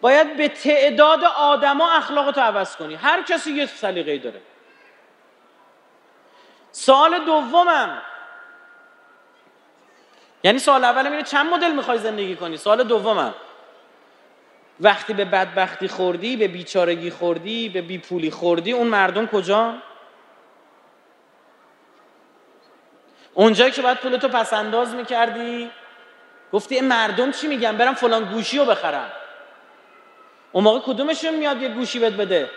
باید 0.00 0.36
به 0.36 0.48
تعداد 0.48 1.24
آدما 1.24 1.92
اخلاقتو 1.92 2.40
عوض 2.40 2.76
کنی. 2.76 2.94
هر 2.94 3.22
کسی 3.22 3.52
یه 3.52 3.66
سلیقه‌ای 3.66 4.18
داره. 4.18 4.40
سوال 6.72 7.24
دومم. 7.24 8.02
یعنی 10.44 10.58
سوال 10.58 10.84
اولم 10.84 11.12
اینه 11.12 11.22
چند 11.22 11.52
مدل 11.52 11.72
می‌خوای 11.72 11.98
زندگی 11.98 12.36
کنی؟ 12.36 12.56
سوال 12.56 12.82
دومم. 12.84 13.34
وقتی 14.80 15.12
به 15.12 15.24
بدبختی 15.24 15.88
خوردی 15.88 16.36
به 16.36 16.48
بیچارگی 16.48 17.10
خوردی 17.10 17.68
به 17.68 17.82
بیپولی 17.82 18.30
خوردی 18.30 18.72
اون 18.72 18.86
مردم 18.86 19.26
کجا؟ 19.26 19.74
اونجایی 23.34 23.70
که 23.70 23.82
باید 23.82 23.98
پولتو 23.98 24.28
پس 24.28 24.52
انداز 24.52 24.94
می‌کردی. 24.94 25.70
گفتی 26.52 26.74
این 26.74 26.88
مردم 26.88 27.30
چی 27.32 27.46
میگن؟ 27.46 27.76
برم 27.76 27.94
فلان 27.94 28.24
گوشی 28.24 28.58
رو 28.58 28.64
بخرم. 28.64 29.10
اون 30.52 30.64
موقع 30.64 30.80
کدومشون 30.80 31.34
میاد 31.34 31.62
یه 31.62 31.68
گوشی 31.68 31.98
بد 31.98 32.16
بده؟ 32.16 32.50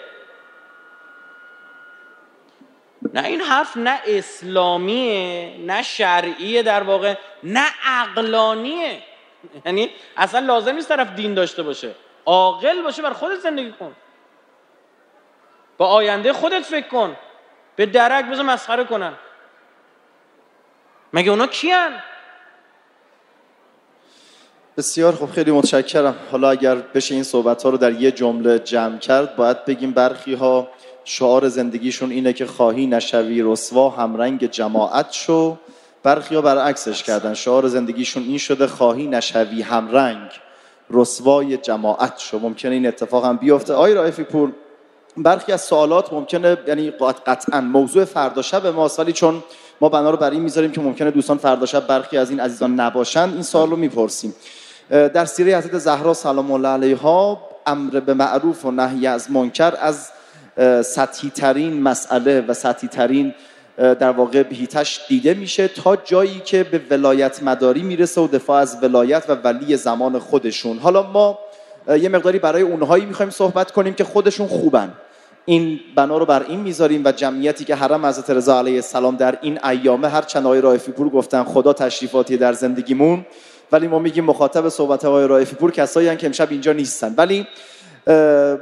نه 3.13 3.25
این 3.25 3.41
حرف 3.41 3.77
نه 3.77 3.99
اسلامیه 4.07 5.57
نه 5.57 5.81
شرعیه 5.81 6.63
در 6.63 6.83
واقع 6.83 7.15
نه 7.43 7.65
عقلانیه. 7.85 9.03
یعنی 9.65 9.89
اصلا 10.17 10.39
لازم 10.39 10.75
نیست 10.75 10.89
طرف 10.89 11.13
دین 11.15 11.33
داشته 11.33 11.63
باشه. 11.63 11.91
عاقل 12.25 12.81
باشه 12.81 13.01
بر 13.01 13.13
خودت 13.13 13.39
زندگی 13.39 13.71
کن. 13.71 13.95
با 15.77 15.87
آینده 15.87 16.33
خودت 16.33 16.61
فکر 16.61 16.87
کن. 16.87 17.17
به 17.75 17.85
درک 17.85 18.25
بذار 18.25 18.45
مسخره 18.45 18.83
کنن. 18.83 19.13
مگه 21.13 21.31
اونا 21.31 21.47
کیان؟ 21.47 21.91
بسیار 24.77 25.13
خوب 25.13 25.31
خیلی 25.31 25.51
متشکرم. 25.51 26.15
حالا 26.31 26.49
اگر 26.49 26.75
بشه 26.75 27.15
این 27.15 27.23
صحبت 27.23 27.63
ها 27.63 27.69
رو 27.69 27.77
در 27.77 28.01
یه 28.01 28.11
جمله 28.11 28.59
جمع 28.59 28.97
کرد 28.97 29.35
باید 29.35 29.65
بگیم 29.65 29.91
برخی 29.91 30.33
ها 30.33 30.67
شعار 31.03 31.49
زندگیشون 31.49 32.11
اینه 32.11 32.33
که 32.33 32.45
خواهی 32.45 32.87
نشوی 32.87 33.41
رسوا 33.41 33.89
همرنگ 33.89 34.45
جماعت 34.45 35.11
شو. 35.11 35.57
برخی 36.03 36.35
ها 36.35 36.41
برعکسش 36.41 37.03
کردن. 37.03 37.33
شعار 37.33 37.67
زندگیشون 37.67 38.23
این 38.23 38.37
شده 38.37 38.67
خواهی 38.67 39.07
نشوی 39.07 39.61
همرنگ 39.61 40.29
رسوای 40.89 41.57
جماعت 41.57 42.19
شو. 42.19 42.39
ممکنه 42.39 42.71
این 42.71 42.87
اتفاق 42.87 43.25
هم 43.25 43.37
بیفته. 43.37 43.73
آی 43.73 43.93
رایفی 43.93 44.23
پور 44.23 44.51
برخی 45.17 45.51
از 45.51 45.61
سوالات 45.61 46.13
ممکنه 46.13 46.57
یعنی 46.67 46.91
قطعا 47.25 47.61
موضوع 47.61 48.05
فردا 48.05 48.41
شب 48.41 48.67
ماست 48.67 48.99
ولی 48.99 49.13
چون 49.13 49.43
ما 49.81 49.89
بنا 49.89 50.11
رو 50.11 50.17
برای 50.17 50.35
این 50.35 50.43
می‌ذاریم 50.43 50.71
که 50.71 50.81
ممکنه 50.81 51.11
دوستان 51.11 51.37
فردا 51.37 51.65
شب 51.65 51.87
برخی 51.87 52.17
از 52.17 52.29
این 52.29 52.39
عزیزان 52.39 52.79
نباشن. 52.79 53.29
این 53.29 53.43
سوال 53.43 53.69
رو 53.69 53.75
می‌پرسیم. 53.75 54.35
در 54.89 55.25
سیره 55.25 55.57
حضرت 55.57 55.77
زهرا 55.77 56.13
سلام 56.13 56.51
الله 56.51 56.67
علیها 56.67 57.41
امر 57.65 57.99
به 57.99 58.13
معروف 58.13 58.65
و 58.65 58.71
نهی 58.71 59.07
از 59.07 59.31
منکر 59.31 59.73
از 59.81 60.09
سطحی 60.85 61.29
ترین 61.29 61.81
مسئله 61.81 62.41
و 62.41 62.53
سطحی 62.53 62.87
ترین 62.87 63.33
در 63.77 64.09
واقع 64.09 64.43
هیتش 64.49 64.99
دیده 65.07 65.33
میشه 65.33 65.67
تا 65.67 65.95
جایی 65.95 66.41
که 66.45 66.63
به 66.63 66.81
ولایت 66.89 67.43
مداری 67.43 67.83
می‌رسه 67.83 68.21
و 68.21 68.27
دفاع 68.27 68.61
از 68.61 68.77
ولایت 68.83 69.23
و 69.29 69.35
ولی 69.43 69.77
زمان 69.77 70.19
خودشون. 70.19 70.77
حالا 70.77 71.03
ما 71.03 71.39
یه 71.87 72.09
مقداری 72.09 72.39
برای 72.39 72.61
اونهایی 72.61 73.05
می‌خوایم 73.05 73.29
صحبت 73.29 73.71
کنیم 73.71 73.93
که 73.93 74.03
خودشون 74.03 74.47
خوبن. 74.47 74.93
این 75.45 75.79
بنا 75.95 76.17
رو 76.17 76.25
بر 76.25 76.45
این 76.47 76.59
می‌ذاریم 76.59 77.01
و 77.05 77.11
جمعیتی 77.11 77.65
که 77.65 77.75
حرم 77.75 78.05
حضرت 78.05 78.29
رضا 78.29 78.59
علیه 78.59 78.75
السلام 78.75 79.15
در 79.15 79.37
این 79.41 79.65
ایامه 79.65 80.07
هر 80.07 80.21
چند 80.21 80.45
آقای 80.45 80.61
رایفی 80.61 80.91
پور 80.91 81.09
گفتن 81.09 81.43
خدا 81.43 81.73
تشریفاتی 81.73 82.37
در 82.37 82.53
زندگیمون. 82.53 83.25
ولی 83.71 83.87
ما 83.87 83.99
میگیم 83.99 84.25
مخاطب 84.25 84.69
صحبت 84.69 85.05
آقای 85.05 85.27
رایفی 85.27 85.55
پور 85.55 85.71
کسایی 85.71 86.15
که 86.15 86.27
امشب 86.27 86.47
اینجا 86.51 86.73
نیستن. 86.73 87.13
ولی 87.17 87.47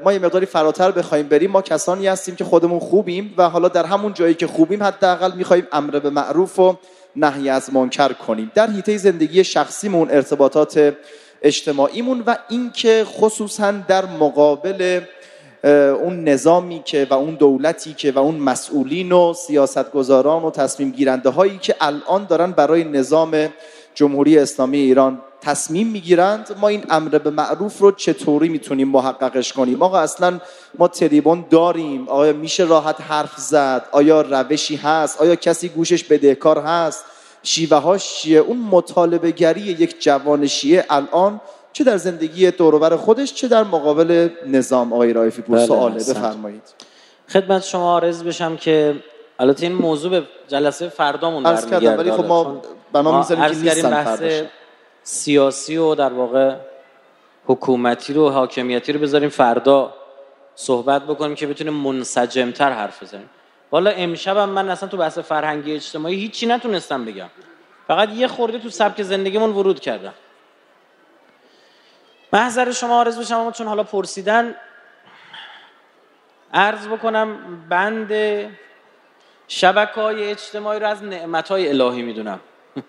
ما 0.04 0.14
یه 0.14 0.20
مقداری 0.20 0.46
فراتر 0.46 0.92
بخوایم 0.92 1.28
بریم. 1.28 1.52
ما 1.52 1.62
کسانی 1.62 2.08
هستیم 2.08 2.36
که 2.36 2.44
خودمون 2.44 2.80
خوبیم 2.80 3.34
و 3.38 3.50
حالا 3.50 3.68
در 3.68 3.86
همون 3.86 4.14
جایی 4.14 4.34
که 4.34 4.48
خوبیم 4.48 4.84
حداقل 4.84 5.32
می‌خوایم 5.36 5.68
امر 5.72 6.00
به 6.00 6.10
معروف 6.10 6.60
و 6.60 6.78
نهی 7.16 7.50
از 7.50 7.74
منکر 7.74 8.14
کنیم. 8.14 8.52
در 8.56 8.70
حیطه 8.70 8.98
زندگی 8.98 9.44
شخصیمون 9.44 10.12
ارتباطات 10.12 10.94
اجتماعیمون 11.42 12.24
و 12.28 12.36
اینکه 12.50 13.04
خصوصا 13.06 13.72
در 13.72 14.06
مقابل 14.06 15.02
اون 15.64 16.24
نظامی 16.24 16.82
که 16.86 17.08
و 17.10 17.14
اون 17.14 17.36
دولتی 17.36 17.94
که 17.94 18.12
و 18.12 18.20
اون 18.20 18.36
مسئولین 18.36 19.12
و 19.12 19.34
سیاستگزاران 19.34 20.44
و 20.44 20.52
تصمیم 20.52 20.92
گیرنده 20.92 21.30
هایی 21.30 21.58
که 21.58 21.76
الان 21.82 22.26
دارن 22.26 22.52
برای 22.52 22.84
نظام 22.84 23.50
جمهوری 23.96 24.40
اسلامی 24.40 24.78
ایران 24.78 25.22
تصمیم 25.42 25.88
می‌گیرند 25.88 26.58
ما 26.62 26.68
این 26.68 26.84
امر 26.90 27.10
به 27.10 27.30
معروف 27.30 27.80
رو 27.80 27.92
چطوری 27.92 28.50
می‌تونیم 28.50 28.88
محققش 28.88 29.54
کنیم؟ 29.54 29.82
آقا 29.82 30.00
اصلا 30.00 30.40
ما 30.80 30.88
تریبون 30.88 31.46
داریم. 31.50 32.10
آیا 32.10 32.34
میشه 32.34 32.64
راحت 32.64 33.02
حرف 33.02 33.38
زد؟ 33.38 33.86
آیا 33.92 34.22
روشی 34.22 34.76
هست؟ 34.76 35.22
آیا 35.22 35.36
کسی 35.36 35.70
گوشش 35.70 36.04
بدهکار 36.04 36.60
هست؟ 36.60 37.06
شیوه 37.44 37.78
هاش 37.78 38.14
چیه؟ 38.14 38.40
اون 38.40 38.58
مطالبه 38.58 39.32
گری 39.32 39.62
یک 39.62 40.04
جوان 40.04 40.48
شیعه 40.48 40.86
الان 40.90 41.42
چه 41.74 41.84
در 41.84 41.98
زندگی 41.98 42.52
دوروبر 42.52 42.96
خودش 42.96 43.34
چه 43.34 43.48
در 43.48 43.64
مقابل 43.64 44.30
نظام 44.48 44.94
آقای 44.94 45.14
رایفی 45.14 45.42
پور؟ 45.42 45.58
بله 45.58 45.66
سواله 45.66 45.96
بفرمایید. 45.96 46.64
خدمت 47.30 47.64
شما 47.64 48.00
عرض 48.00 48.24
بشم 48.24 48.58
که 48.58 48.96
البته 49.40 49.66
این 49.66 49.76
موضوع 49.76 50.12
به 50.12 50.28
جلسه 50.48 50.90
فردامون 50.90 51.44
برمیگرده 51.44 51.96
ولی 51.96 52.12
خب 52.12 52.26
ما 52.26 52.62
بنا 52.94 53.18
می‌ذاریم 53.18 53.46
که 53.46 53.60
نیستن 53.60 53.90
بحث 53.90 54.24
سیاسی 55.04 55.78
و 55.78 55.96
در 55.96 56.14
واقع 56.14 56.56
حکومتی 57.46 58.14
رو 58.14 58.30
حاکمیتی 58.30 58.94
رو 58.94 59.00
بذاریم 59.00 59.30
فردا 59.30 59.94
صحبت 60.56 61.04
بکنیم 61.04 61.36
که 61.36 61.48
بتونیم 61.48 61.74
منسجمتر 61.74 62.72
حرف 62.72 63.04
بزنیم. 63.04 63.30
والا 63.72 63.90
امشبم 63.90 64.50
من 64.50 64.70
اصلا 64.70 64.90
تو 64.90 64.98
بحث 64.98 65.20
فرهنگی 65.20 65.74
اجتماعی 65.74 66.16
هیچی 66.16 66.46
نتونستم 66.46 67.06
بگم. 67.06 67.30
فقط 67.88 68.10
یه 68.10 68.28
خورده 68.28 68.60
تو 68.60 68.70
سبک 68.70 69.04
زندگیمون 69.04 69.50
ورود 69.50 69.80
کردم. 69.80 70.14
محضر 72.34 72.72
شما 72.72 73.00
آرز 73.00 73.20
بشم 73.20 73.36
اما 73.36 73.52
چون 73.52 73.68
حالا 73.68 73.84
پرسیدن 73.84 74.56
عرض 76.54 76.88
بکنم 76.88 77.38
بند 77.70 78.12
شبکه 79.48 80.02
های 80.02 80.32
اجتماعی 80.32 80.80
رو 80.80 80.88
از 80.88 81.04
نعمت 81.04 81.50
های 81.50 81.70
الهی 81.70 82.02
می‌دونم. 82.02 82.40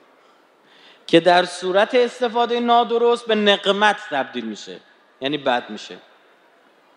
که 1.07 1.21
در 1.21 1.45
صورت 1.45 1.95
استفاده 1.95 2.61
نادرست 2.61 3.27
به 3.27 3.35
نقمت 3.35 3.97
تبدیل 4.11 4.45
میشه. 4.45 4.81
یعنی 5.21 5.39
بد 5.39 5.71
میشه. 5.71 5.97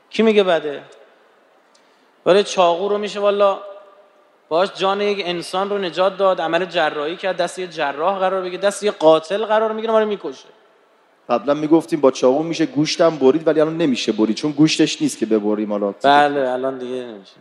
کی 0.10 0.24
میگه 0.24 0.44
بده؟ 0.44 0.84
ولی 2.26 2.44
چاقو 2.44 2.90
رو 2.90 2.98
میشه 2.98 3.20
والا. 3.20 3.60
باش 4.50 4.70
جان 4.76 5.02
یک 5.02 5.26
انسان 5.26 5.70
رو 5.70 5.78
نجات 5.78 6.18
داد 6.18 6.42
عمل 6.42 6.66
جراحی 6.66 7.16
کرد 7.16 7.38
دست 7.38 7.60
یه 7.60 7.68
جراح 7.68 8.20
قرار 8.20 8.42
بگیره 8.42 8.62
دست 8.62 8.84
یه 8.84 8.92
قاتل 8.92 9.46
قرار 9.46 9.72
می‌گیره 9.72 9.94
ما 9.94 10.00
رو 10.00 10.06
می‌کشه. 10.06 10.55
قبلا 11.30 11.54
می‌گفتیم 11.54 12.02
با 12.02 12.12
چاقو 12.12 12.44
میشه 12.44 12.66
گوشتم 12.66 13.18
برید 13.18 13.48
ولی 13.48 13.60
الان 13.62 13.78
نمیشه 13.78 14.12
برید 14.12 14.36
چون 14.36 14.52
گوشتش 14.52 15.02
نیست 15.02 15.18
که 15.18 15.26
ببریم 15.26 15.72
حالا. 15.72 15.92
بله 15.92 16.50
الان 16.50 16.78
دیگه 16.78 16.96
نمیشه. 16.96 17.34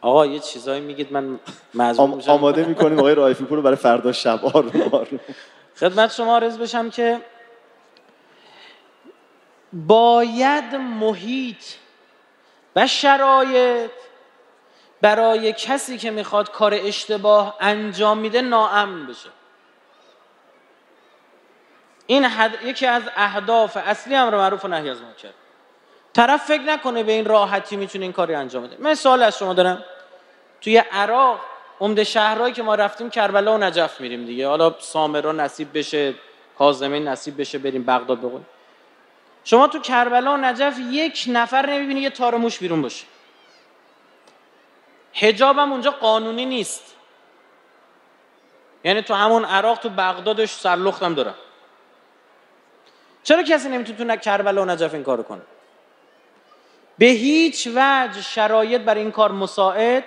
آقا 0.00 0.26
یه 0.26 0.38
چیزایی 0.38 0.80
میگید 0.80 1.12
من 1.12 1.40
مزمون 1.74 2.16
میشم. 2.16 2.30
آماده 2.30 2.64
می‌کنیم 2.64 2.98
آقای 2.98 3.14
رایفی 3.14 3.44
پور 3.44 3.56
رو 3.56 3.62
برای 3.62 3.76
فردا 3.76 4.12
شب. 4.12 4.44
آروم. 4.44 5.20
خدمت 5.76 6.12
شما 6.12 6.36
عرض 6.36 6.58
بشم 6.58 6.90
که 6.90 7.20
باید 9.72 10.74
محیط 10.74 11.64
و 12.76 12.86
شرایط 12.86 13.90
برای 15.00 15.52
کسی 15.52 15.98
که 15.98 16.10
می‌خواد 16.10 16.50
کار 16.50 16.74
اشتباه 16.74 17.56
انجام 17.60 18.18
میده 18.18 18.40
ناامن 18.40 19.06
بشه. 19.06 19.28
این 22.06 22.26
یکی 22.64 22.86
از 22.86 23.02
اهداف 23.16 23.76
اصلی 23.76 24.14
امر 24.14 24.36
معروف 24.36 24.64
و 24.64 24.68
نهی 24.68 24.90
از 24.90 25.02
منکر. 25.02 25.28
طرف 26.12 26.44
فکر 26.44 26.62
نکنه 26.62 27.02
به 27.02 27.12
این 27.12 27.24
راحتی 27.24 27.76
می‌تونه 27.76 28.04
این 28.04 28.12
کاری 28.12 28.34
انجام 28.34 28.66
بده. 28.66 28.76
من 28.78 28.94
سوال 28.94 29.22
از 29.22 29.38
شما 29.38 29.54
دارم. 29.54 29.84
توی 30.60 30.76
عراق 30.78 31.40
عمده 31.80 32.04
شهرهایی 32.04 32.54
که 32.54 32.62
ما 32.62 32.74
رفتیم 32.74 33.10
کربلا 33.10 33.54
و 33.54 33.58
نجف 33.58 34.00
میریم 34.00 34.24
دیگه. 34.24 34.48
حالا 34.48 34.74
سامرا 34.80 35.32
نصیب 35.32 35.78
بشه 35.78 36.14
کاظمه 36.58 36.98
نصیب 36.98 37.40
بشه 37.40 37.58
بریم 37.58 37.82
بغداد 37.82 38.18
بقول 38.18 38.40
شما 39.44 39.68
تو 39.68 39.78
کربلا 39.78 40.34
و 40.34 40.36
نجف 40.36 40.78
یک 40.90 41.24
نفر 41.28 41.70
نمی‌بینی 41.70 42.00
یه 42.00 42.10
تار 42.10 42.34
موش 42.34 42.58
بیرون 42.58 42.82
باشه. 42.82 43.06
حجابم 45.12 45.72
اونجا 45.72 45.90
قانونی 45.90 46.46
نیست. 46.46 46.94
یعنی 48.84 49.02
تو 49.02 49.14
همون 49.14 49.44
عراق 49.44 49.78
تو 49.78 49.88
بغدادش 49.88 50.50
سرلختم 50.50 51.14
دارم. 51.14 51.34
چرا 53.24 53.42
کسی 53.42 53.68
نمی‌تونه 53.68 54.16
تو 54.16 54.22
کربلا 54.22 54.62
و 54.62 54.64
نجف 54.64 54.94
این 54.94 55.04
کارو 55.04 55.22
کنه؟ 55.22 55.42
به 56.98 57.06
هیچ 57.06 57.68
وجه 57.74 58.22
شرایط 58.22 58.80
برای 58.80 59.00
این 59.00 59.10
کار 59.10 59.32
مساعد 59.32 60.04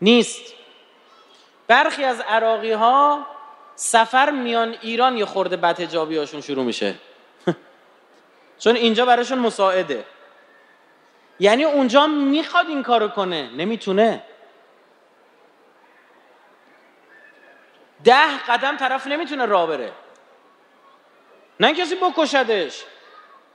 نیست. 0.00 0.54
برخی 1.66 2.04
از 2.04 2.20
عراقی 2.20 2.72
ها 2.72 3.26
سفر 3.74 4.30
میان 4.30 4.76
ایران 4.80 5.16
یه 5.16 5.24
خورده 5.24 5.56
بدهجابی 5.56 6.16
هاشون 6.16 6.40
شروع 6.40 6.64
میشه. 6.64 6.94
چون 8.62 8.76
اینجا 8.76 9.06
براشون 9.06 9.38
مساعده. 9.38 10.04
یعنی 11.40 11.64
اونجا 11.64 12.06
می‌خواد 12.06 12.68
این 12.68 12.82
کارو 12.82 13.08
کنه 13.08 13.50
نمی‌تونه. 13.56 14.22
ده 18.04 18.38
قدم 18.48 18.76
طرف 18.76 19.06
نمی‌تونه 19.06 19.46
راه 19.46 19.66
بره. 19.66 19.92
نه 21.60 21.74
کسی 21.74 21.94
بکشدش. 21.94 22.84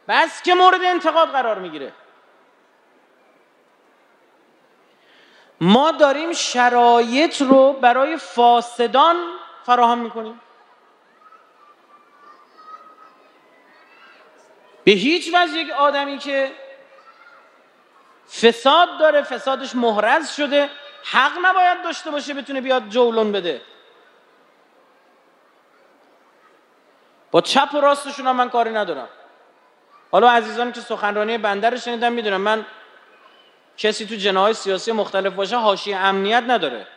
بس 0.07 0.41
که 0.41 0.53
مورد 0.53 0.81
انتقاد 0.83 1.29
قرار 1.29 1.59
می‌گیره. 1.59 1.93
ما 5.61 5.91
داریم 5.91 6.33
شرایط 6.33 7.41
رو 7.41 7.73
برای 7.73 8.17
فاسدان 8.17 9.15
فراهم 9.65 9.97
می‌کنیم. 9.97 10.41
به 14.83 14.91
هیچ 14.91 15.29
وجه 15.33 15.57
یک 15.57 15.71
آدمی 15.71 16.17
که 16.17 16.51
فساد 18.41 18.99
داره 18.99 19.21
فسادش 19.21 19.75
محرز 19.75 20.29
شده 20.31 20.69
حق 21.03 21.31
نباید 21.41 21.81
داشته 21.83 22.11
باشه 22.11 22.33
بتونه 22.33 22.61
بیاد 22.61 22.89
جولون 22.89 23.31
بده. 23.31 23.61
با 27.33 27.41
چپ 27.41 27.69
و 27.73 27.81
راستشون 27.81 28.27
هم 28.27 28.35
من 28.35 28.49
کاری 28.49 28.69
ندارم. 28.69 29.07
حالا 30.11 30.29
عزیزانی 30.29 30.71
که 30.71 30.81
سخنرانی 30.81 31.37
بنده 31.37 31.69
رو 31.69 31.77
شنیدن 31.77 32.13
می‌دونم 32.13 32.41
من 32.41 32.65
کسی 33.77 34.05
تو 34.05 34.15
جناهای 34.15 34.53
سیاسی 34.53 34.91
مختلف 34.91 35.33
باشه 35.33 35.57
حاشیه 35.57 35.97
امنیت 35.97 36.43
نداره. 36.47 36.87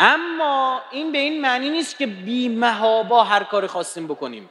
اما 0.00 0.80
این 0.90 1.12
به 1.12 1.18
این 1.18 1.40
معنی 1.40 1.70
نیست 1.70 1.98
که 1.98 2.06
بی 2.06 2.48
محابا 2.48 3.24
هر 3.24 3.44
کاری 3.44 3.66
خواستیم 3.66 4.06
بکنیم. 4.06 4.50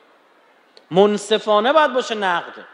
منصفانه 0.92 1.74
باید 1.74 1.94
باشه 1.94 2.16
نقد. 2.16 2.66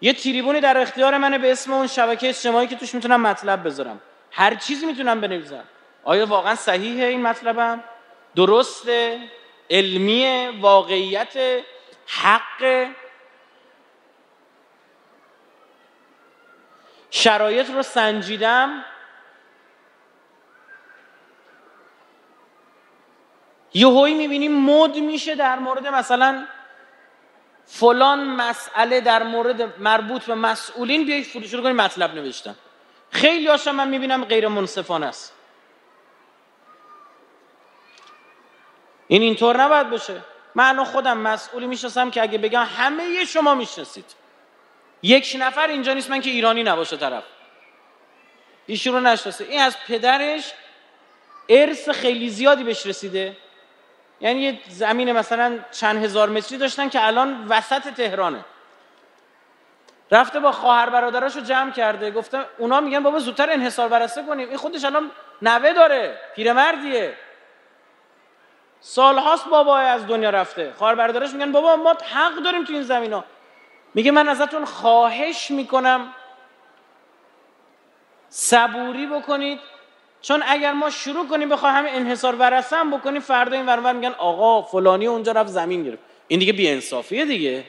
یه 0.00 0.12
تریبونی 0.12 0.60
در 0.60 0.78
اختیار 0.78 1.18
منه 1.18 1.38
به 1.38 1.52
اسم 1.52 1.72
اون 1.72 1.86
شبکه 1.86 2.28
اجتماعی 2.28 2.66
که 2.66 2.76
توش 2.76 2.94
می‌تونم 2.94 3.20
مطلب 3.20 3.66
بذارم. 3.66 4.00
هر 4.30 4.54
چیزی 4.54 4.86
می‌تونم 4.86 5.20
بنویسم. 5.20 5.64
آیا 6.04 6.26
واقعا 6.26 6.54
صحیحه 6.54 7.06
این 7.06 7.22
مطلبم؟ 7.22 7.84
درسته 8.36 9.20
علمی 9.70 10.48
واقعیت 10.60 11.62
حق 12.06 12.88
شرایط 17.10 17.70
رو 17.70 17.82
سنجیدم. 17.82 18.84
یهویی 23.74 24.14
می‌بینیم 24.14 24.60
مد 24.60 24.96
میشه 24.96 25.34
در 25.34 25.58
مورد 25.58 25.86
مثلا 25.86 26.46
فلان 27.66 28.24
مسئله 28.24 29.00
در 29.00 29.22
مورد 29.22 29.80
مربوط 29.80 30.24
به 30.24 30.34
مسئولین. 30.34 31.04
بیایید 31.04 31.46
شروع 31.46 31.62
کنیم 31.62 31.76
مطلب 31.76 32.14
نوشتن. 32.14 32.56
خیلی 33.10 33.48
هاشم 33.48 33.74
من 33.74 33.88
می‌بینم 33.88 34.24
غیر 34.24 34.48
منصفانه 34.48 35.06
است. 35.06 35.39
این 39.10 39.22
اینطور 39.22 39.62
نباید 39.62 39.90
باشه. 39.90 40.20
من 40.54 40.84
خودم 40.84 41.18
مسئولی 41.18 41.66
می‌شناسم 41.66 42.10
که 42.10 42.22
اگه 42.22 42.38
بگم 42.38 42.66
همه 42.78 43.24
شما 43.24 43.54
می‌شناسید. 43.54 44.04
یک 45.02 45.36
نفر 45.40 45.66
اینجا 45.66 45.94
نیست 45.94 46.10
من 46.10 46.20
که 46.20 46.30
ایرانی 46.30 46.62
نباشه 46.62 46.96
طرف. 46.96 47.24
ایشون 48.66 48.94
رو 48.94 49.00
نشناسه. 49.00 49.44
این 49.44 49.60
از 49.60 49.76
پدرش 49.88 50.52
ارث 51.48 51.88
خیلی 51.88 52.30
زیادی 52.30 52.64
بهش 52.64 52.86
رسیده. 52.86 53.36
یعنی 54.20 54.40
یه 54.40 54.58
زمین 54.68 55.12
مثلا 55.12 55.58
چند 55.72 56.04
هزار 56.04 56.28
متری 56.28 56.58
داشتن 56.58 56.88
که 56.88 57.06
الان 57.06 57.46
وسط 57.48 57.94
تهرانه. 57.94 58.44
رفته 60.10 60.40
با 60.40 60.52
خواهر 60.52 60.90
برادراش 60.90 61.36
رو 61.36 61.40
جمع 61.40 61.70
کرده. 61.70 62.10
گفته 62.10 62.40
اونا 62.58 62.80
میگن 62.80 63.02
بابا 63.02 63.18
زودتر 63.18 63.50
انحصار 63.50 63.88
برسته 63.88 64.22
کنیم. 64.22 64.48
این 64.48 64.58
خودش 64.58 64.84
الان 64.84 65.10
نوه 65.42 65.72
داره. 65.72 66.18
پیرمردیه. 66.36 67.14
سالهاست 68.80 69.48
بابا 69.48 69.78
از 69.78 70.06
دنیا 70.06 70.30
رفته. 70.30 70.72
خواهر 70.78 70.94
برادراش 70.94 71.32
میگن 71.32 71.52
بابا 71.52 71.76
ما 71.76 71.90
حق 71.90 72.34
داریم 72.44 72.64
تو 72.64 72.72
این 72.72 72.82
زمینا 72.82 73.24
میگه 73.94 74.10
من 74.10 74.28
ازتون 74.28 74.64
خواهش 74.64 75.50
می‌کنم 75.50 76.14
صبوری 78.28 79.06
بکنید. 79.06 79.58
چون 80.22 80.42
اگر 80.46 80.72
ما 80.72 80.90
شروع 80.90 81.26
کنیم 81.26 81.48
بخوایم 81.48 81.76
همه 81.76 81.90
انحصار 81.90 82.36
ورثه 82.36 82.76
هم 82.76 82.98
بکنیم 82.98 83.20
فردا 83.20 83.56
این 83.56 83.66
ورور 83.66 83.92
میگن 83.92 84.14
آقا 84.18 84.62
فلانی 84.62 85.06
اونجا 85.06 85.32
رفت 85.32 85.48
زمین 85.48 85.84
گرفت. 85.84 86.02
این 86.28 86.40
دیگه 86.40 86.52
بی 86.52 86.70
انصافیه 86.70 87.24
دیگه. 87.24 87.64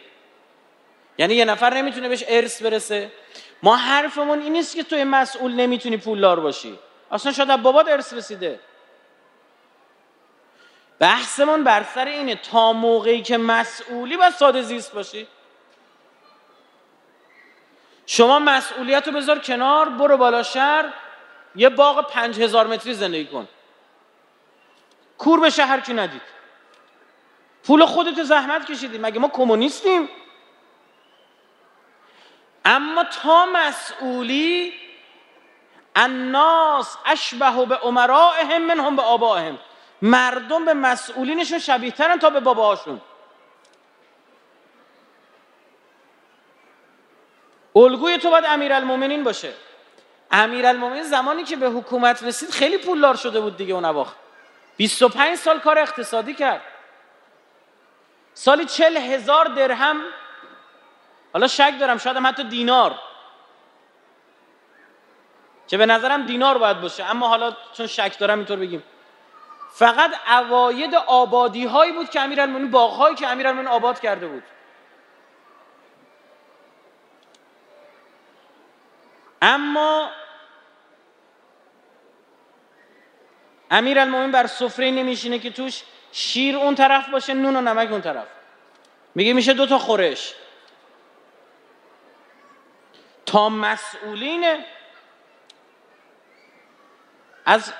یعنی 1.17 1.33
یه 1.33 1.45
نفر 1.45 1.73
نمی‌تونه 1.73 2.09
بهش 2.09 2.23
ارث 2.27 2.61
برسه. 2.61 3.11
ما 3.63 3.75
حرفمون 3.75 4.41
این 4.41 4.53
نیست 4.53 4.75
که 4.75 4.83
توی 4.83 5.03
مسئول 5.03 5.53
نمی‌تونی 5.53 5.97
پولدار 5.97 6.39
باشی. 6.39 6.79
اصلا 7.11 7.31
شاید 7.31 7.61
بابات 7.61 7.87
ارث 7.87 8.13
رسیده. 8.13 8.59
بحثمون 11.01 11.63
بر 11.63 11.83
سر 11.83 12.05
اینه 12.05 12.35
تا 12.35 12.73
موقعی 12.73 13.21
که 13.21 13.37
مسئولی 13.37 14.15
و 14.15 14.31
ساده 14.31 14.61
زیست 14.61 14.93
باشی. 14.93 15.27
شما 18.05 18.39
مسئولیت 18.39 19.07
رو 19.07 19.13
بذار 19.13 19.39
کنار 19.39 19.89
برو 19.89 20.17
بالا 20.17 20.43
شهر 20.43 20.93
یه 21.55 21.69
باغ 21.69 22.07
پنج 22.11 22.41
هزار 22.41 22.67
متری 22.67 22.93
زندگی 22.93 23.25
کن. 23.25 23.47
کور 25.17 25.39
به 25.39 25.49
شهر 25.49 25.79
کی 25.79 25.93
ندید. 25.93 26.21
پول 27.63 27.85
خودت 27.85 28.23
زحمت 28.23 28.71
کشیدی. 28.71 28.97
مگه 28.97 29.19
ما 29.19 29.27
کمونیستیم؟ 29.27 30.09
اما 32.65 33.03
تا 33.03 33.45
مسئولی 33.45 34.73
الناس 35.95 36.97
اشبه 37.05 37.65
به 37.65 37.85
امرائهم 37.85 38.61
منهم 38.61 38.95
به 38.95 39.01
آبائهم 39.01 39.59
مردم 40.01 40.65
به 40.65 40.73
مسئولینشون 40.73 41.59
شبیه 41.59 41.91
ترن 41.91 42.19
تا 42.19 42.29
به 42.29 42.39
باباهاشون. 42.39 43.01
الگوی 47.75 48.17
تو 48.17 48.29
باید 48.29 48.45
امیرالمومنین 48.47 49.23
باشه. 49.23 49.53
امیرالمومنین 50.31 51.03
زمانی 51.03 51.43
که 51.43 51.55
به 51.55 51.69
حکومت 51.69 52.23
رسید 52.23 52.49
خیلی 52.49 52.77
پولدار 52.77 53.15
شده 53.15 53.41
بود 53.41 53.57
دیگه 53.57 53.73
اون 53.73 53.85
اواخر. 53.85 54.15
25 54.77 55.37
سال 55.37 55.59
کار 55.59 55.79
اقتصادی 55.79 56.33
کرد. 56.33 56.61
سالی 58.33 58.65
چل 58.65 58.97
هزار 58.97 59.45
درهم. 59.45 60.01
حالا 61.33 61.47
شک 61.47 61.73
دارم 61.79 61.97
شاید 61.97 62.17
هم 62.17 62.27
حتی 62.27 62.43
دینار. 62.43 62.99
که 65.67 65.77
به 65.77 65.85
نظرم 65.85 66.25
دینار 66.25 66.57
باید 66.57 66.81
باشه. 66.81 67.03
اما 67.03 67.27
حالا 67.27 67.55
چون 67.73 67.87
شک 67.87 68.19
دارم 68.19 68.37
اینطور 68.37 68.57
بگیم. 68.57 68.83
فقط 69.71 70.11
اواید 70.27 70.95
آبادی 70.95 71.65
هایی 71.65 71.91
بود 71.91 72.09
که 72.09 72.21
امیرالمومنین 72.21 72.71
باغ 72.71 72.93
هایی 72.93 73.15
که 73.15 73.27
امیرالمومنین 73.27 73.71
آباد 73.71 73.99
کرده 73.99 74.27
بود. 74.27 74.43
اما 79.41 80.09
امیرالمومنین 83.71 84.31
بر 84.31 84.47
سفره 84.47 84.91
نمیشینه 84.91 85.39
که 85.39 85.51
توش 85.51 85.83
شیر 86.11 86.55
اون 86.55 86.75
طرف 86.75 87.09
باشه 87.09 87.33
نون 87.33 87.55
و 87.55 87.61
نمک 87.61 87.91
اون 87.91 88.01
طرف. 88.01 88.27
میگه 89.15 89.33
میشه 89.33 89.53
دو 89.53 89.67
تا 89.67 89.77
خورش. 89.77 90.35
تا 93.25 93.49
مسئولین 93.49 94.63
از 97.45 97.73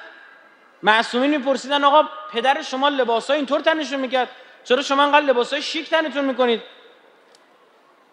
معصومین 0.84 1.29
میپرسیدن 1.38 1.84
آقا 1.84 2.09
پدر 2.32 2.61
شما 2.61 2.89
لباس 2.89 3.27
های 3.27 3.38
اینطور 3.38 3.59
تنشون 3.59 3.99
می‌کرد؟ 3.99 4.29
چرا 4.63 4.82
شما 4.82 5.03
انقدر 5.03 5.25
لباس 5.25 5.53
های 5.53 5.61
شیک 5.61 5.89
تنتون 5.89 6.25
می‌کنید؟ 6.25 6.61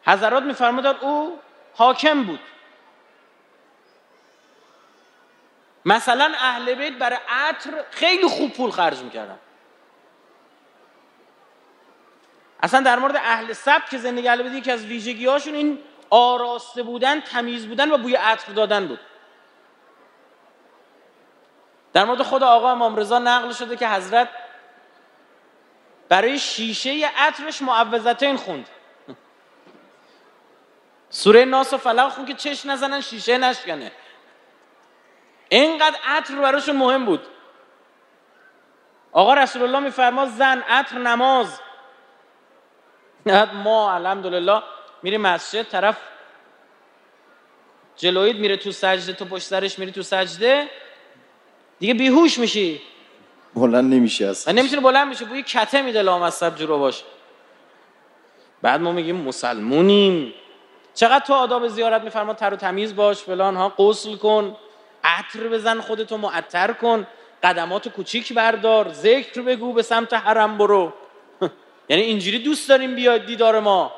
حضرات 0.07 0.43
میفرمودن 0.43 0.95
او 1.01 1.41
حاکم 1.75 2.23
بود. 2.23 2.41
مثلا 5.85 6.33
اهل 6.39 6.75
بیت 6.75 6.93
برای 6.93 7.19
عطر 7.29 7.85
خیلی 7.91 8.27
خوب 8.27 8.53
پول 8.53 8.71
خرج 8.71 8.99
می‌کردن. 8.99 9.39
اصلا 12.63 12.81
در 12.81 12.99
مورد 12.99 13.17
اهل 13.17 13.53
سبک 13.53 13.91
که 13.91 13.99
زندگی 13.99 14.29
اهل 14.29 14.43
بیت 14.43 14.65
که 14.65 14.73
از 14.73 14.85
ویژگی 14.85 15.27
هاشون 15.27 15.55
این 15.55 15.79
آراسته 16.11 16.83
بودن 16.83 17.21
تمیز 17.21 17.67
بودن 17.67 17.91
و 17.91 17.99
بوی 17.99 18.15
عطر 18.15 18.53
دادن 18.53 18.87
بود. 18.87 19.01
در 21.93 22.05
مورد 22.05 22.23
خود 22.23 22.43
آقا 22.43 22.71
امام 22.71 22.97
رضا 22.97 23.19
نقل 23.19 23.53
شده 23.53 23.77
که 23.77 23.89
حضرت 23.89 24.29
برای 26.09 26.39
شیشه 26.39 27.11
عطرش 27.17 27.63
معوضتین 27.63 28.37
خوند. 28.37 28.69
سوره 31.11 31.45
ناس 31.45 31.73
و 31.73 31.79
فلق 31.79 32.09
خوند 32.09 32.29
که 32.29 32.35
چش 32.35 32.67
نزنن 32.67 33.01
شیشه 33.01 33.39
نشکنه. 33.39 33.93
اینقدر 35.49 35.99
عطر 36.07 36.35
براشون 36.35 36.77
مهم 36.77 37.05
بود. 37.05 37.27
آقا 39.13 39.35
رسول 39.35 39.63
الله 39.63 39.79
میفرما 39.79 40.27
زن 40.27 40.63
عطر 40.69 40.99
نماز. 40.99 41.61
ما 43.53 43.95
الحمدلله 43.95 44.63
میری 45.03 45.17
مسجد 45.17 45.63
طرف 45.63 45.97
جلوید 47.97 48.37
میره 48.37 48.57
تو 48.57 48.73
سجده 48.73 49.13
تو 49.13 49.25
پشت 49.25 49.47
سرش 49.47 49.79
میری 49.79 49.93
تو 49.93 50.03
سجده. 50.03 50.71
دیگه 51.79 51.95
بیهوش 51.95 52.39
میشی. 52.39 52.81
بلند 53.55 53.95
نمیشی 53.95 54.25
اصلا. 54.25 54.55
نمی‌تونه 54.55 54.83
بلند 54.83 55.09
میشه 55.09 55.25
بوی 55.25 55.43
کته 55.43 55.83
میده 55.83 56.03
لامصب 56.03 56.57
جلو 56.57 56.79
باش. 56.79 57.03
بعد 58.63 58.81
ما 58.81 58.93
میگیم 58.93 59.17
مسلمونیم. 59.17 60.35
چقدر 60.95 61.25
تو 61.25 61.35
آداب 61.35 61.69
زیارت 61.69 62.03
میفرما 62.03 62.35
تر 62.35 62.55
و 62.55 62.57
تمیز 62.57 62.97
باش 62.97 63.23
فلان 63.23 63.57
ها 63.57 63.69
غسل 63.69 64.17
کن 64.17 64.57
عطر 65.05 65.49
بزن 65.49 65.81
خودتو 65.81 66.17
معطر 66.17 66.73
کن 66.73 67.07
قدمات 67.43 67.89
کوچیک 67.89 68.33
بردار 68.33 68.93
ذکر 68.93 69.43
بگو 69.43 69.73
به 69.73 69.83
سمت 69.83 70.15
حرم 70.15 70.59
برو. 70.59 70.93
یعنی 71.89 72.03
اینجوری 72.03 72.39
دوست 72.39 72.69
داریم 72.69 72.95
بیاد 72.95 73.27
دیدار 73.27 73.61
ما. 73.61 73.93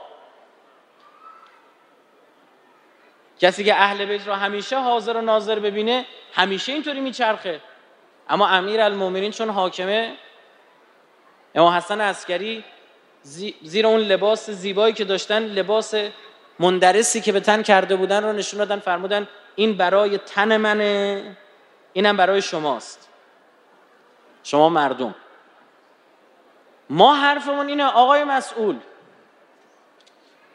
کسی 3.41 3.65
که 3.65 3.75
اهل 3.75 4.05
بیت 4.05 4.27
رو 4.27 4.33
همیشه 4.33 4.79
حاضر 4.81 5.17
و 5.17 5.21
ناظر 5.21 5.59
ببینه 5.59 6.07
همیشه 6.33 6.73
اینطوری 6.73 7.01
میچرخه. 7.01 7.61
اما 8.31 8.49
امیر 8.49 8.81
المومنین 8.81 9.31
چون 9.31 9.51
حاکمه 9.51 10.17
امام 11.55 11.75
حسن 11.75 12.01
عسکری 12.01 12.65
زیر 13.63 13.87
اون 13.87 14.01
لباس 14.01 14.51
زیبایی 14.51 14.95
که 14.95 15.05
داشتن 15.05 15.43
لباس 15.43 15.95
مندرسی 16.59 17.21
که 17.21 17.33
به 17.33 17.41
تن 17.41 17.63
کرده 17.63 17.97
بودن 17.97 18.25
رو 18.25 18.33
نشون 18.33 18.59
دادن 18.59 18.79
فرمودن 18.79 19.29
این 19.55 19.77
برای 19.77 20.19
تن 20.19 20.57
منه 20.57 21.37
اینم 21.93 22.17
برای 22.17 22.43
شماست. 22.43 23.09
شما 24.43 24.69
مردم. 24.69 25.15
ما 26.91 27.15
حرفمون 27.15 27.69
اینه 27.69 27.85
آقای 27.85 28.25
مسئول 28.25 28.77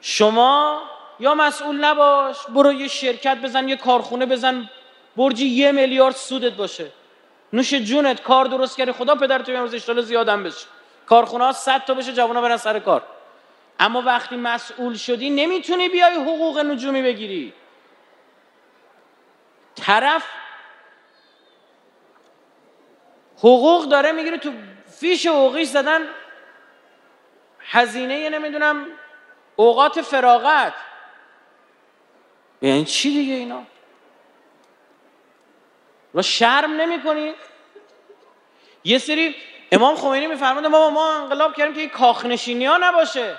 شما 0.01 0.81
یا 1.19 1.35
مسئول 1.35 1.85
نباش 1.85 2.37
برو 2.47 2.73
یه 2.73 2.87
شرکت 2.87 3.37
بزن 3.37 3.69
یه 3.69 3.75
کارخونه 3.75 4.25
بزن 4.25 4.69
برجی 5.17 5.45
یه 5.45 5.71
میلیارد 5.71 6.15
سودت 6.15 6.53
باشه. 6.53 6.91
نوش 7.53 7.73
جونت 7.73 8.21
کار 8.21 8.45
درست 8.45 8.77
کردی. 8.77 8.91
خدا 8.91 9.15
پدر 9.15 9.39
تو 9.39 9.51
امروز 9.51 9.73
اشتال 9.73 10.01
زیادم 10.01 10.43
بشه. 10.43 10.67
کارخونه 11.05 11.43
ها 11.43 11.51
صد 11.51 11.85
تا 11.85 11.93
بشه 11.93 12.13
جوانا 12.13 12.41
برن 12.41 12.57
سر 12.57 12.79
کار. 12.79 13.03
اما 13.79 14.01
وقتی 14.01 14.35
مسئول 14.35 14.93
شدی 14.95 15.29
نمی‌تونی 15.29 15.89
بیای 15.89 16.13
حقوق 16.15 16.59
نجومی 16.59 17.01
بگیری. 17.01 17.53
طرف 19.75 20.23
حقوق 23.37 23.85
داره 23.85 24.11
می‌گیره 24.11 24.37
تو 24.37 24.51
فیش 24.99 25.27
حقوقیش 25.27 25.67
زدن 25.67 26.01
هزینه 27.59 28.29
نمی‌دونم 28.29 28.85
اوقات 29.55 30.01
فراغت. 30.01 30.73
یعنی 32.61 32.85
چی 32.85 33.09
دیگه 33.13 33.33
اینا؟ 33.33 33.63
و 36.15 36.21
شرم 36.21 36.71
نمی 36.71 37.03
کنید 37.03 37.35
یه 38.83 38.97
سری 38.97 39.35
امام 39.71 39.95
خمینی 39.95 40.27
میفرماده 40.27 40.67
ما 40.67 40.89
ما 40.89 41.13
انقلاب 41.13 41.55
کردیم 41.55 41.73
که 41.73 41.79
این 41.79 41.89
کاخنشینی 41.89 42.65
ها 42.65 42.77
نباشه. 42.77 43.37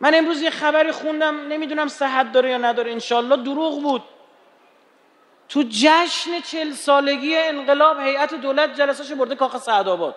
من 0.00 0.14
امروز 0.14 0.42
یه 0.42 0.50
خبری 0.50 0.92
خوندم 0.92 1.48
نمی‌دونم 1.48 1.88
صحت 1.88 2.32
داره 2.32 2.50
یا 2.50 2.58
نداره 2.58 2.92
انشالله 2.92 3.36
دروغ 3.36 3.82
بود. 3.82 4.02
تو 5.48 5.64
جشن 5.68 6.40
چل 6.40 6.72
سالگی 6.72 7.36
انقلاب 7.36 8.00
هیئت 8.00 8.34
دولت 8.34 8.74
جلسهش 8.74 9.12
برده 9.12 9.34
کاخ 9.34 9.56
سعدآباد. 9.56 10.16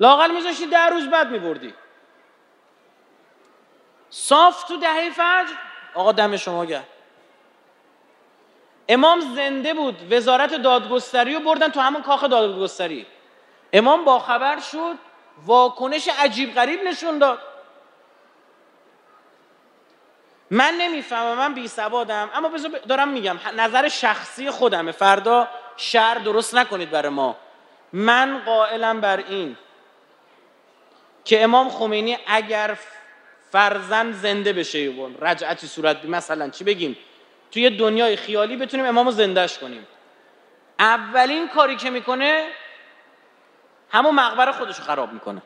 لاقل 0.00 0.30
میذاشتی 0.30 0.66
ده 0.66 0.86
روز 0.86 1.08
بعد 1.08 1.30
میبردی. 1.30 1.74
صاف 4.10 4.64
تو 4.64 4.76
دهه 4.76 5.10
فجر 5.10 5.54
آقا 5.94 6.12
دم 6.12 6.36
شما 6.36 6.64
گرد 6.64 6.86
امام 8.88 9.20
زنده 9.20 9.74
بود 9.74 10.12
وزارت 10.12 10.54
دادگستری 10.54 11.34
رو 11.34 11.40
بردن 11.40 11.68
تو 11.68 11.80
همون 11.80 12.02
کاخ 12.02 12.24
دادگستری. 12.24 13.06
امام 13.72 14.04
با 14.04 14.18
خبر 14.18 14.60
شد 14.60 14.94
واکنش 15.46 16.08
عجیب 16.18 16.54
غریب 16.54 16.82
نشون 16.82 17.18
داد. 17.18 17.38
من 20.50 20.74
نمی‌فهمم 20.74 21.38
من 21.38 21.54
بی 21.54 21.68
سوادم 21.68 22.30
اما 22.34 22.48
بذار 22.48 22.70
دارم 22.70 23.08
میگم 23.08 23.38
نظر 23.56 23.88
شخصی 23.88 24.50
خودمه. 24.50 24.92
فردا 24.92 25.48
شر 25.76 26.14
درست 26.14 26.54
نکنید 26.54 26.90
برای 26.90 27.08
ما. 27.08 27.36
من 27.92 28.42
قائلم 28.44 29.00
بر 29.00 29.16
این 29.16 29.56
که 31.24 31.42
امام 31.44 31.70
خمینی 31.70 32.18
اگر 32.26 32.78
فرزن 33.52 34.12
زنده 34.12 34.52
بشه 34.52 34.92
رجعتی 35.20 35.66
صورت 35.66 36.02
بی 36.02 36.08
مثلا 36.08 36.48
چی 36.48 36.64
بگیم؟ 36.64 36.96
توی 37.50 37.70
دنیای 37.70 38.16
خیالی 38.16 38.56
بتونیم 38.56 38.86
امامو 38.86 39.10
زندهش 39.10 39.58
کنیم. 39.58 39.86
اولین 40.78 41.48
کاری 41.48 41.76
که 41.76 41.90
می‌کنه 41.90 42.48
همون 43.90 44.14
مقبره 44.14 44.52
خودشو 44.52 44.82
خراب 44.82 45.12
می‌کنه. 45.12 45.42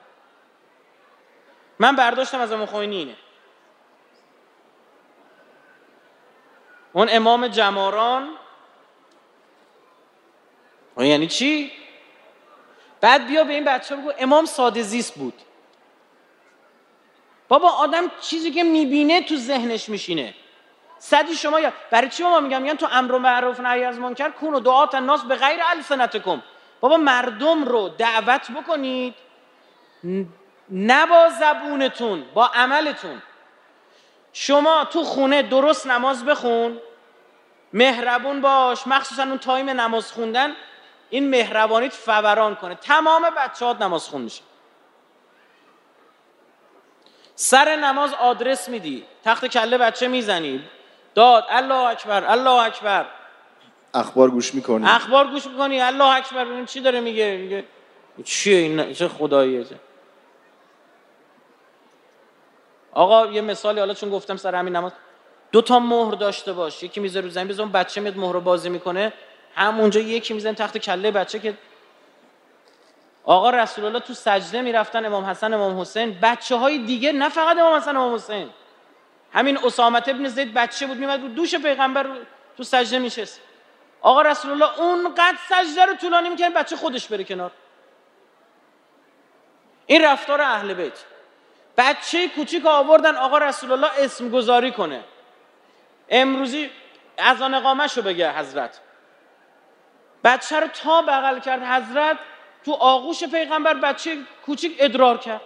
من 1.78 1.96
برداشتم 1.96 2.40
از 2.40 2.52
امام 2.52 2.66
خمینی 2.66 2.96
اینه 2.96 3.16
اون 6.92 7.08
امام 7.10 7.48
جماران 7.48 8.28
یعنی 10.98 11.26
چی؟ 11.26 11.72
بعد 13.00 13.26
بیا 13.26 13.44
به 13.44 13.52
این 13.52 13.64
بچه 13.64 13.96
بگو 13.96 14.12
امام 14.18 14.44
ساده 14.44 14.82
زیست 14.82 15.14
بود. 15.14 15.42
بابا 17.48 17.70
آدم 17.70 18.10
چیزی 18.20 18.50
که 18.50 18.64
می‌بینه 18.64 19.22
تو 19.22 19.36
ذهنش 19.36 19.88
میشینه. 19.88 20.34
صدی 20.98 21.34
شما 21.34 21.60
یا 21.60 21.72
برای 21.90 22.08
چی 22.08 22.22
ما 22.22 22.40
میگم؟ 22.40 22.62
میگن 22.62 22.74
تو 22.74 22.88
امر 22.92 23.12
و 23.12 23.18
معروف 23.18 23.60
نهی 23.60 23.84
از 23.84 23.98
منکر 23.98 24.30
کن 24.30 24.54
و 24.54 24.60
دعات 24.60 24.94
الناس 24.94 25.22
به 25.22 25.34
غیر 25.34 25.60
السنتکم. 25.70 26.42
بابا 26.80 26.96
مردم 26.96 27.64
رو 27.64 27.88
دعوت 27.88 28.50
بکنید. 28.50 29.14
نه 30.70 31.06
با 31.06 31.28
زبونتون 31.28 32.24
با 32.34 32.46
عملتون. 32.46 33.22
شما 34.32 34.84
تو 34.84 35.04
خونه 35.04 35.42
درست 35.42 35.86
نماز 35.86 36.24
بخون. 36.24 36.78
مهربون 37.72 38.40
باش. 38.40 38.86
مخصوصا 38.86 39.22
اون 39.22 39.38
تایم 39.38 39.70
نماز 39.70 40.12
خوندن. 40.12 40.52
این 41.10 41.30
مهربانیت 41.30 41.92
فوران 41.92 42.54
کنه. 42.54 42.74
تمام 42.74 43.30
بچه 43.36 43.72
نماز 43.72 44.08
خون 44.08 44.22
میشه. 44.22 44.42
سر 47.36 47.76
نماز 47.76 48.14
آدرس 48.14 48.68
میدی. 48.68 49.04
تخت 49.24 49.46
کله 49.46 49.78
بچه 49.78 50.08
می‌زنی. 50.08 50.64
داد. 51.14 51.44
الله 51.48 51.74
اکبر 51.74 52.24
الله 52.24 52.50
اکبر. 52.50 53.06
اخبار 53.94 54.30
گوش 54.30 54.54
می‌کنی؟ 54.54 54.86
اخبار 54.86 55.26
گوش 55.26 55.46
می‌کنی. 55.46 55.80
الله 55.80 56.16
اکبر. 56.16 56.44
ببین 56.44 56.66
چی 56.66 56.80
داره 56.80 57.00
میگه؟ 57.00 57.36
میگه 57.36 57.64
چیه 58.24 58.58
این؟ 58.58 58.92
چه 58.92 59.08
خداییه 59.08 59.66
آقا 62.92 63.26
یه 63.26 63.40
مثالی 63.40 63.78
حالا 63.78 63.94
چون 63.94 64.10
گفتم 64.10 64.36
سر 64.36 64.54
همین 64.54 64.76
نماز. 64.76 64.92
دو 65.52 65.62
تا 65.62 65.78
مهر 65.78 66.14
داشته 66.14 66.52
باش. 66.52 66.82
یکی 66.82 67.00
می‌ذاره 67.00 67.26
رو 67.26 67.30
زمین 67.32 67.48
بزن 67.48 67.68
بچه 67.68 68.00
میاد 68.00 68.16
مهر 68.16 68.38
بازی 68.38 68.68
می‌کنه. 68.68 69.12
همونجا 69.54 70.00
یکی 70.00 70.34
میزن 70.34 70.54
تخت 70.54 70.78
کله 70.78 71.10
بچه 71.10 71.38
که 71.38 71.54
آقا 73.26 73.50
رسول 73.50 73.84
الله 73.84 74.00
تو 74.00 74.14
سجده 74.14 74.60
می‌رفتن 74.60 75.04
امام 75.04 75.24
حسن 75.24 75.54
امام 75.54 75.80
حسین. 75.80 76.18
بچه 76.22 76.56
های 76.56 76.78
دیگه 76.78 77.12
نه 77.12 77.28
فقط 77.28 77.58
امام 77.58 77.76
حسن 77.76 77.96
امام 77.96 78.14
حسین. 78.14 78.50
همین 79.32 79.58
اسامت 79.64 80.08
ابن 80.08 80.28
زید 80.28 80.54
بچه 80.54 80.86
بود 80.86 80.96
میمد 80.96 81.20
بود 81.20 81.34
دوش 81.34 81.54
پیغمبر 81.54 82.06
تو 82.56 82.62
سجده 82.62 82.98
میشست 82.98 83.40
آقا 84.00 84.22
رسول 84.22 84.50
الله 84.50 84.80
اونقدر 84.80 85.36
سجده 85.48 85.84
رو 85.84 85.94
طولانی 85.94 86.28
می‌کنه 86.28 86.50
بچه 86.50 86.76
خودش 86.76 87.08
بره 87.08 87.24
کنار. 87.24 87.50
این 89.86 90.04
رفتار 90.04 90.40
اهل 90.40 90.74
بیت. 90.74 91.04
بچه 91.76 92.28
کوچیک 92.28 92.66
آوردن 92.66 93.16
آقا 93.16 93.38
رسول 93.38 93.72
الله 93.72 93.90
اسم 93.98 94.30
گذاری 94.30 94.72
کنه. 94.72 95.04
امروزی 96.08 96.70
از 97.18 97.42
آن 97.42 97.54
رو 97.96 98.02
بگه 98.02 98.32
حضرت. 98.32 98.80
بچه 100.24 100.60
رو 100.60 100.66
تا 100.66 101.02
بغل 101.02 101.38
کرد 101.38 101.62
حضرت 101.62 102.18
تو 102.66 102.72
آغوش 102.72 103.24
پیغمبر 103.24 103.74
بچه 103.74 104.16
کوچیک 104.46 104.76
ادرار 104.78 105.18
کرد. 105.18 105.40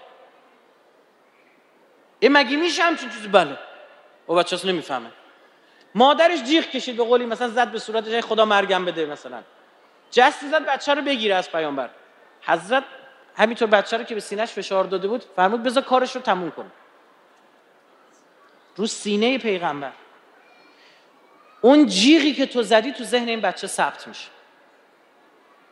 این 2.21 2.33
مگه 2.33 2.57
میشه 2.57 2.83
همچین 2.83 3.11
چیزی؟ 3.11 3.29
بله. 3.29 3.59
و 4.29 4.33
اصلا 4.33 4.73
نمی‌فهمه. 4.73 5.11
مادرش 5.95 6.43
جیغ 6.43 6.65
کشید 6.65 6.97
به 6.97 7.05
قولی 7.05 7.27
مثلا 7.27 7.49
زد 7.49 7.71
به 7.71 7.79
صورتش 7.79 8.25
خدا 8.25 8.45
مرگم 8.45 8.85
بده 8.85 9.07
مثلا. 9.07 9.43
جستی 10.11 10.49
زد 10.49 10.67
بچه 10.67 10.95
رو 10.95 11.03
بگیره 11.03 11.35
از 11.35 11.53
پیامبر. 11.53 11.91
حضرت 12.43 12.85
همینطور 13.37 13.69
بچه 13.69 13.97
رو 13.97 14.05
که 14.05 14.15
به 14.15 14.21
سینهش 14.21 14.51
فشار 14.51 14.85
داده 14.85 15.09
بود 15.09 15.25
فرمود 15.37 15.63
بذار 15.63 15.83
کارش 15.83 16.17
رو 16.17 16.23
تموم 16.23 16.51
کن 16.51 16.73
رو 18.77 18.87
سینه 18.87 19.39
پیغمبر. 19.39 19.93
اون 21.61 21.87
جیغی 21.87 22.33
که 22.33 22.47
تو 22.47 22.63
زدی 22.63 22.93
تو 22.93 23.05
ذهن 23.05 23.29
این 23.29 23.41
بچه 23.41 23.67
ثبت 23.67 24.09
میشه. 24.09 24.29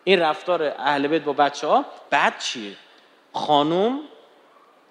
این 0.09 0.20
رفتار 0.20 0.62
اهل 0.62 1.06
بیت 1.06 1.22
با 1.22 1.32
بچه 1.32 1.66
ها 1.66 1.84
بعد 2.11 2.38
چیه؟ 2.38 2.76
خانوم 3.32 4.00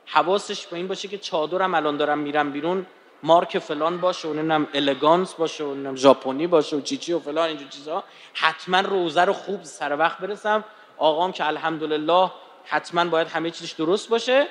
حواسش 0.06 0.68
به 0.68 0.78
این 0.78 0.88
باشه 0.88 1.08
که 1.08 1.18
چادرم 1.18 1.76
الان 1.76 1.98
دارم 1.98 2.18
میرم 2.18 2.52
بیرون 2.52 2.86
مارک 3.24 3.60
فلان 3.60 3.98
باشه 3.98 4.28
و 4.28 4.34
نمی‌دونم 4.34 4.68
الگانس 4.74 5.34
باشه 5.34 5.64
و 5.64 5.68
نمی‌دونم 5.68 5.96
ژاپنی 5.96 6.48
باشه 6.48 6.76
و 6.76 6.82
چیچی 6.82 7.14
و 7.14 7.20
فلان 7.20 7.48
اینجور 7.48 7.68
چیزها 7.68 8.04
حتما 8.34 8.80
روزه 8.80 9.22
رو 9.26 9.34
خوب 9.34 9.64
سر 9.64 9.98
وقت 9.98 10.18
برسم. 10.18 10.64
آقام 10.98 11.32
که 11.32 11.48
الحمدلله 11.48 12.32
حتما 12.66 13.06
باید 13.06 13.28
همه 13.28 13.52
چیزش 13.52 13.72
درست 13.72 14.10
باشه. 14.10 14.48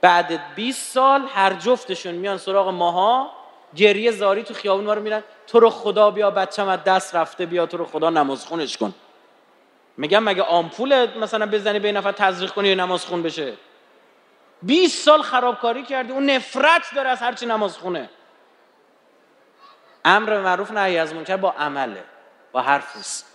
بعد 0.00 0.54
20 0.54 0.92
سال 0.92 1.22
هر 1.34 1.52
جفتشون 1.52 2.14
میان 2.14 2.38
سراغ 2.38 2.68
ماها 2.68 3.30
گریه 3.76 4.10
زاری 4.10 4.42
تو 4.42 4.54
خیابون 4.54 4.84
ما 4.84 4.94
رو 4.94 5.02
میرن. 5.02 5.22
تو 5.46 5.60
رو 5.60 5.70
خدا 5.70 6.10
بیا 6.10 6.30
بچم 6.30 6.68
از 6.68 6.84
دست 6.84 7.14
رفته 7.14 7.46
بیا 7.46 7.66
تو 7.66 7.76
رو 7.76 7.84
خدا 7.84 8.10
نماز 8.10 8.46
خونش 8.46 8.76
کن. 8.76 8.94
میگم 9.96 10.22
مگه 10.22 10.42
آمپول 10.42 11.18
مثلا 11.18 11.46
بزنی 11.46 11.78
به 11.78 11.92
نفر 11.92 12.12
تزریق 12.12 12.50
کنی 12.50 12.68
یا 12.68 12.74
نماز 12.74 13.04
خون 13.04 13.22
بشه؟ 13.22 13.52
20 14.62 15.04
سال 15.04 15.22
خرابکاری 15.22 15.82
کردی 15.82 16.12
اون 16.12 16.30
نفرت 16.30 16.82
داره 16.96 17.08
از 17.08 17.18
هرچی 17.18 17.46
نماز 17.46 17.76
خونه. 17.76 18.10
امر 20.04 20.40
معروف 20.40 20.70
نهی 20.70 20.98
از 20.98 21.14
منکر 21.14 21.36
با 21.36 21.50
عمله 21.50 22.04
با 22.52 22.62
حرف 22.62 22.96
نیست. 22.96 23.26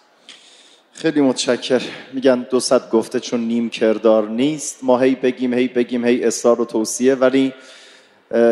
خیلی 0.93 1.21
متشکر. 1.21 1.81
میگن 2.13 2.47
دو 2.49 2.59
صد 2.59 2.89
گفته 2.89 3.19
چون 3.19 3.39
نیم 3.39 3.69
کردار 3.69 4.27
نیست. 4.27 4.79
ما 4.81 4.99
هی 4.99 5.15
بگیم 5.15 5.53
هی 5.53 5.67
بگیم 5.67 6.05
هی 6.05 6.25
اصرار 6.25 6.61
و 6.61 6.65
توصیه 6.65 7.15
ولی 7.15 7.53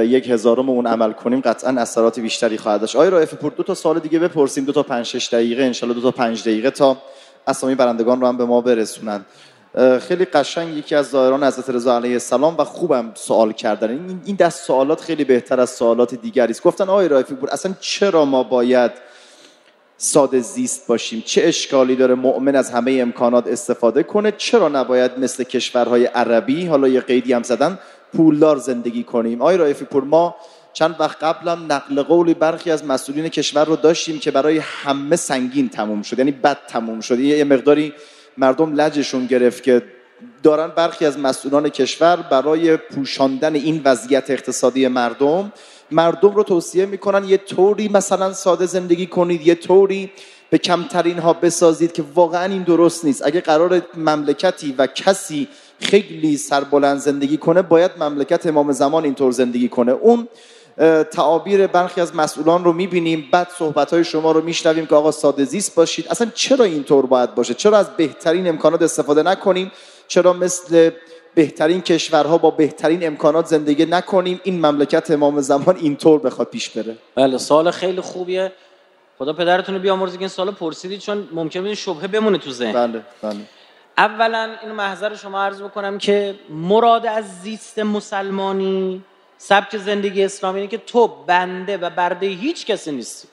یک 0.02 0.30
هزارم 0.30 0.70
اون 0.70 0.88
عمل 0.88 1.12
کنیم 1.12 1.42
قطعا 1.42 1.82
اثرات 1.82 2.20
بیشتری 2.20 2.58
خواهد 2.58 2.82
داشت. 2.82 2.96
آقای 2.96 3.10
رائف 3.10 3.34
پور 3.34 3.52
دو 3.52 3.64
تا 3.64 3.74
سال 3.74 4.00
دیگه 4.00 4.20
بپرسیم. 4.20 4.66
دو 4.66 4.72
تا 4.72 4.84
5 4.84 5.06
6 5.06 5.28
دقیقه 5.34 5.64
انشالله 5.64 5.96
دو 5.96 6.02
تا 6.02 6.12
5 6.12 6.42
دقیقه 6.42 6.72
تا 6.72 6.98
اسامی 7.48 7.76
برندگان 7.76 8.22
رو 8.22 8.28
هم 8.28 8.38
به 8.38 8.46
ما 8.46 8.62
برسونن. 8.62 9.26
خیلی 10.02 10.26
قشنگ 10.26 10.78
یکی 10.78 10.96
از 10.96 11.10
زائران 11.10 11.44
حضرت 11.44 11.70
رضا 11.70 11.96
علیه 11.96 12.14
السلام 12.14 12.56
و 12.58 12.64
خوبم 12.64 13.12
سوال 13.16 13.52
کردن. 13.52 14.20
این 14.26 14.36
دست 14.36 14.64
سوالات 14.64 15.02
خیلی 15.02 15.24
بهتر 15.24 15.60
از 15.60 15.70
سوالات 15.70 16.16
دیگری 16.16 16.52
است. 16.52 16.64
گفتن 16.64 16.90
آقای 16.90 17.08
رائفی 17.08 17.36
پور 17.36 17.50
اصلا 17.50 17.74
چرا 17.80 18.26
ما 18.26 18.44
باید 18.44 18.92
ساده 19.98 20.40
زیست 20.40 20.88
باشیم؟ 20.88 21.24
چه 21.26 21.44
اشکالی 21.44 21.96
داره 21.96 22.16
مؤمن 22.16 22.56
از 22.56 22.72
همه 22.72 22.98
امکانات 23.02 23.48
استفاده 23.48 24.04
کنه؟ 24.04 24.34
چرا 24.38 24.70
نباید 24.70 25.20
مثل 25.20 25.44
کشورهای 25.44 26.06
عربی 26.06 26.66
حالا 26.66 26.88
یه 26.88 27.02
قیدی 27.02 27.34
هم 27.34 27.44
زدن 27.44 27.80
پولدار 28.18 28.58
زندگی 28.58 29.04
کنیم؟ 29.04 29.42
آقای 29.42 29.58
رایفی 29.58 29.86
پور 29.86 30.04
ما 30.04 30.36
چند 30.76 30.96
وقت 31.00 31.24
قبلم 31.24 31.66
نقل 31.70 32.02
قولی 32.02 32.34
برخی 32.34 32.72
از 32.72 32.86
مسئولین 32.86 33.30
کشور 33.30 33.66
رو 33.66 33.76
داشتیم 33.76 34.20
که 34.20 34.32
برای 34.32 34.58
همه 34.58 35.16
سنگین 35.16 35.70
تموم 35.70 36.02
شد 36.02 36.20
یعنی 36.20 36.32
بد 36.32 36.58
تموم 36.68 37.02
شد. 37.02 37.20
یه 37.20 37.44
مقداری 37.44 37.94
مردم 38.38 38.74
لجشون 38.74 39.26
گرفت 39.26 39.64
که 39.64 39.82
دارن 40.44 40.68
برخی 40.68 41.06
از 41.06 41.20
مسئولان 41.20 41.70
کشور 41.70 42.16
برای 42.16 42.78
پوشاندن 42.78 43.56
این 43.56 43.82
وضعیت 43.86 44.32
اقتصادی 44.32 44.88
مردم 44.88 45.52
مردم 45.92 46.36
رو 46.36 46.44
توصیه 46.44 46.86
می‌کنن 46.86 47.30
یه 47.30 47.38
طوری 47.38 47.88
مثلا 47.88 48.34
ساده 48.34 48.66
زندگی 48.66 49.06
کنید 49.06 49.48
یه 49.48 49.56
طوری 49.56 50.12
به 50.50 50.58
کمترین 50.58 51.20
ها 51.20 51.34
بسازید 51.34 51.92
که 51.92 52.04
واقعا 52.16 52.46
این 52.46 52.64
درست 52.64 53.06
نیست. 53.06 53.26
اگه 53.26 53.42
قرار 53.42 53.82
مملکتی 53.98 54.76
و 54.78 54.88
کسی 54.88 55.48
خیلی 55.80 56.38
سربلند 56.38 57.00
زندگی 57.00 57.38
کنه 57.38 57.62
باید 57.62 57.92
مملکت 58.00 58.46
امام 58.46 58.72
زمان 58.72 59.04
اینطور 59.04 59.32
زندگی 59.32 59.70
کنه. 59.70 59.92
اون 59.92 60.28
تعابیر 61.12 61.68
برخی 61.68 62.02
از 62.02 62.16
مسئولان 62.16 62.64
رو 62.64 62.74
می‌بینیم. 62.74 63.30
بعد 63.32 63.48
صحبت 63.58 63.94
های 63.94 64.04
شما 64.04 64.32
رو 64.32 64.42
میشنویم 64.42 64.86
که 64.86 64.96
آقا 64.96 65.12
ساده 65.12 65.46
زیست 65.46 65.76
باشید. 65.76 66.08
اصلا 66.10 66.32
چرا 66.34 66.66
اینطور 66.66 67.06
باید 67.06 67.36
باشه؟ 67.36 67.54
چرا 67.54 67.78
از 67.78 67.98
بهترین 67.98 68.48
امکانات 68.48 68.82
استفاده 68.82 69.24
نکنیم؟ 69.24 69.72
چرا 70.08 70.34
مثل 70.34 70.90
بهترین 71.36 71.82
کشورها 71.82 72.38
با 72.38 72.52
بهترین 72.52 73.08
امکانات 73.08 73.46
زندگی 73.46 73.86
نکنیم؟ 73.86 74.40
این 74.44 74.66
مملکت 74.66 75.12
امام 75.12 75.42
زمان 75.42 75.76
اینطور 75.78 76.20
بخواد 76.20 76.48
پیش 76.48 76.70
بره. 76.70 76.98
بله 77.16 77.38
سال 77.38 77.72
خیلی 77.72 78.02
خوبیه. 78.02 78.52
خدا 79.18 79.34
پدرتون 79.34 79.76
رو 79.76 79.82
بیامرزه 79.82 80.14
که 80.14 80.20
این 80.20 80.28
سال 80.28 80.52
پرسیدید 80.52 81.00
چون 81.00 81.28
ممکنه 81.32 81.76
شبهه 81.76 82.08
بمونه 82.08 82.38
تو 82.38 82.52
ذهن. 82.52 82.74
بله 82.74 83.02
بله. 83.22 83.40
اولا 83.98 84.50
اینو 84.62 84.74
محضر 84.74 85.16
شما 85.16 85.44
عرض 85.44 85.62
بکنم 85.62 85.98
که 85.98 86.36
مراد 86.50 87.06
از 87.06 87.26
زیست 87.42 87.80
مسلمانی 87.80 89.04
سبک 89.38 89.78
زندگی 89.78 90.24
اسلامی 90.24 90.60
اینه 90.60 90.72
که 90.72 90.78
تو 90.78 91.08
بنده 91.08 91.78
و 91.78 91.90
برده 91.90 92.26
هیچ 92.26 92.66
کسی 92.66 92.92
نیستی. 92.92 93.28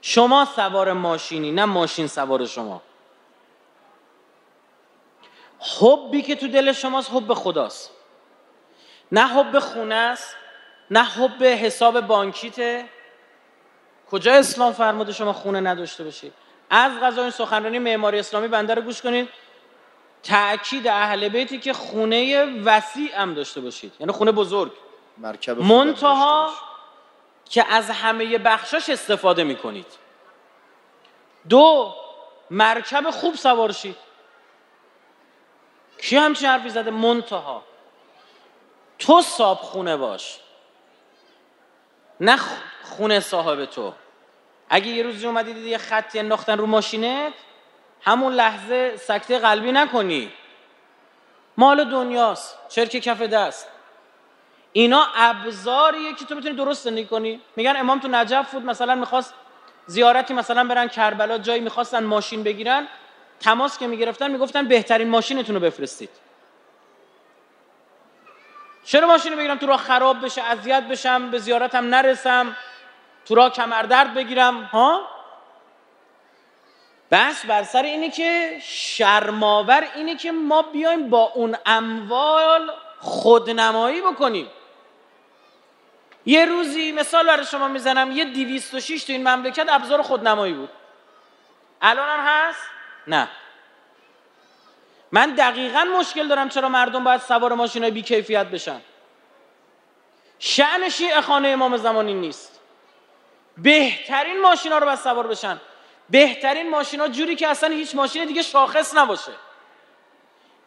شما 0.00 0.44
سوار 0.56 0.92
ماشینی 0.92 1.52
نه 1.52 1.64
ماشین 1.64 2.06
سوار 2.06 2.46
شما. 2.46 2.82
حبی 5.58 6.22
که 6.22 6.36
تو 6.36 6.48
دل 6.48 6.72
شماست 6.72 7.10
حب 7.10 7.34
خداست. 7.34 7.90
نه 9.12 9.26
حب 9.26 9.58
خونه 9.58 9.94
است 9.94 10.36
نه 10.90 11.04
حب 11.04 11.44
حساب 11.44 12.00
بانکیته. 12.00 12.84
کجا 14.10 14.34
اسلام 14.34 14.72
فرموده 14.72 15.12
شما 15.12 15.32
خونه 15.32 15.60
نداشته 15.60 16.04
باشید 16.04 16.32
از 16.70 16.92
غذا 17.02 17.22
این 17.22 17.30
سخنرانی 17.30 17.78
معماری 17.78 18.18
اسلامی 18.18 18.48
بنده 18.48 18.74
رو 18.74 18.82
گوش 18.82 19.02
کنید 19.02 19.28
تأکید 20.24 20.88
اهل 20.88 21.28
بیتی 21.28 21.58
که 21.58 21.72
خونه 21.72 22.44
وسیع 22.44 23.20
هم 23.20 23.34
داشته 23.34 23.60
باشید. 23.60 23.92
یعنی 24.00 24.12
خونه 24.12 24.32
بزرگ. 24.32 24.72
مرکب 25.18 25.58
منتها 25.58 26.50
که 27.44 27.72
از 27.72 27.90
همه 27.90 28.38
بخشاش 28.38 28.88
استفاده 28.88 29.44
می‌کنید. 29.44 29.86
دو 31.48 31.94
مرکب 32.50 33.10
خوب 33.10 33.34
سوار 33.34 33.72
شید. 33.72 33.96
کی 35.98 36.16
همچین 36.16 36.48
حرفی 36.48 36.68
زده؟ 36.70 36.90
منتها. 36.90 37.62
تو 38.98 39.22
صاحب 39.22 39.58
خونه 39.58 39.96
باش. 39.96 40.38
نه 42.20 42.38
خونه 42.82 43.20
صاحب 43.20 43.64
تو. 43.64 43.92
اگه 44.68 44.86
یه 44.86 45.02
روزی 45.02 45.26
اومدی 45.26 45.54
دیدی 45.54 45.70
یه 45.70 45.78
خطی 45.78 46.18
انداختن 46.18 46.58
رو 46.58 46.66
ماشینت 46.66 47.32
همون 48.04 48.32
لحظه 48.32 48.96
سکته 48.96 49.38
قلبی 49.38 49.72
نکنی. 49.72 50.32
مال 51.56 51.84
دنیاست 51.84 52.58
چرک 52.68 52.90
کف 52.90 53.22
دست. 53.22 53.68
اینا 54.72 55.06
ابزاریه 55.16 56.14
که 56.14 56.24
تو 56.24 56.34
می‌تونی 56.34 56.54
درست 56.54 56.84
زندگی 56.84 57.06
کنی. 57.06 57.40
میگن 57.56 57.76
امام 57.76 57.98
تو 57.98 58.08
نجف 58.08 58.52
بود 58.52 58.64
مثلا 58.64 58.94
می‌خواست 58.94 59.34
زیارتی 59.86 60.34
مثلا 60.34 60.64
برن 60.64 60.88
کربلا 60.88 61.38
جایی 61.38 61.60
می‌خواستن 61.60 62.04
ماشین 62.04 62.42
بگیرن. 62.42 62.88
تماس 63.40 63.78
که 63.78 63.86
می‌گرفتن 63.86 64.30
می‌گفتن 64.30 64.68
بهترین 64.68 65.08
ماشینتون 65.08 65.54
رو 65.54 65.60
بفرستید. 65.60 66.10
چرا 68.84 69.06
ماشین 69.06 69.36
بگیرم؟ 69.36 69.58
تو 69.58 69.66
راه 69.66 69.78
خراب 69.78 70.24
بشه 70.24 70.42
اذیت 70.42 70.82
بشم 70.82 71.30
به 71.30 71.38
زیارتم 71.38 71.94
نرسم 71.94 72.56
تو 73.26 73.34
راه 73.34 73.50
کمردرد 73.50 74.14
بگیرم 74.14 74.62
ها؟ 74.62 75.13
بس 77.10 77.46
بر 77.46 77.62
سر 77.62 77.82
اینه 77.82 78.10
که 78.10 78.58
شرماور 78.62 79.88
اینه 79.94 80.16
که 80.16 80.32
ما 80.32 80.62
بیایم 80.62 81.10
با 81.10 81.22
اون 81.34 81.56
اموال 81.66 82.70
خودنمایی 82.98 84.00
بکنیم. 84.00 84.50
یه 86.26 86.44
روزی 86.44 86.92
مثال 86.92 87.26
برای 87.26 87.46
شما 87.46 87.68
می‌زنم 87.68 88.12
یه 88.12 88.24
206 88.24 89.04
تو 89.04 89.12
این 89.12 89.28
مملکت 89.28 89.66
ابزار 89.68 90.02
خودنمایی 90.02 90.52
بود. 90.52 90.68
الان 91.82 92.08
هم 92.08 92.26
هست؟ 92.26 92.60
نه. 93.06 93.28
من 95.12 95.34
دقیقا 95.34 95.84
مشکل 95.98 96.28
دارم 96.28 96.48
چرا 96.48 96.68
مردم 96.68 97.04
باید 97.04 97.20
سوار 97.20 97.54
ماشین 97.54 97.82
های 97.82 97.90
بی 97.90 98.02
کیفیت 98.02 98.46
بشن. 98.46 98.80
شعن 100.38 100.88
شیعه 100.88 101.20
خانه 101.20 101.48
امام 101.48 101.76
زمانی 101.76 102.14
نیست. 102.14 102.60
بهترین 103.58 104.40
ماشینا 104.40 104.78
رو 104.78 104.86
باید 104.86 104.98
سوار 104.98 105.26
بشن. 105.26 105.60
بهترین 106.10 106.70
ماشینا 106.70 107.08
جوری 107.08 107.36
که 107.36 107.48
اصلا 107.48 107.74
هیچ 107.74 107.94
ماشین 107.94 108.24
دیگه 108.24 108.42
شاخص 108.42 108.94
نباشه. 108.96 109.32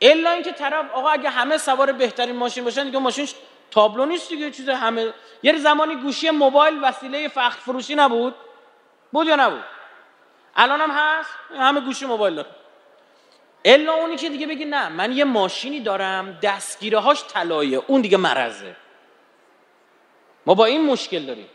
الا 0.02 0.32
اینکه 0.32 0.52
طرف 0.52 0.92
آقا 0.94 1.10
اگه 1.10 1.30
همه 1.30 1.58
سوار 1.58 1.92
بهترین 1.92 2.36
ماشین 2.36 2.64
باشن 2.64 2.84
دیگه 2.84 3.00
ماشین 3.00 3.28
تابلو 3.72 4.06
نیست 4.06 4.30
دیگه 4.30 4.52
چیز 4.52 4.70
همه. 4.70 5.14
یه 5.44 5.58
زمانی 5.58 5.96
گوشی 5.96 6.30
موبایل 6.30 6.84
وسیله 6.84 7.28
فخر 7.28 7.50
فروشی 7.60 7.96
نبود. 7.96 8.36
بود 9.12 9.28
یا 9.28 9.36
نبود؟ 9.36 9.64
الان 10.56 10.82
هم 10.82 10.92
هست؟ 10.92 11.30
همه 11.58 11.82
گوشی 11.82 12.06
موبایل 12.06 12.36
داره 12.36 12.50
الا 13.66 13.94
اونی 13.94 14.16
که 14.16 14.30
دیگه 14.30 14.48
بگی 14.48 14.66
نه 14.66 14.90
من 14.90 15.12
یه 15.12 15.24
ماشینی 15.24 15.80
دارم 15.80 16.40
دستگیره 16.42 17.00
هاش 17.00 17.24
طلایه 17.24 17.82
اون 17.88 18.02
دیگه 18.02 18.18
مرزه 18.18 18.76
ما 20.46 20.54
با 20.54 20.66
این 20.66 20.86
مشکل 20.86 21.26
داریم. 21.26 21.48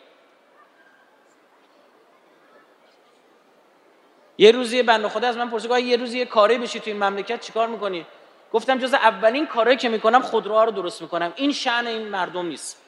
یه 4.43 4.51
روزی 4.51 4.83
بنده 4.83 5.09
خدا 5.09 5.29
از 5.29 5.37
من 5.37 5.51
پرسید 5.51 5.71
یه 5.71 5.97
روزی 5.97 6.19
یه 6.19 6.25
کاری 6.25 6.59
بشی 6.59 6.81
تو 6.81 6.91
این 6.91 7.05
مملکت؟ 7.05 7.41
چیکار 7.41 7.69
می‌کنی؟ 7.69 8.07
گفتم 8.53 8.79
جز 8.79 8.95
اولین 8.95 9.47
کارهایی 9.47 9.77
که 9.77 9.89
می‌کنم 9.89 10.23
خودروها 10.23 10.65
رو 10.65 10.71
درست 10.71 11.03
می‌کنم. 11.03 11.33
این 11.37 11.53
شأن 11.53 11.87
این 11.87 12.09
مردم 12.09 12.47
نیست. 12.47 12.79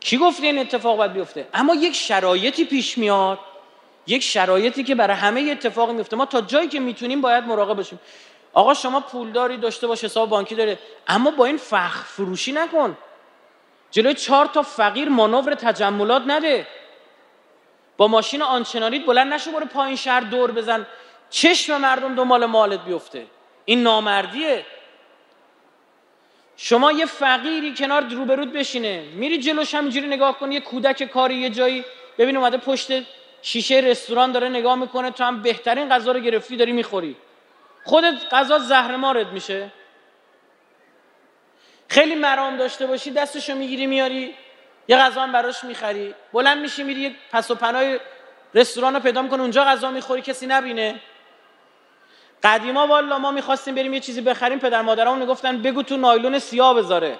کی 0.00 0.16
گفته 0.16 0.46
این 0.46 0.58
اتفاق 0.58 0.96
باید 0.96 1.12
بیفته؟ 1.12 1.48
اما 1.54 1.74
یک 1.74 1.94
شرایطی 1.94 2.64
پیش 2.64 2.98
میاد. 2.98 3.38
یک 4.06 4.22
شرایطی 4.22 4.84
که 4.84 4.94
برای 4.94 5.16
همه 5.16 5.48
اتفاقی 5.50 5.92
میفته 5.92 6.16
ما 6.16 6.26
تا 6.26 6.40
جایی 6.40 6.68
که 6.68 6.80
می‌تونیم 6.80 7.20
باید 7.20 7.44
مراقب 7.44 7.76
باشیم 7.76 8.00
آقا 8.52 8.74
شما 8.74 9.00
پولداری 9.00 9.56
داشته 9.56 9.86
باش 9.86 10.04
حساب 10.04 10.28
بانکی 10.28 10.54
داره. 10.54 10.78
اما 11.08 11.30
با 11.30 11.44
این 11.44 11.56
فخ 11.56 12.04
فروشی 12.04 12.52
نکن. 12.52 12.96
جلوی 13.90 14.14
چهار 14.14 14.46
تا 14.46 14.62
فقیر 14.62 15.08
مانور 15.08 15.54
تجملات 15.54 16.22
نده. 16.26 16.66
با 17.98 18.08
ماشین 18.08 18.42
آنچنانیت 18.42 19.06
بلند 19.06 19.34
نشو 19.34 19.50
برو 19.52 19.66
پایین 19.66 19.96
شهر 19.96 20.20
دور 20.20 20.50
بزن. 20.52 20.86
چشم 21.30 21.80
مردم 21.80 22.14
دنبال 22.14 22.46
مالت 22.46 22.84
بیفته. 22.84 23.26
این 23.64 23.82
نامردیه. 23.82 24.66
شما 26.56 26.92
یه 26.92 27.06
فقیری 27.06 27.74
کنار 27.74 28.02
روبرود 28.02 28.52
بشینه. 28.52 29.00
میری 29.00 29.38
جلوش 29.38 29.74
همینجوری 29.74 30.06
نگاه 30.06 30.38
کنی 30.38 30.54
یه 30.54 30.60
کودک 30.60 31.02
کاری 31.02 31.34
یه 31.34 31.50
جایی. 31.50 31.84
ببین 32.18 32.36
اومده 32.36 32.56
پشت 32.56 32.92
شیشه 33.42 33.74
رستوران 33.74 34.32
داره 34.32 34.48
نگاه 34.48 34.74
می‌کنه. 34.74 35.10
تو 35.10 35.24
هم 35.24 35.42
بهترین 35.42 35.88
غذا 35.88 36.12
رو 36.12 36.20
گرفتی 36.20 36.56
داری 36.56 36.72
می‌خوری. 36.72 37.16
خودت 37.84 38.14
غذا 38.30 38.58
زهر 38.58 38.96
مارد 38.96 39.32
میشه. 39.32 39.72
خیلی 41.88 42.14
مرام 42.14 42.56
داشته 42.56 42.86
باشی 42.86 43.10
دستشو 43.10 43.54
می‌گیری 43.54 43.86
میاری. 43.86 44.34
یه 44.88 44.96
غذا 44.96 45.22
هم 45.22 45.32
براش 45.32 45.64
می‌خری. 45.64 46.14
بلند 46.32 46.58
میشی 46.58 46.82
میری 46.82 47.00
یه 47.00 47.14
پس 47.32 47.50
و 47.50 47.54
پنای 47.54 48.00
رستوران 48.54 48.94
رو 48.94 49.00
پیدا 49.00 49.22
می‌کنه 49.22 49.40
اونجا 49.40 49.64
غذا 49.64 49.90
می‌خوری 49.90 50.22
کسی 50.22 50.46
نبینه. 50.46 51.00
قدیما 52.42 52.86
والا 52.86 53.18
ما 53.18 53.30
می‌خواستیم 53.30 53.74
بریم 53.74 53.94
یه 53.94 54.00
چیزی 54.00 54.20
بخریم 54.20 54.58
پدر 54.58 54.82
مادرمون 54.82 55.18
می‌گفتن 55.18 55.62
بگو 55.62 55.82
تو 55.82 55.96
نایلون 55.96 56.38
سیاه 56.38 56.74
بذاره. 56.74 57.18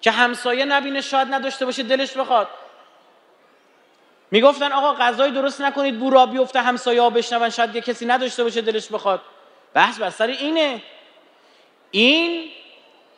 که 0.00 0.10
همسایه 0.10 0.64
نبینه 0.64 1.00
شاید 1.00 1.34
نداشته 1.34 1.66
باشه 1.66 1.82
دلش 1.82 2.16
بخواد. 2.16 2.48
می‌گفتن 4.30 4.72
آقا 4.72 4.94
غذای 4.94 5.30
درست 5.30 5.60
نکنید 5.60 5.98
بورا 5.98 6.26
بیفته 6.26 6.60
همسایه 6.60 7.00
ها 7.00 7.10
بشنون 7.10 7.50
شاید 7.50 7.74
یه 7.74 7.80
کسی 7.80 8.06
نداشته 8.06 8.44
باشه 8.44 8.60
دلش 8.60 8.88
بخواد. 8.88 9.20
بحث 9.74 9.98
بستر 9.98 10.26
اینه. 10.26 10.82
این 11.90 12.50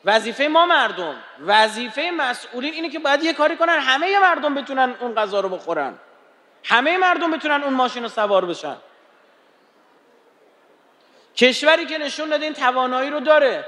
وظیفه 0.04 0.48
ما 0.48 0.66
مردم 0.66 1.14
وظیفه 1.46 2.10
مسئولین 2.16 2.74
اینه 2.74 2.88
که 2.88 2.98
باید 2.98 3.22
یه 3.22 3.32
کاری 3.32 3.56
کنن 3.56 3.78
همه 3.78 4.18
مردم 4.18 4.54
بتونن 4.54 4.94
اون 5.00 5.14
غذا 5.14 5.40
رو 5.40 5.48
بخورن. 5.48 5.94
همه 6.64 6.98
مردم 6.98 7.30
بتونن 7.30 7.62
اون 7.62 7.74
ماشین 7.74 8.02
رو 8.02 8.08
سوار 8.08 8.44
بشن. 8.44 8.76
کشوری 11.36 11.86
که 11.86 11.98
نشون 11.98 12.28
داده 12.28 12.44
این 12.44 12.54
توانایی 12.54 13.10
رو 13.10 13.20
داره. 13.20 13.64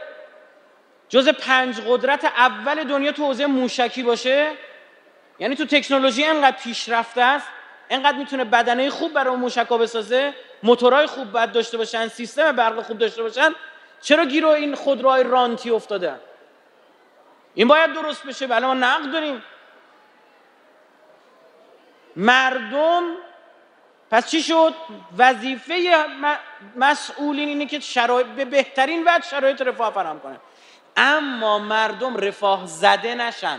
جز 1.08 1.28
پنج 1.28 1.80
قدرت 1.88 2.24
اول 2.24 2.84
دنیا 2.84 3.12
تو 3.12 3.24
حوزه 3.24 3.46
موشکی 3.46 4.02
باشه 4.02 4.52
یعنی 5.38 5.56
تو 5.56 5.66
تکنولوژی 5.66 6.24
انقدر 6.24 6.56
پیشرفته 6.56 7.22
است 7.22 7.46
انقدر 7.90 8.18
می‌تونه 8.18 8.44
بدنه 8.44 8.90
خوب 8.90 9.12
برای 9.12 9.36
موشکا 9.36 9.78
بسازه 9.78 10.34
موتورهای 10.62 11.06
خوب 11.06 11.32
باید 11.32 11.52
داشته 11.52 11.78
باشن 11.78 12.08
سیستم 12.08 12.52
برق 12.52 12.82
خوب 12.82 12.98
داشته 12.98 13.22
باشن 13.22 13.54
چرا 14.02 14.24
گیرو 14.24 14.48
این 14.48 14.74
خودروهای 14.74 15.22
رانتی 15.22 15.70
افتاده 15.70 16.20
این 17.54 17.68
باید 17.68 17.92
درست 17.92 18.26
بشه 18.26 18.46
بله 18.46 18.66
ما 18.66 18.74
نقد 18.74 19.12
داریم. 19.12 19.42
مردم 22.16 23.02
پس 24.10 24.30
چی 24.30 24.42
شد؟ 24.42 24.74
وظیفه 25.18 26.06
مسئولین 26.76 27.48
اینه 27.48 27.66
که 27.66 27.80
شرایط 27.80 28.26
به 28.26 28.44
بهترین 28.44 29.02
وجه 29.06 29.28
شرایط 29.28 29.62
رفاه 29.62 29.92
فراهم 29.92 30.20
کنه 30.20 30.40
اما 30.96 31.58
مردم 31.58 32.16
رفاه 32.16 32.66
زده 32.66 33.14
نشن. 33.14 33.58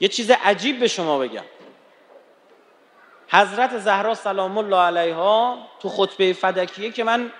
یه 0.00 0.08
چیز 0.08 0.30
عجیب 0.30 0.80
به 0.80 0.88
شما 0.88 1.18
بگم. 1.18 1.44
حضرت 3.28 3.78
زهرا 3.78 4.14
سلام 4.14 4.58
الله 4.58 4.76
علیها 4.76 5.58
تو 5.80 5.88
خطبه 5.88 6.32
فدکیه 6.32 6.90
که 6.90 7.04
من 7.04 7.32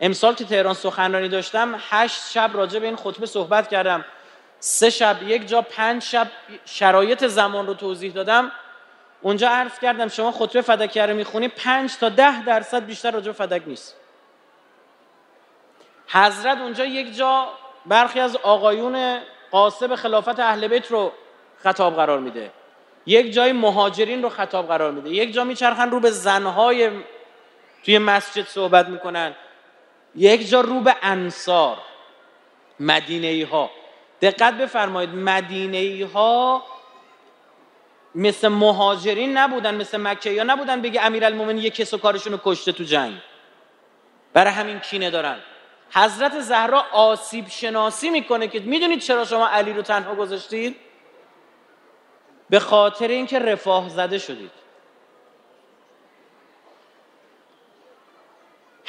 امسال 0.00 0.34
تو 0.34 0.44
تهران 0.44 0.74
سخنرانی 0.74 1.28
داشتم 1.28 1.80
هشت 1.90 2.30
شب 2.30 2.50
راجع 2.54 2.78
به 2.78 2.86
این 2.86 2.96
خطبه 2.96 3.26
صحبت 3.26 3.68
کردم. 3.68 4.04
سه 4.60 4.90
شب 4.90 5.16
یک 5.22 5.48
جا 5.48 5.62
پنج 5.62 6.02
شب 6.02 6.28
شرایط 6.64 7.26
زمان 7.26 7.66
رو 7.66 7.74
توضیح 7.74 8.12
دادم. 8.12 8.52
اونجا 9.20 9.48
عرض 9.48 9.78
کردم 9.78 10.08
شما 10.08 10.32
خطبه 10.32 10.60
فدکیه 10.62 11.06
رو 11.06 11.14
می‌خونی 11.14 11.48
پنج 11.48 11.96
تا 11.96 12.08
ده 12.08 12.44
درصد 12.44 12.84
بیشتر 12.84 13.10
راجع 13.10 13.32
فدک 13.32 13.62
نیست. 13.66 13.96
حضرت 16.08 16.58
اونجا 16.58 16.84
یک 16.84 17.16
جا 17.16 17.48
برخی 17.86 18.20
از 18.20 18.36
آقایون 18.36 19.18
قاسب 19.50 19.94
خلافت 19.94 20.40
اهل 20.40 20.68
بیت 20.68 20.90
رو 20.90 21.12
خطاب 21.62 21.96
قرار 21.96 22.18
میده. 22.18 22.50
یک 23.06 23.32
جای 23.32 23.52
مهاجرین 23.52 24.22
رو 24.22 24.28
خطاب 24.28 24.68
قرار 24.68 24.90
میده. 24.90 25.10
یک 25.10 25.34
جا 25.34 25.44
میچرخن 25.44 25.90
رو 25.90 26.00
به 26.00 26.10
زنهای 26.10 26.90
توی 27.84 27.98
مسجد 27.98 28.46
صحبت 28.46 28.88
می‌کنن. 28.88 29.34
یک 30.18 30.48
جا 30.48 30.60
رو 30.60 30.80
به 30.80 30.96
انصار 31.02 31.78
مدینه 32.80 33.46
ها 33.46 33.70
دقت 34.22 34.54
بفرمایید 34.54 35.14
مدینه 35.14 36.06
ها 36.06 36.62
مثل 38.14 38.48
مهاجرین 38.48 39.36
نبودن 39.36 39.74
مثل 39.74 39.98
مکه 39.98 40.30
یا 40.30 40.44
نبودن 40.44 40.82
بگه 40.82 41.06
امیرالمومنین 41.06 41.62
یک 41.62 41.74
کس 41.74 41.94
و 41.94 41.98
کارشون 41.98 42.32
رو 42.32 42.40
کشته 42.44 42.72
تو 42.72 42.84
جنگ. 42.84 43.14
برای 44.32 44.52
همین 44.52 44.78
کینه 44.78 45.10
دارن. 45.10 45.36
حضرت 45.90 46.40
زهرا 46.40 46.84
آسیب 46.92 47.48
شناسی 47.48 48.10
می‌کنه 48.10 48.48
که 48.48 48.60
می‌دونید 48.60 49.00
چرا 49.00 49.24
شما 49.24 49.48
علی 49.48 49.72
رو 49.72 49.82
تنها 49.82 50.14
گذاشتید؟ 50.14 50.76
به 52.50 52.58
خاطر 52.58 53.08
اینکه 53.08 53.38
رفاه 53.38 53.88
زده 53.88 54.18
شدید. 54.18 54.50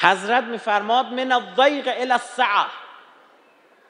حضرت 0.01 0.43
میفرماد 0.43 1.05
من 1.05 1.31
الضیق 1.31 1.87
الى 1.87 2.11
السعه 2.11 2.65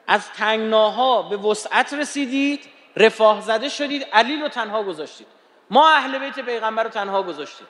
از 0.08 0.32
تنگناها 0.32 1.22
به 1.22 1.38
وسعت 1.38 1.94
رسیدید 1.94 2.70
رفاه 2.98 3.42
زده 3.42 3.70
شدید 3.70 4.08
علی 4.14 4.42
رو 4.42 4.48
تنها 4.48 4.84
گذاشتید. 4.84 5.28
ما 5.70 5.90
اهل 5.90 6.20
بیت 6.20 6.40
پیغمبر 6.40 6.84
رو 6.84 6.90
تنها 6.90 7.24
گذاشتید. 7.24 7.68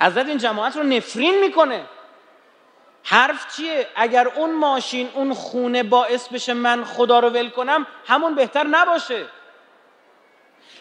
حضرت 0.00 0.26
این 0.26 0.38
جماعت 0.38 0.76
رو 0.76 0.82
نفرین 0.82 1.40
می‌کنه. 1.40 1.84
حرف 3.04 3.56
چیه؟ 3.56 3.88
اگر 3.96 4.28
اون 4.28 4.54
ماشین 4.54 5.10
اون 5.14 5.34
خونه 5.34 5.82
باعث 5.82 6.28
بشه 6.28 6.54
من 6.54 6.84
خدا 6.84 7.18
رو 7.18 7.28
ول 7.28 7.48
کنم 7.48 7.86
همون 8.06 8.34
بهتر 8.34 8.66
نباشه. 8.66 9.26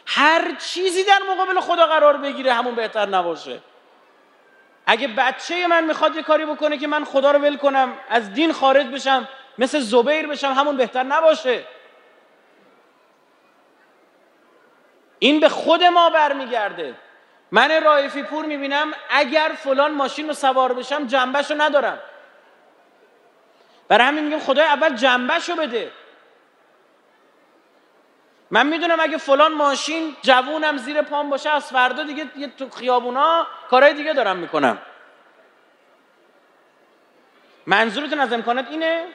هر 0.05 0.55
چیزی 0.55 1.03
در 1.03 1.19
مقابل 1.32 1.59
خدا 1.59 1.88
قرار 1.88 2.17
بگیره 2.17 2.53
همون 2.53 2.75
بهتر 2.75 3.05
نباشه. 3.05 3.61
اگه 4.88 5.07
بچه 5.07 5.67
من 5.67 5.83
می‌خواد 5.83 6.15
یه 6.15 6.23
کاری 6.23 6.45
بکنه 6.45 6.77
که 6.77 6.88
من 6.88 7.03
خدا 7.03 7.31
رو 7.31 7.39
ول 7.39 7.57
کنم 7.57 7.93
از 8.09 8.33
دین 8.33 8.53
خارج 8.53 8.88
بشم 8.88 9.27
مثل 9.57 9.79
زبیر 9.79 10.27
بشم 10.27 10.53
همون 10.53 10.77
بهتر 10.77 11.03
نباشه. 11.03 11.63
این 15.19 15.39
به 15.39 15.49
خود 15.49 15.83
ما 15.83 16.09
برمیگرده. 16.09 16.95
من 17.51 17.83
رایفی 17.83 18.23
پور 18.23 18.45
می‌بینم 18.45 18.91
اگر 19.09 19.51
فلان 19.57 19.91
ماشین 19.91 20.27
رو 20.27 20.33
سوار 20.33 20.73
بشم 20.73 21.07
جنبش 21.07 21.51
رو 21.51 21.61
ندارم. 21.61 21.99
برای 23.88 24.07
همین 24.07 24.23
میگم 24.23 24.39
خدای 24.39 24.65
اول 24.65 24.95
جنبش 24.95 25.49
رو 25.49 25.55
بده. 25.55 25.91
من 28.51 28.67
می‌دونم 28.67 28.99
اگه 28.99 29.17
فلان 29.17 29.53
ماشین 29.53 30.15
جوونم 30.21 30.78
زیر 30.78 31.01
پام 31.01 31.29
باشه 31.29 31.49
از 31.49 31.69
فردا 31.69 32.03
دیگه 32.03 32.25
تو 32.57 32.69
خیابونا 32.69 33.47
کارهای 33.69 33.93
دیگه 33.93 34.13
دارم 34.13 34.37
می‌کنم. 34.37 34.78
منظورتون 37.65 38.19
از 38.19 38.33
امکانات 38.33 38.65
اینه؟ 38.69 39.05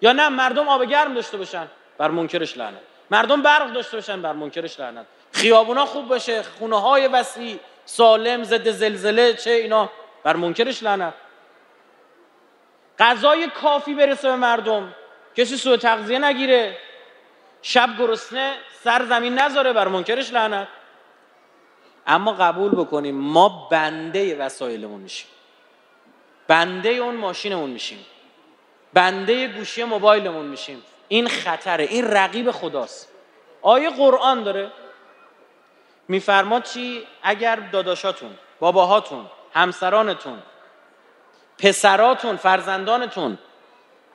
یا 0.00 0.12
نه 0.12 0.28
مردم 0.28 0.68
آب 0.68 0.84
گرم 0.84 1.14
داشته 1.14 1.36
باشن 1.36 1.66
بر 1.98 2.08
منکرش 2.08 2.58
لعنت. 2.58 2.80
مردم 3.10 3.42
برق 3.42 3.72
داشته 3.72 3.96
باشن 3.96 4.22
بر 4.22 4.32
منکرش 4.32 4.80
لعنت. 4.80 5.06
خیابونا 5.32 5.86
خوب 5.86 6.08
باشه 6.08 6.42
خونه 6.42 6.80
های 6.80 7.06
وسیع 7.08 7.58
سالم 7.84 8.44
ضد 8.44 8.70
زلزله 8.70 9.34
چه 9.34 9.50
اینا 9.50 9.90
بر 10.24 10.36
منکرش 10.36 10.82
لعنت. 10.82 11.14
غذای 12.98 13.46
کافی 13.46 13.94
برسه 13.94 14.28
به 14.28 14.36
مردم. 14.36 14.94
کسی 15.36 15.56
سوء 15.56 15.76
تغذیه 15.76 16.18
نگیره. 16.18 16.78
شب 17.66 17.90
گرسنه 17.98 18.56
سر 18.84 19.04
زمین 19.04 19.38
نذاره 19.38 19.72
بر 19.72 19.88
منکرش 19.88 20.32
لعنت. 20.32 20.68
اما 22.06 22.32
قبول 22.32 22.70
بکنیم 22.70 23.14
ما 23.14 23.68
بنده 23.70 24.36
وسایلمون 24.36 25.00
میشیم. 25.00 25.28
بنده 26.48 26.88
اون 26.88 27.14
ماشینمون 27.14 27.70
میشیم. 27.70 28.06
بنده 28.92 29.48
گوشی 29.48 29.84
موبایلمون 29.84 30.46
میشیم. 30.46 30.82
این 31.08 31.28
خطره 31.28 31.84
این 31.84 32.04
رقیب 32.04 32.50
خداست. 32.50 33.08
آیه 33.62 33.90
قرآن 33.90 34.42
داره. 34.42 34.70
میفرماد 36.08 36.62
چی؟ 36.62 37.06
اگر 37.22 37.56
داداشاتون 37.56 38.30
باباهاتون 38.60 39.26
همسرانتون 39.54 40.42
پسراتون 41.58 42.36
فرزندانتون 42.36 43.38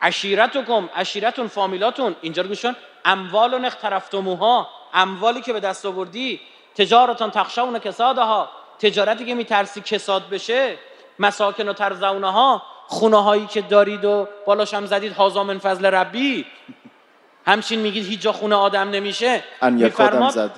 عشیرتکم 0.01 0.89
عشیرتون 0.95 1.47
فامیلاتون 1.47 2.15
اینجا 2.21 2.41
رو 2.41 2.47
گوشون 2.47 2.75
اموال 3.05 3.65
اخترفتموها 3.65 4.69
اموالی 4.93 5.41
که 5.41 5.53
به 5.53 5.59
دست 5.59 5.85
آوردی 5.85 6.39
تجارتان 6.75 7.31
تخشون 7.31 7.79
کسادها 7.79 8.49
تجارتی 8.79 9.25
که 9.25 9.35
میترسی 9.35 9.81
کساد 9.81 10.29
بشه 10.29 10.77
مساکن 11.19 11.69
و 11.69 11.73
ترزونه 11.73 12.31
ها 12.31 12.61
خونه 12.87 13.23
هایی 13.23 13.45
که 13.45 13.61
دارید 13.61 14.05
و 14.05 14.27
بالاش 14.45 14.73
هم 14.73 14.85
زدید 14.85 15.13
هازا 15.13 15.43
من 15.43 15.59
فضل 15.59 15.85
ربی. 15.85 16.45
همچین 17.45 17.79
میگید 17.79 18.05
هیچ 18.07 18.21
جا 18.21 18.31
خونه 18.31 18.55
آدم 18.55 18.89
نمیشه. 18.89 19.43
ان 19.61 19.79
یک 19.79 20.01
آدم 20.01 20.29
زد. 20.29 20.51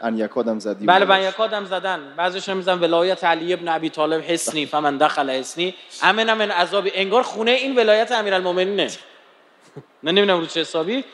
ان 0.00 0.18
یک 0.18 0.38
آدم 0.38 0.58
زدی. 0.58 0.86
بله 0.86 1.04
من 1.04 1.22
یک 1.22 1.40
آدم 1.40 1.64
زدن. 1.64 2.14
بعضیش 2.16 2.48
میزن 2.48 2.78
ولایت 2.78 3.24
علی 3.24 3.52
ابن 3.52 3.68
ابی 3.68 3.90
طالب 3.90 4.22
حسنی 4.22 4.66
فمن 4.66 4.98
دخل 4.98 5.30
حسنی 5.30 5.74
امن 6.02 6.32
من 6.32 6.50
عذاب 6.50 6.88
انگار 6.94 7.22
خونه 7.22 7.50
این 7.50 7.78
ولایت 7.78 8.12
امیرالمومنینه. 8.12 8.90
من 10.02 10.12
نمی‌دونم 10.12 10.40
رو 10.40 10.46
چه 10.46 10.60
حسابی. 10.60 11.04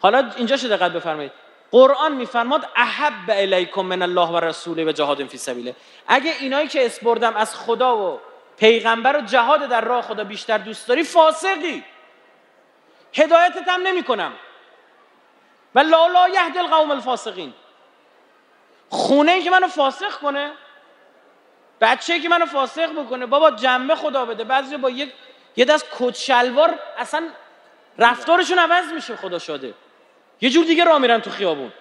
حالا 0.00 0.30
اینجا 0.36 0.56
شده 0.56 0.76
دقت 0.76 0.92
بفرمایید. 0.92 1.32
قرآن 1.70 2.12
میفرماد 2.12 2.68
احب 2.76 3.30
الیکم 3.30 3.82
من 3.82 4.02
الله 4.02 4.28
و 4.28 4.36
رسوله 4.40 4.84
و 4.84 4.92
جهاد 4.92 5.26
فی 5.26 5.38
سبیله. 5.38 5.76
اگه 6.08 6.34
اینایی 6.40 6.68
که 6.68 6.86
اسپردم 6.86 7.36
از 7.36 7.56
خدا 7.56 7.96
و 7.96 8.20
پیغمبر 8.56 9.18
و 9.18 9.20
جهاد 9.20 9.68
در 9.68 9.80
راه 9.80 10.02
خدا 10.02 10.24
بیشتر 10.24 10.58
دوست 10.58 10.88
داری 10.88 11.04
فاسقی. 11.04 11.84
هدایتت 13.14 13.68
هم 13.68 13.82
نمی 13.82 14.02
کنم 14.02 14.32
و 15.74 15.78
لا 15.78 16.06
لا 16.06 16.28
یهد 16.28 16.58
القوم 16.58 16.90
الفاسقین. 16.90 17.54
خونه 18.88 19.32
ای 19.32 19.42
که 19.42 19.50
منو 19.50 19.68
فاسق 19.68 20.12
کنه 20.12 20.52
بچه 21.80 22.20
که 22.20 22.28
منو 22.28 22.46
فاسق 22.46 22.92
بکنه 22.92 23.26
بابا 23.26 23.50
جنبه 23.50 23.94
خدا 23.94 24.24
بده. 24.24 24.44
بعضی 24.44 24.76
با 24.76 24.90
یک 24.90 25.12
یه 25.56 25.64
دست 25.64 25.86
کت 25.98 26.16
شلوار 26.16 26.78
اصلا 26.98 27.28
رفتارشون 27.98 28.58
عوض 28.58 28.92
میشه 28.92 29.16
خدا 29.16 29.38
شاده 29.38 29.74
یه 30.40 30.50
جور 30.50 30.64
دیگه 30.64 30.84
راه 30.84 30.98
میرن 30.98 31.20
تو 31.20 31.30
خیابون. 31.30 31.72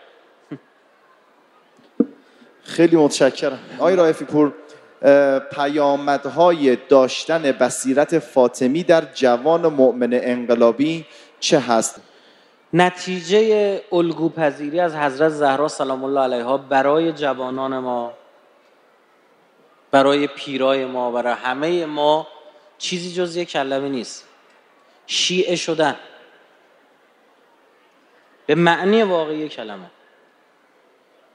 خیلی 2.64 2.96
متشکرم. 2.96 3.60
آقای 3.80 3.96
رائفی 3.96 4.26
پور 4.26 4.54
پیامدهای 5.52 6.76
داشتن 6.76 7.42
بصیرت 7.52 8.20
فاطمی 8.20 8.84
در 8.84 9.04
جوان 9.14 9.68
مؤمن 9.68 10.10
انقلابی 10.14 11.06
چه 11.40 11.60
هست؟ 11.60 12.02
نتیجه 12.74 13.82
الگو 13.92 14.30
پذیری 14.30 14.80
از 14.80 14.96
حضرت 14.96 15.30
زهرا 15.30 15.68
سلام 15.68 16.04
الله 16.04 16.22
علیها 16.22 16.58
برای 16.58 17.12
جوانان 17.12 17.80
ما 17.80 18.14
برای 19.92 20.28
پیرای 20.28 20.86
ما 20.86 21.12
برای 21.12 21.34
همه 21.34 21.86
ما 21.86 22.28
چیزی 22.78 23.14
جز 23.14 23.36
یک 23.36 23.50
کلمه 23.50 23.90
نیست. 23.90 24.28
شیعه 25.08 25.56
شدن. 25.56 25.96
به 28.50 28.56
معنی 28.56 29.04
واقعی 29.04 29.50
کلمه. 29.50 29.92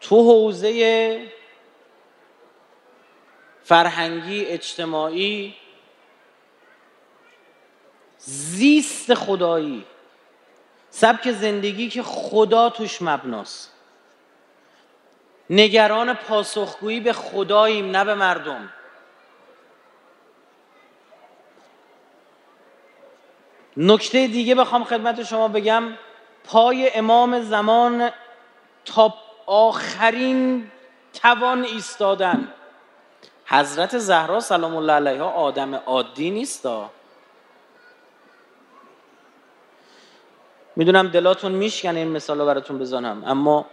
تو 0.01 0.17
حوزه 0.17 1.27
فرهنگی 3.65 4.45
اجتماعی 4.45 5.55
زیست 8.19 9.15
خدایی 9.15 9.85
سبک 10.91 11.33
زندگی 11.33 11.89
که 11.89 12.03
خدا 12.03 12.71
توش 12.71 13.03
مبناست. 13.03 13.73
نگران 15.51 16.15
پاسخگویی 16.15 17.01
به 17.01 17.13
خداییم 17.13 17.91
نه 17.91 18.05
به 18.05 18.15
مردم. 18.15 18.73
نکته 23.77 24.27
دیگه 24.27 24.55
بخوام 24.55 24.85
خدمت 24.85 25.23
شما 25.23 25.49
بگم. 25.49 25.99
پای 26.45 26.91
امام 26.95 27.41
زمان 27.41 28.11
تا 28.85 29.15
آخرین 29.47 30.71
توان 31.13 31.65
ایستادن. 31.65 32.49
حضرت 33.47 33.99
زهرا 33.99 34.41
سلام 34.41 34.77
الله 34.77 34.93
علیها 34.93 35.31
آدم 35.31 35.75
عادی 35.75 36.31
نیستا 36.31 36.91
می‌دونم 40.77 41.09
دلاتون 41.09 41.53
میشکنه 41.53 41.99
این 41.99 42.09
مثال 42.09 42.39
رو 42.39 42.47
براتون 42.47 42.79
بزنم 42.79 43.25
اما 43.27 43.67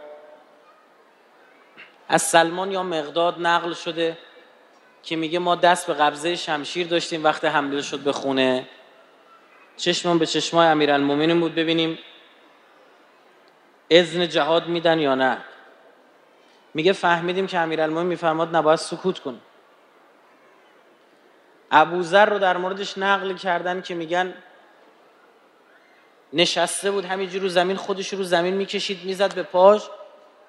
از 2.07 2.22
سلمان 2.22 2.72
یا 2.72 2.84
مقداد 2.84 3.35
نقل 3.39 3.73
شده 3.73 4.18
که 5.03 5.15
میگه 5.15 5.39
ما 5.39 5.56
دست 5.56 5.88
به 5.88 5.93
قبضه 5.93 6.35
شمشیر 6.35 6.88
داشتیم 6.88 7.23
وقت 7.23 7.45
حمله 7.45 7.81
شد 7.81 7.99
به 7.99 8.11
خونه. 8.11 8.68
چشمون 9.77 10.18
به 10.18 10.26
چشمای 10.26 10.68
امیرالمومنین 10.68 11.39
بود 11.39 11.56
ببینیم 11.56 11.99
اذن 13.91 14.27
جهاد 14.27 14.68
میدن 14.68 14.99
یا 14.99 15.15
نه؟ 15.15 15.38
میگه 16.73 16.93
فهمیدیم 16.93 17.47
که 17.47 17.57
امیرالمومنین 17.57 18.07
میفرماد 18.07 18.55
نباید 18.55 18.80
سکوت 18.80 19.19
کن. 19.19 19.41
ابوذر 21.72 22.26
رو 22.26 22.39
در 22.39 22.57
موردش 22.57 22.97
نقل 22.97 23.34
کردن 23.34 23.81
که 23.81 23.95
میگن 23.95 24.34
نشسته 26.34 26.91
بود 26.91 27.05
همینجور 27.05 27.41
رو 27.41 27.47
زمین 27.47 27.76
خودش 27.77 28.13
رو 28.13 28.23
زمین 28.23 28.53
می‌کشید 28.53 29.03
می‌زد 29.03 29.35
به 29.35 29.43
پاش. 29.43 29.81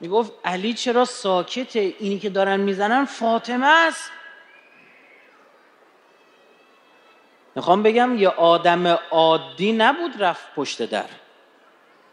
می‌گفت 0.00 0.32
علی 0.44 0.74
چرا 0.74 1.04
ساکته؟ 1.04 1.94
اینی 1.98 2.18
که 2.18 2.30
دارن 2.30 2.60
می‌زنن 2.60 3.04
فاطمه 3.04 3.66
است. 3.66 4.10
می‌خوام 7.54 7.82
بگم 7.82 8.18
یه 8.18 8.28
آدم 8.28 8.86
عادی 9.10 9.72
نبود 9.72 10.22
رفت 10.22 10.54
پشت 10.54 10.82
در. 10.90 11.08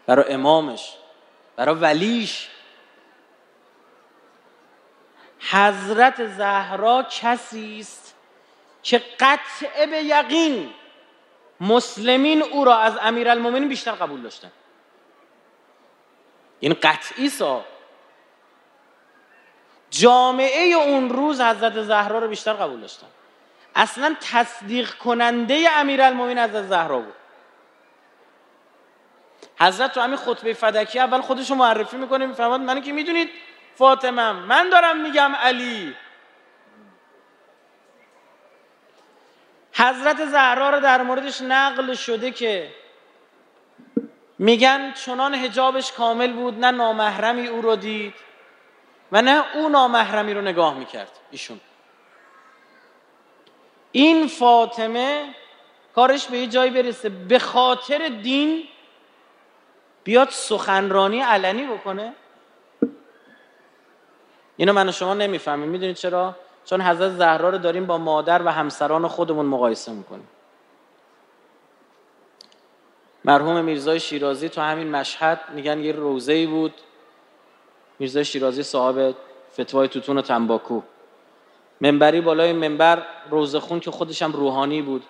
برای 0.05 0.33
امامش. 0.33 0.98
برای 1.59 1.75
ولیش. 1.75 2.47
حضرت 5.39 6.27
زهرا 6.27 7.03
کسی 7.03 7.77
است 7.79 8.15
که 8.83 9.01
قطعه 9.19 9.85
به 9.85 9.97
یقین 9.97 10.73
مسلمین 11.59 12.43
او 12.43 12.65
را 12.65 12.77
از 12.77 12.93
امیرالمومنین 13.01 13.69
بیشتر 13.69 13.91
قبول 13.91 14.21
داشتن 14.21 14.51
این 16.59 16.73
قطعی 16.73 17.29
سا 17.29 17.65
جامعه 19.89 20.73
اون 20.73 21.09
روز 21.09 21.41
حضرت 21.41 21.81
زهرا 21.81 22.19
رو 22.19 22.27
بیشتر 22.27 22.53
قبول 22.53 22.79
داشتن. 22.79 23.07
اصلا 23.75 24.15
تصدیق 24.21 24.93
کننده 24.93 25.69
امیرالمومنین 25.71 26.39
حضرت 26.39 26.63
زهرا 26.63 26.99
بود. 26.99 27.18
حضرت 29.59 29.91
تو 29.91 30.01
همین 30.01 30.17
خطبه 30.17 30.53
فدکی 30.53 30.99
اول 30.99 31.21
خودشو 31.21 31.55
معرفی 31.55 31.97
می‌کنه 31.97 32.25
میفرماد 32.25 32.61
من 32.61 32.81
که 32.81 32.91
می‌دونید 32.91 33.29
فاطمه 33.75 34.31
من 34.31 34.69
دارم 34.69 34.97
میگم 34.97 35.35
علی. 35.35 35.95
حضرت 39.73 40.25
زهرا 40.25 40.69
رو 40.69 40.79
در 40.79 41.01
موردش 41.01 41.41
نقل 41.41 41.93
شده 41.93 42.31
که 42.31 42.69
میگن 44.39 44.93
چنان 44.93 45.35
هجابش 45.35 45.91
کامل 45.91 46.33
بود 46.33 46.59
نه 46.59 46.71
نامحرمی 46.71 47.47
او 47.47 47.61
رو 47.61 47.75
دید 47.75 48.13
و 49.11 49.21
نه 49.21 49.43
او 49.55 49.69
نامحرمی 49.69 50.33
رو 50.33 50.41
نگاه 50.41 50.73
می‌کرد 50.73 51.11
ایشون. 51.31 51.59
این 53.91 54.27
فاطمه 54.27 55.35
کارش 55.95 56.27
به 56.27 56.37
یه 56.37 56.47
جایی 56.47 56.71
برسه 56.71 57.09
به 57.09 57.39
خاطر 57.39 58.07
دین 58.07 58.67
بیاد 60.03 60.29
سخنرانی 60.29 61.19
علنی 61.19 61.67
بکنه؟ 61.67 62.13
اینو 64.57 64.73
من 64.73 64.89
و 64.89 64.91
شما 64.91 65.13
نمی‌فهمیم. 65.13 65.69
می‌دونید 65.69 65.95
چرا؟ 65.95 66.35
چون 66.65 66.81
حضرت 66.81 67.11
زهرا 67.11 67.49
رو 67.49 67.57
داریم 67.57 67.85
با 67.85 67.97
مادر 67.97 68.41
و 68.43 68.47
همسران 68.47 69.07
خودمون 69.07 69.45
مقایسه 69.45 69.91
می‌کنیم. 69.91 70.27
مرحوم 73.25 73.63
میرزای 73.63 73.99
شیرازی 73.99 74.49
تو 74.49 74.61
همین 74.61 74.91
مشهد 74.91 75.39
میگن 75.53 75.79
یه 75.79 75.91
روزه 75.91 76.33
ای 76.33 76.45
بود. 76.45 76.73
میرزای 77.99 78.25
شیرازی 78.25 78.63
صاحب 78.63 79.15
فتوای 79.53 79.87
توتون 79.87 80.17
و 80.17 80.21
تنباکو. 80.21 80.81
منبری 81.81 82.21
بالای 82.21 82.53
منبر 82.53 83.03
روزخون 83.29 83.79
که 83.79 83.91
خودشم 83.91 84.31
روحانی 84.31 84.81
بود. 84.81 85.03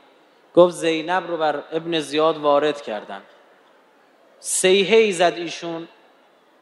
گفت 0.55 0.75
زینب 0.75 1.27
رو 1.27 1.37
بر 1.37 1.63
ابن 1.71 1.99
زیاد 1.99 2.37
وارد 2.37 2.81
کردن. 2.81 3.21
سیهه 4.39 4.97
ای 4.97 5.11
زد 5.11 5.33
ایشون. 5.35 5.87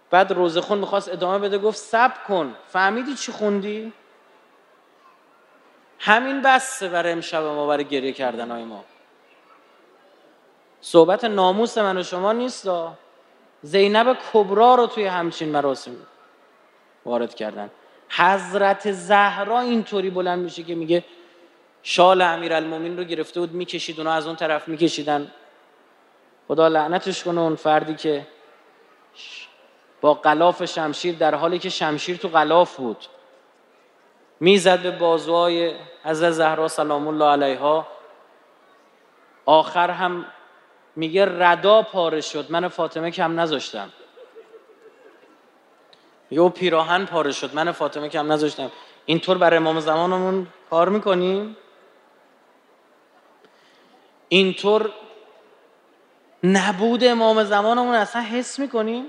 بعد 0.09 0.31
روزخون 0.31 0.77
می‌خواست 0.77 1.09
ادامه 1.09 1.39
بده 1.39 1.57
گفت 1.57 1.77
سب 1.77 2.23
کن. 2.27 2.55
فهمیدی 2.67 3.15
چی 3.15 3.31
خوندی؟ 3.31 3.93
همین 5.99 6.41
بسته 6.41 6.89
برای 6.89 7.11
امشب 7.11 7.43
ما 7.43 7.67
برای 7.67 7.85
گریه 7.85 8.11
کردن 8.11 8.51
های 8.51 8.63
ما. 8.63 8.83
صحبت 10.81 11.23
ناموس 11.23 11.77
من 11.77 11.97
و 11.97 12.03
شما 12.03 12.33
نیست 12.33 12.69
زینب 13.61 14.17
کبرا 14.33 14.75
رو 14.75 14.87
توی 14.87 15.05
همچین 15.05 15.49
مراسم 15.49 15.91
وارد 17.05 17.35
کردن. 17.35 17.69
حضرت 18.09 18.91
زهرا 18.91 19.59
اینطوری 19.59 20.09
بلند 20.09 20.39
میشه 20.39 20.63
که 20.63 20.75
میگه 20.75 21.03
شال 21.83 22.21
امیرالمومنین 22.21 22.97
رو 22.97 23.03
گرفته 23.03 23.39
بود 23.39 23.51
می‌کشید 23.51 23.99
اونا 23.99 24.13
از 24.13 24.27
اون 24.27 24.35
طرف 24.35 24.67
میکشیدن. 24.67 25.31
خدا 26.47 26.67
لعنتش 26.67 27.23
کنه 27.23 27.41
اون 27.41 27.55
فردی 27.55 27.95
که 27.95 28.27
با 30.01 30.13
قلاف 30.13 30.65
شمشیر 30.65 31.15
در 31.15 31.35
حالی 31.35 31.59
که 31.59 31.69
شمشیر 31.69 32.17
تو 32.17 32.27
قلاف 32.27 32.75
بود 32.75 33.05
می‌زد 34.39 34.83
به 34.83 34.91
بازوهای 34.91 35.75
حضرت 36.03 36.31
زهرا 36.31 36.67
سلام 36.67 37.07
الله 37.07 37.25
علیها. 37.25 37.87
آخر 39.45 39.91
هم 39.91 40.25
میگه 40.95 41.25
ردا 41.25 41.81
پاره 41.81 42.21
شد. 42.21 42.45
من 42.49 42.67
فاطمه 42.67 43.11
کم 43.11 43.39
نذاشتم. 43.39 43.89
میگه 46.29 46.41
او 46.41 46.49
پیراهن 46.49 47.05
پاره 47.05 47.31
شد. 47.31 47.53
من 47.53 47.71
فاطمه 47.71 48.09
کم 48.09 48.31
نذاشتم. 48.31 48.71
اینطور 49.05 49.37
برای 49.37 49.57
امام 49.57 49.79
زمانمون 49.79 50.47
کار 50.69 50.89
می‌کنیم؟ 50.89 51.57
اینطور 54.29 54.91
نبود 56.43 57.03
امام 57.03 57.43
زمانمون 57.43 57.95
اصلا 57.95 58.21
حس 58.21 58.59
می‌کنیم؟ 58.59 59.05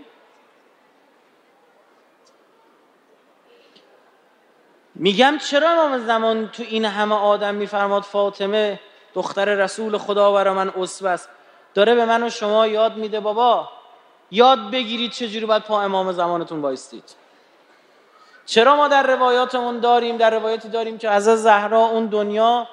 میگم 4.94 5.38
چرا 5.50 5.70
امام 5.70 5.98
زمان 6.06 6.48
تو 6.48 6.62
این 6.62 6.84
همه 6.84 7.14
آدم 7.14 7.54
میفرماد 7.54 8.02
فاطمه 8.02 8.80
دختر 9.14 9.44
رسول 9.44 9.98
خدا 9.98 10.32
برا 10.32 10.54
من 10.54 10.68
اسوه 10.68 11.10
است؟ 11.10 11.28
داره 11.74 11.94
به 11.94 12.04
من 12.04 12.22
و 12.22 12.30
شما 12.30 12.66
یاد 12.66 12.96
میده 12.96 13.20
بابا. 13.20 13.68
یاد 14.30 14.70
بگیرید 14.70 15.10
چجوری 15.10 15.46
باید 15.46 15.62
پا 15.62 15.82
امام 15.82 16.12
زمانتون 16.12 16.62
بایستید 16.62 17.04
چرا 18.46 18.76
ما 18.76 18.88
در 18.88 19.06
روایاتمون 19.06 19.80
داریم 19.80 20.16
در 20.16 20.30
روایاتی 20.30 20.68
داریم 20.68 20.98
که 20.98 21.10
از 21.10 21.24
زهرا 21.24 21.80
اون 21.80 22.06
دنیا 22.06 22.68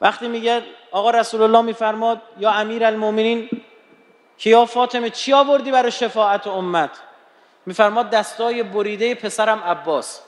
وقتی 0.00 0.28
میگه 0.28 0.62
آقا 0.90 1.10
رسول 1.10 1.42
الله 1.42 1.60
میفرماد 1.60 2.20
یا 2.38 2.50
امیر 2.50 2.84
المومنین 2.84 3.50
که 4.38 4.50
یا 4.50 4.66
فاطمه 4.66 5.10
چی 5.10 5.32
آوردی 5.32 5.70
برای 5.70 5.90
شفاعت 5.90 6.46
امت؟ 6.46 6.90
میفرماد 7.66 8.10
دستای 8.10 8.62
بریده 8.62 9.14
پسرم 9.14 9.62
عباس. 9.64 10.20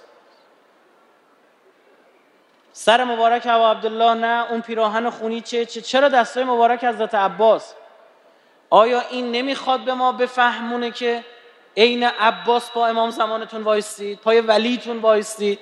سر 2.73 3.05
مبارک 3.05 3.47
ابو 3.47 3.65
عبدالله 3.65 4.15
نه 4.15 4.51
اون 4.51 4.61
پیراهن 4.61 5.11
خونی 5.11 5.41
چه, 5.41 5.67
چه 5.67 5.81
چرا 5.81 6.09
دستای 6.09 6.45
مبارک 6.45 6.85
حضرت 6.85 7.15
عباس؟ 7.15 7.75
آیا 8.71 9.01
این 9.01 9.33
نمی‌خواد 9.33 9.81
به 9.81 9.95
ما 9.95 10.13
بفهمونه 10.13 10.91
که 10.91 11.25
عین 11.77 12.03
عباس 12.05 12.71
با 12.71 12.87
امام 12.87 13.11
زمانتون 13.11 13.63
وایستید 13.63 14.19
پای 14.19 14.41
ولیتون 14.41 14.99
وایستید؟ 14.99 15.59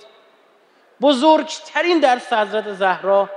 بزرگترین 1.01 2.01
درس 2.01 2.33
حضرت 2.33 2.73
زهرا 2.73 3.31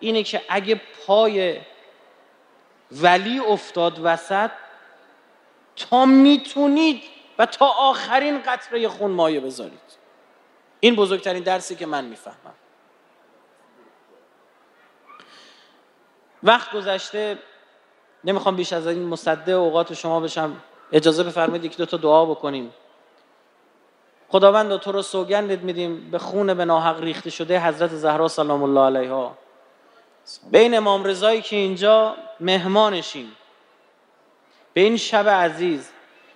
اینه 0.00 0.22
که 0.22 0.42
اگه 0.48 0.80
پای 1.06 1.60
ولی 3.00 3.38
افتاد 3.38 4.00
وسط 4.02 4.50
تا 5.76 6.06
می‌تونید 6.06 7.02
و 7.38 7.46
تا 7.46 7.66
آخرین 7.66 8.42
قطره 8.42 8.88
خون 8.88 9.10
مایه 9.10 9.40
بذارید. 9.40 9.80
این 10.80 10.96
بزرگترین 10.96 11.42
درسی 11.42 11.76
که 11.76 11.86
من 11.86 12.04
می‌فهمم. 12.04 12.54
وقت 16.42 16.72
گذشته 16.72 17.38
نمی‌خوام 18.24 18.56
بیش 18.56 18.72
از 18.72 18.86
این 18.86 19.02
مصده 19.02 19.52
اوقات 19.52 19.94
شما 19.94 20.20
بشم. 20.20 20.56
اجازه 20.92 21.22
بفرمایید 21.22 21.64
یک 21.64 21.76
دو 21.76 21.86
تا 21.86 21.96
دعا 21.96 22.24
بکنیم. 22.24 22.74
خداوند 24.28 24.76
تو 24.76 24.92
رو 24.92 25.02
سوگندت 25.02 25.58
میدیم. 25.58 26.10
به 26.10 26.18
خون 26.18 26.54
به 26.54 26.64
ناحق 26.64 27.00
ریخته 27.00 27.30
شده 27.30 27.60
حضرت 27.60 27.90
زهرا 27.90 28.28
سلام 28.28 28.62
الله 28.62 28.98
علیها. 28.98 29.38
بین 30.50 30.76
امام 30.76 31.04
رضایی 31.04 31.42
که 31.42 31.56
اینجا 31.56 32.16
مهمانشیم. 32.42 33.32
به 34.74 34.80
این 34.80 34.96
شب 34.96 35.28
عزیز 35.28 35.90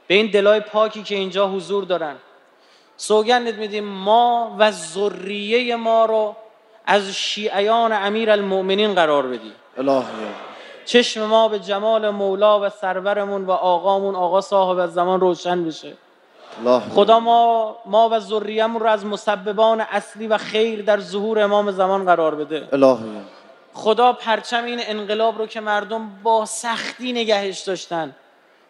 به 0.06 0.14
این 0.14 0.30
دلای 0.30 0.60
پاکی 0.60 1.02
که 1.02 1.14
اینجا 1.14 1.48
حضور 1.48 1.84
دارن 1.84 2.16
سوگندت 2.96 3.54
میدیم 3.54 3.84
ما 3.84 4.56
و 4.58 4.70
ذریه 4.70 5.76
ما 5.76 6.04
رو 6.04 6.36
از 6.86 7.12
شیعیان 7.12 7.92
امیر 7.92 8.30
المؤمنین 8.30 8.94
قرار 8.94 9.26
بدی 9.26 9.52
الهی. 9.78 10.04
چشم 10.84 11.24
ما 11.24 11.48
به 11.48 11.58
جمال 11.58 12.10
مولا 12.10 12.60
و 12.60 12.68
سرورمون 12.68 13.44
و 13.44 13.50
آقامون 13.50 14.14
آقا 14.14 14.40
صاحب 14.40 14.78
از 14.78 14.94
زمان 14.94 15.20
روشن 15.20 15.64
بشه. 15.64 15.92
خدا 16.94 17.20
ما 17.20 17.76
ما 17.86 18.08
و 18.08 18.18
ذریه‌مون 18.18 18.80
رو 18.80 18.86
از 18.86 19.06
مسببان 19.06 19.80
اصلی 19.80 20.26
و 20.26 20.38
خیر 20.38 20.82
در 20.82 21.00
ظهور 21.00 21.40
امام 21.40 21.70
زمان 21.70 22.04
قرار 22.04 22.34
بده. 22.34 22.68
الهی. 22.72 23.20
خدا 23.76 24.12
پرچم 24.12 24.64
این 24.64 24.80
انقلاب 24.82 25.38
رو 25.38 25.46
که 25.46 25.60
مردم 25.60 26.10
با 26.22 26.46
سختی 26.46 27.12
نگهش 27.12 27.60
داشتن 27.60 28.14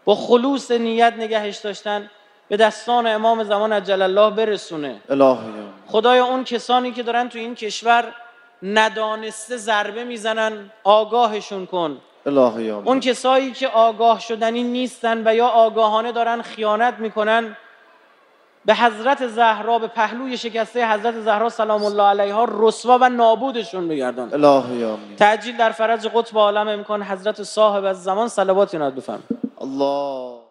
با 0.04 0.14
خلوص 0.14 0.70
نیت 0.70 1.14
نگهش 1.18 1.56
داشتن 1.56 2.10
به 2.48 2.56
دستان 2.56 3.06
امام 3.06 3.44
زمان 3.44 3.72
عجل 3.72 4.02
الله 4.02 4.30
برسونه. 4.30 5.00
الهی. 5.10 5.38
خدای 5.86 6.18
اون 6.18 6.44
کسانی 6.44 6.92
که 6.92 7.02
دارن 7.02 7.28
تو 7.28 7.38
این 7.38 7.54
کشور 7.54 8.14
ندانسته 8.62 9.56
ضربه 9.56 10.04
می‌زنن 10.04 10.70
آگاهشون 10.84 11.66
کن. 11.66 12.00
الهی. 12.26 12.70
اون 12.70 13.00
کسایی 13.00 13.52
که 13.52 13.68
آگاه 13.68 14.20
شدنی 14.20 14.62
نیستن 14.62 15.22
و 15.28 15.34
یا 15.34 15.46
آگاهانه 15.46 16.12
دارن 16.12 16.42
خیانت 16.42 16.94
می‌کنن 16.98 17.56
به 18.66 18.74
حضرت 18.74 19.26
زهرا 19.26 19.78
به 19.78 19.86
پهلوی 19.86 20.36
شکسته 20.36 20.92
حضرت 20.92 21.20
زهرا 21.20 21.48
سلام 21.48 21.84
الله 21.84 22.02
علیها 22.02 22.46
رسوا 22.50 22.98
و 23.00 23.08
نابودشون 23.08 23.88
بگردان 23.88 24.34
الهی 24.34 24.84
آمین 24.84 25.16
تعجیل 25.16 25.56
در 25.56 25.70
فرج 25.70 26.06
قطب 26.06 26.38
عالم 26.38 26.68
امکان 26.68 27.02
حضرت 27.02 27.42
صاحب 27.42 27.84
از 27.84 28.04
زمان 28.04 28.28
صلوات 28.28 28.76
بفهم 28.76 29.22
الله. 29.60 30.45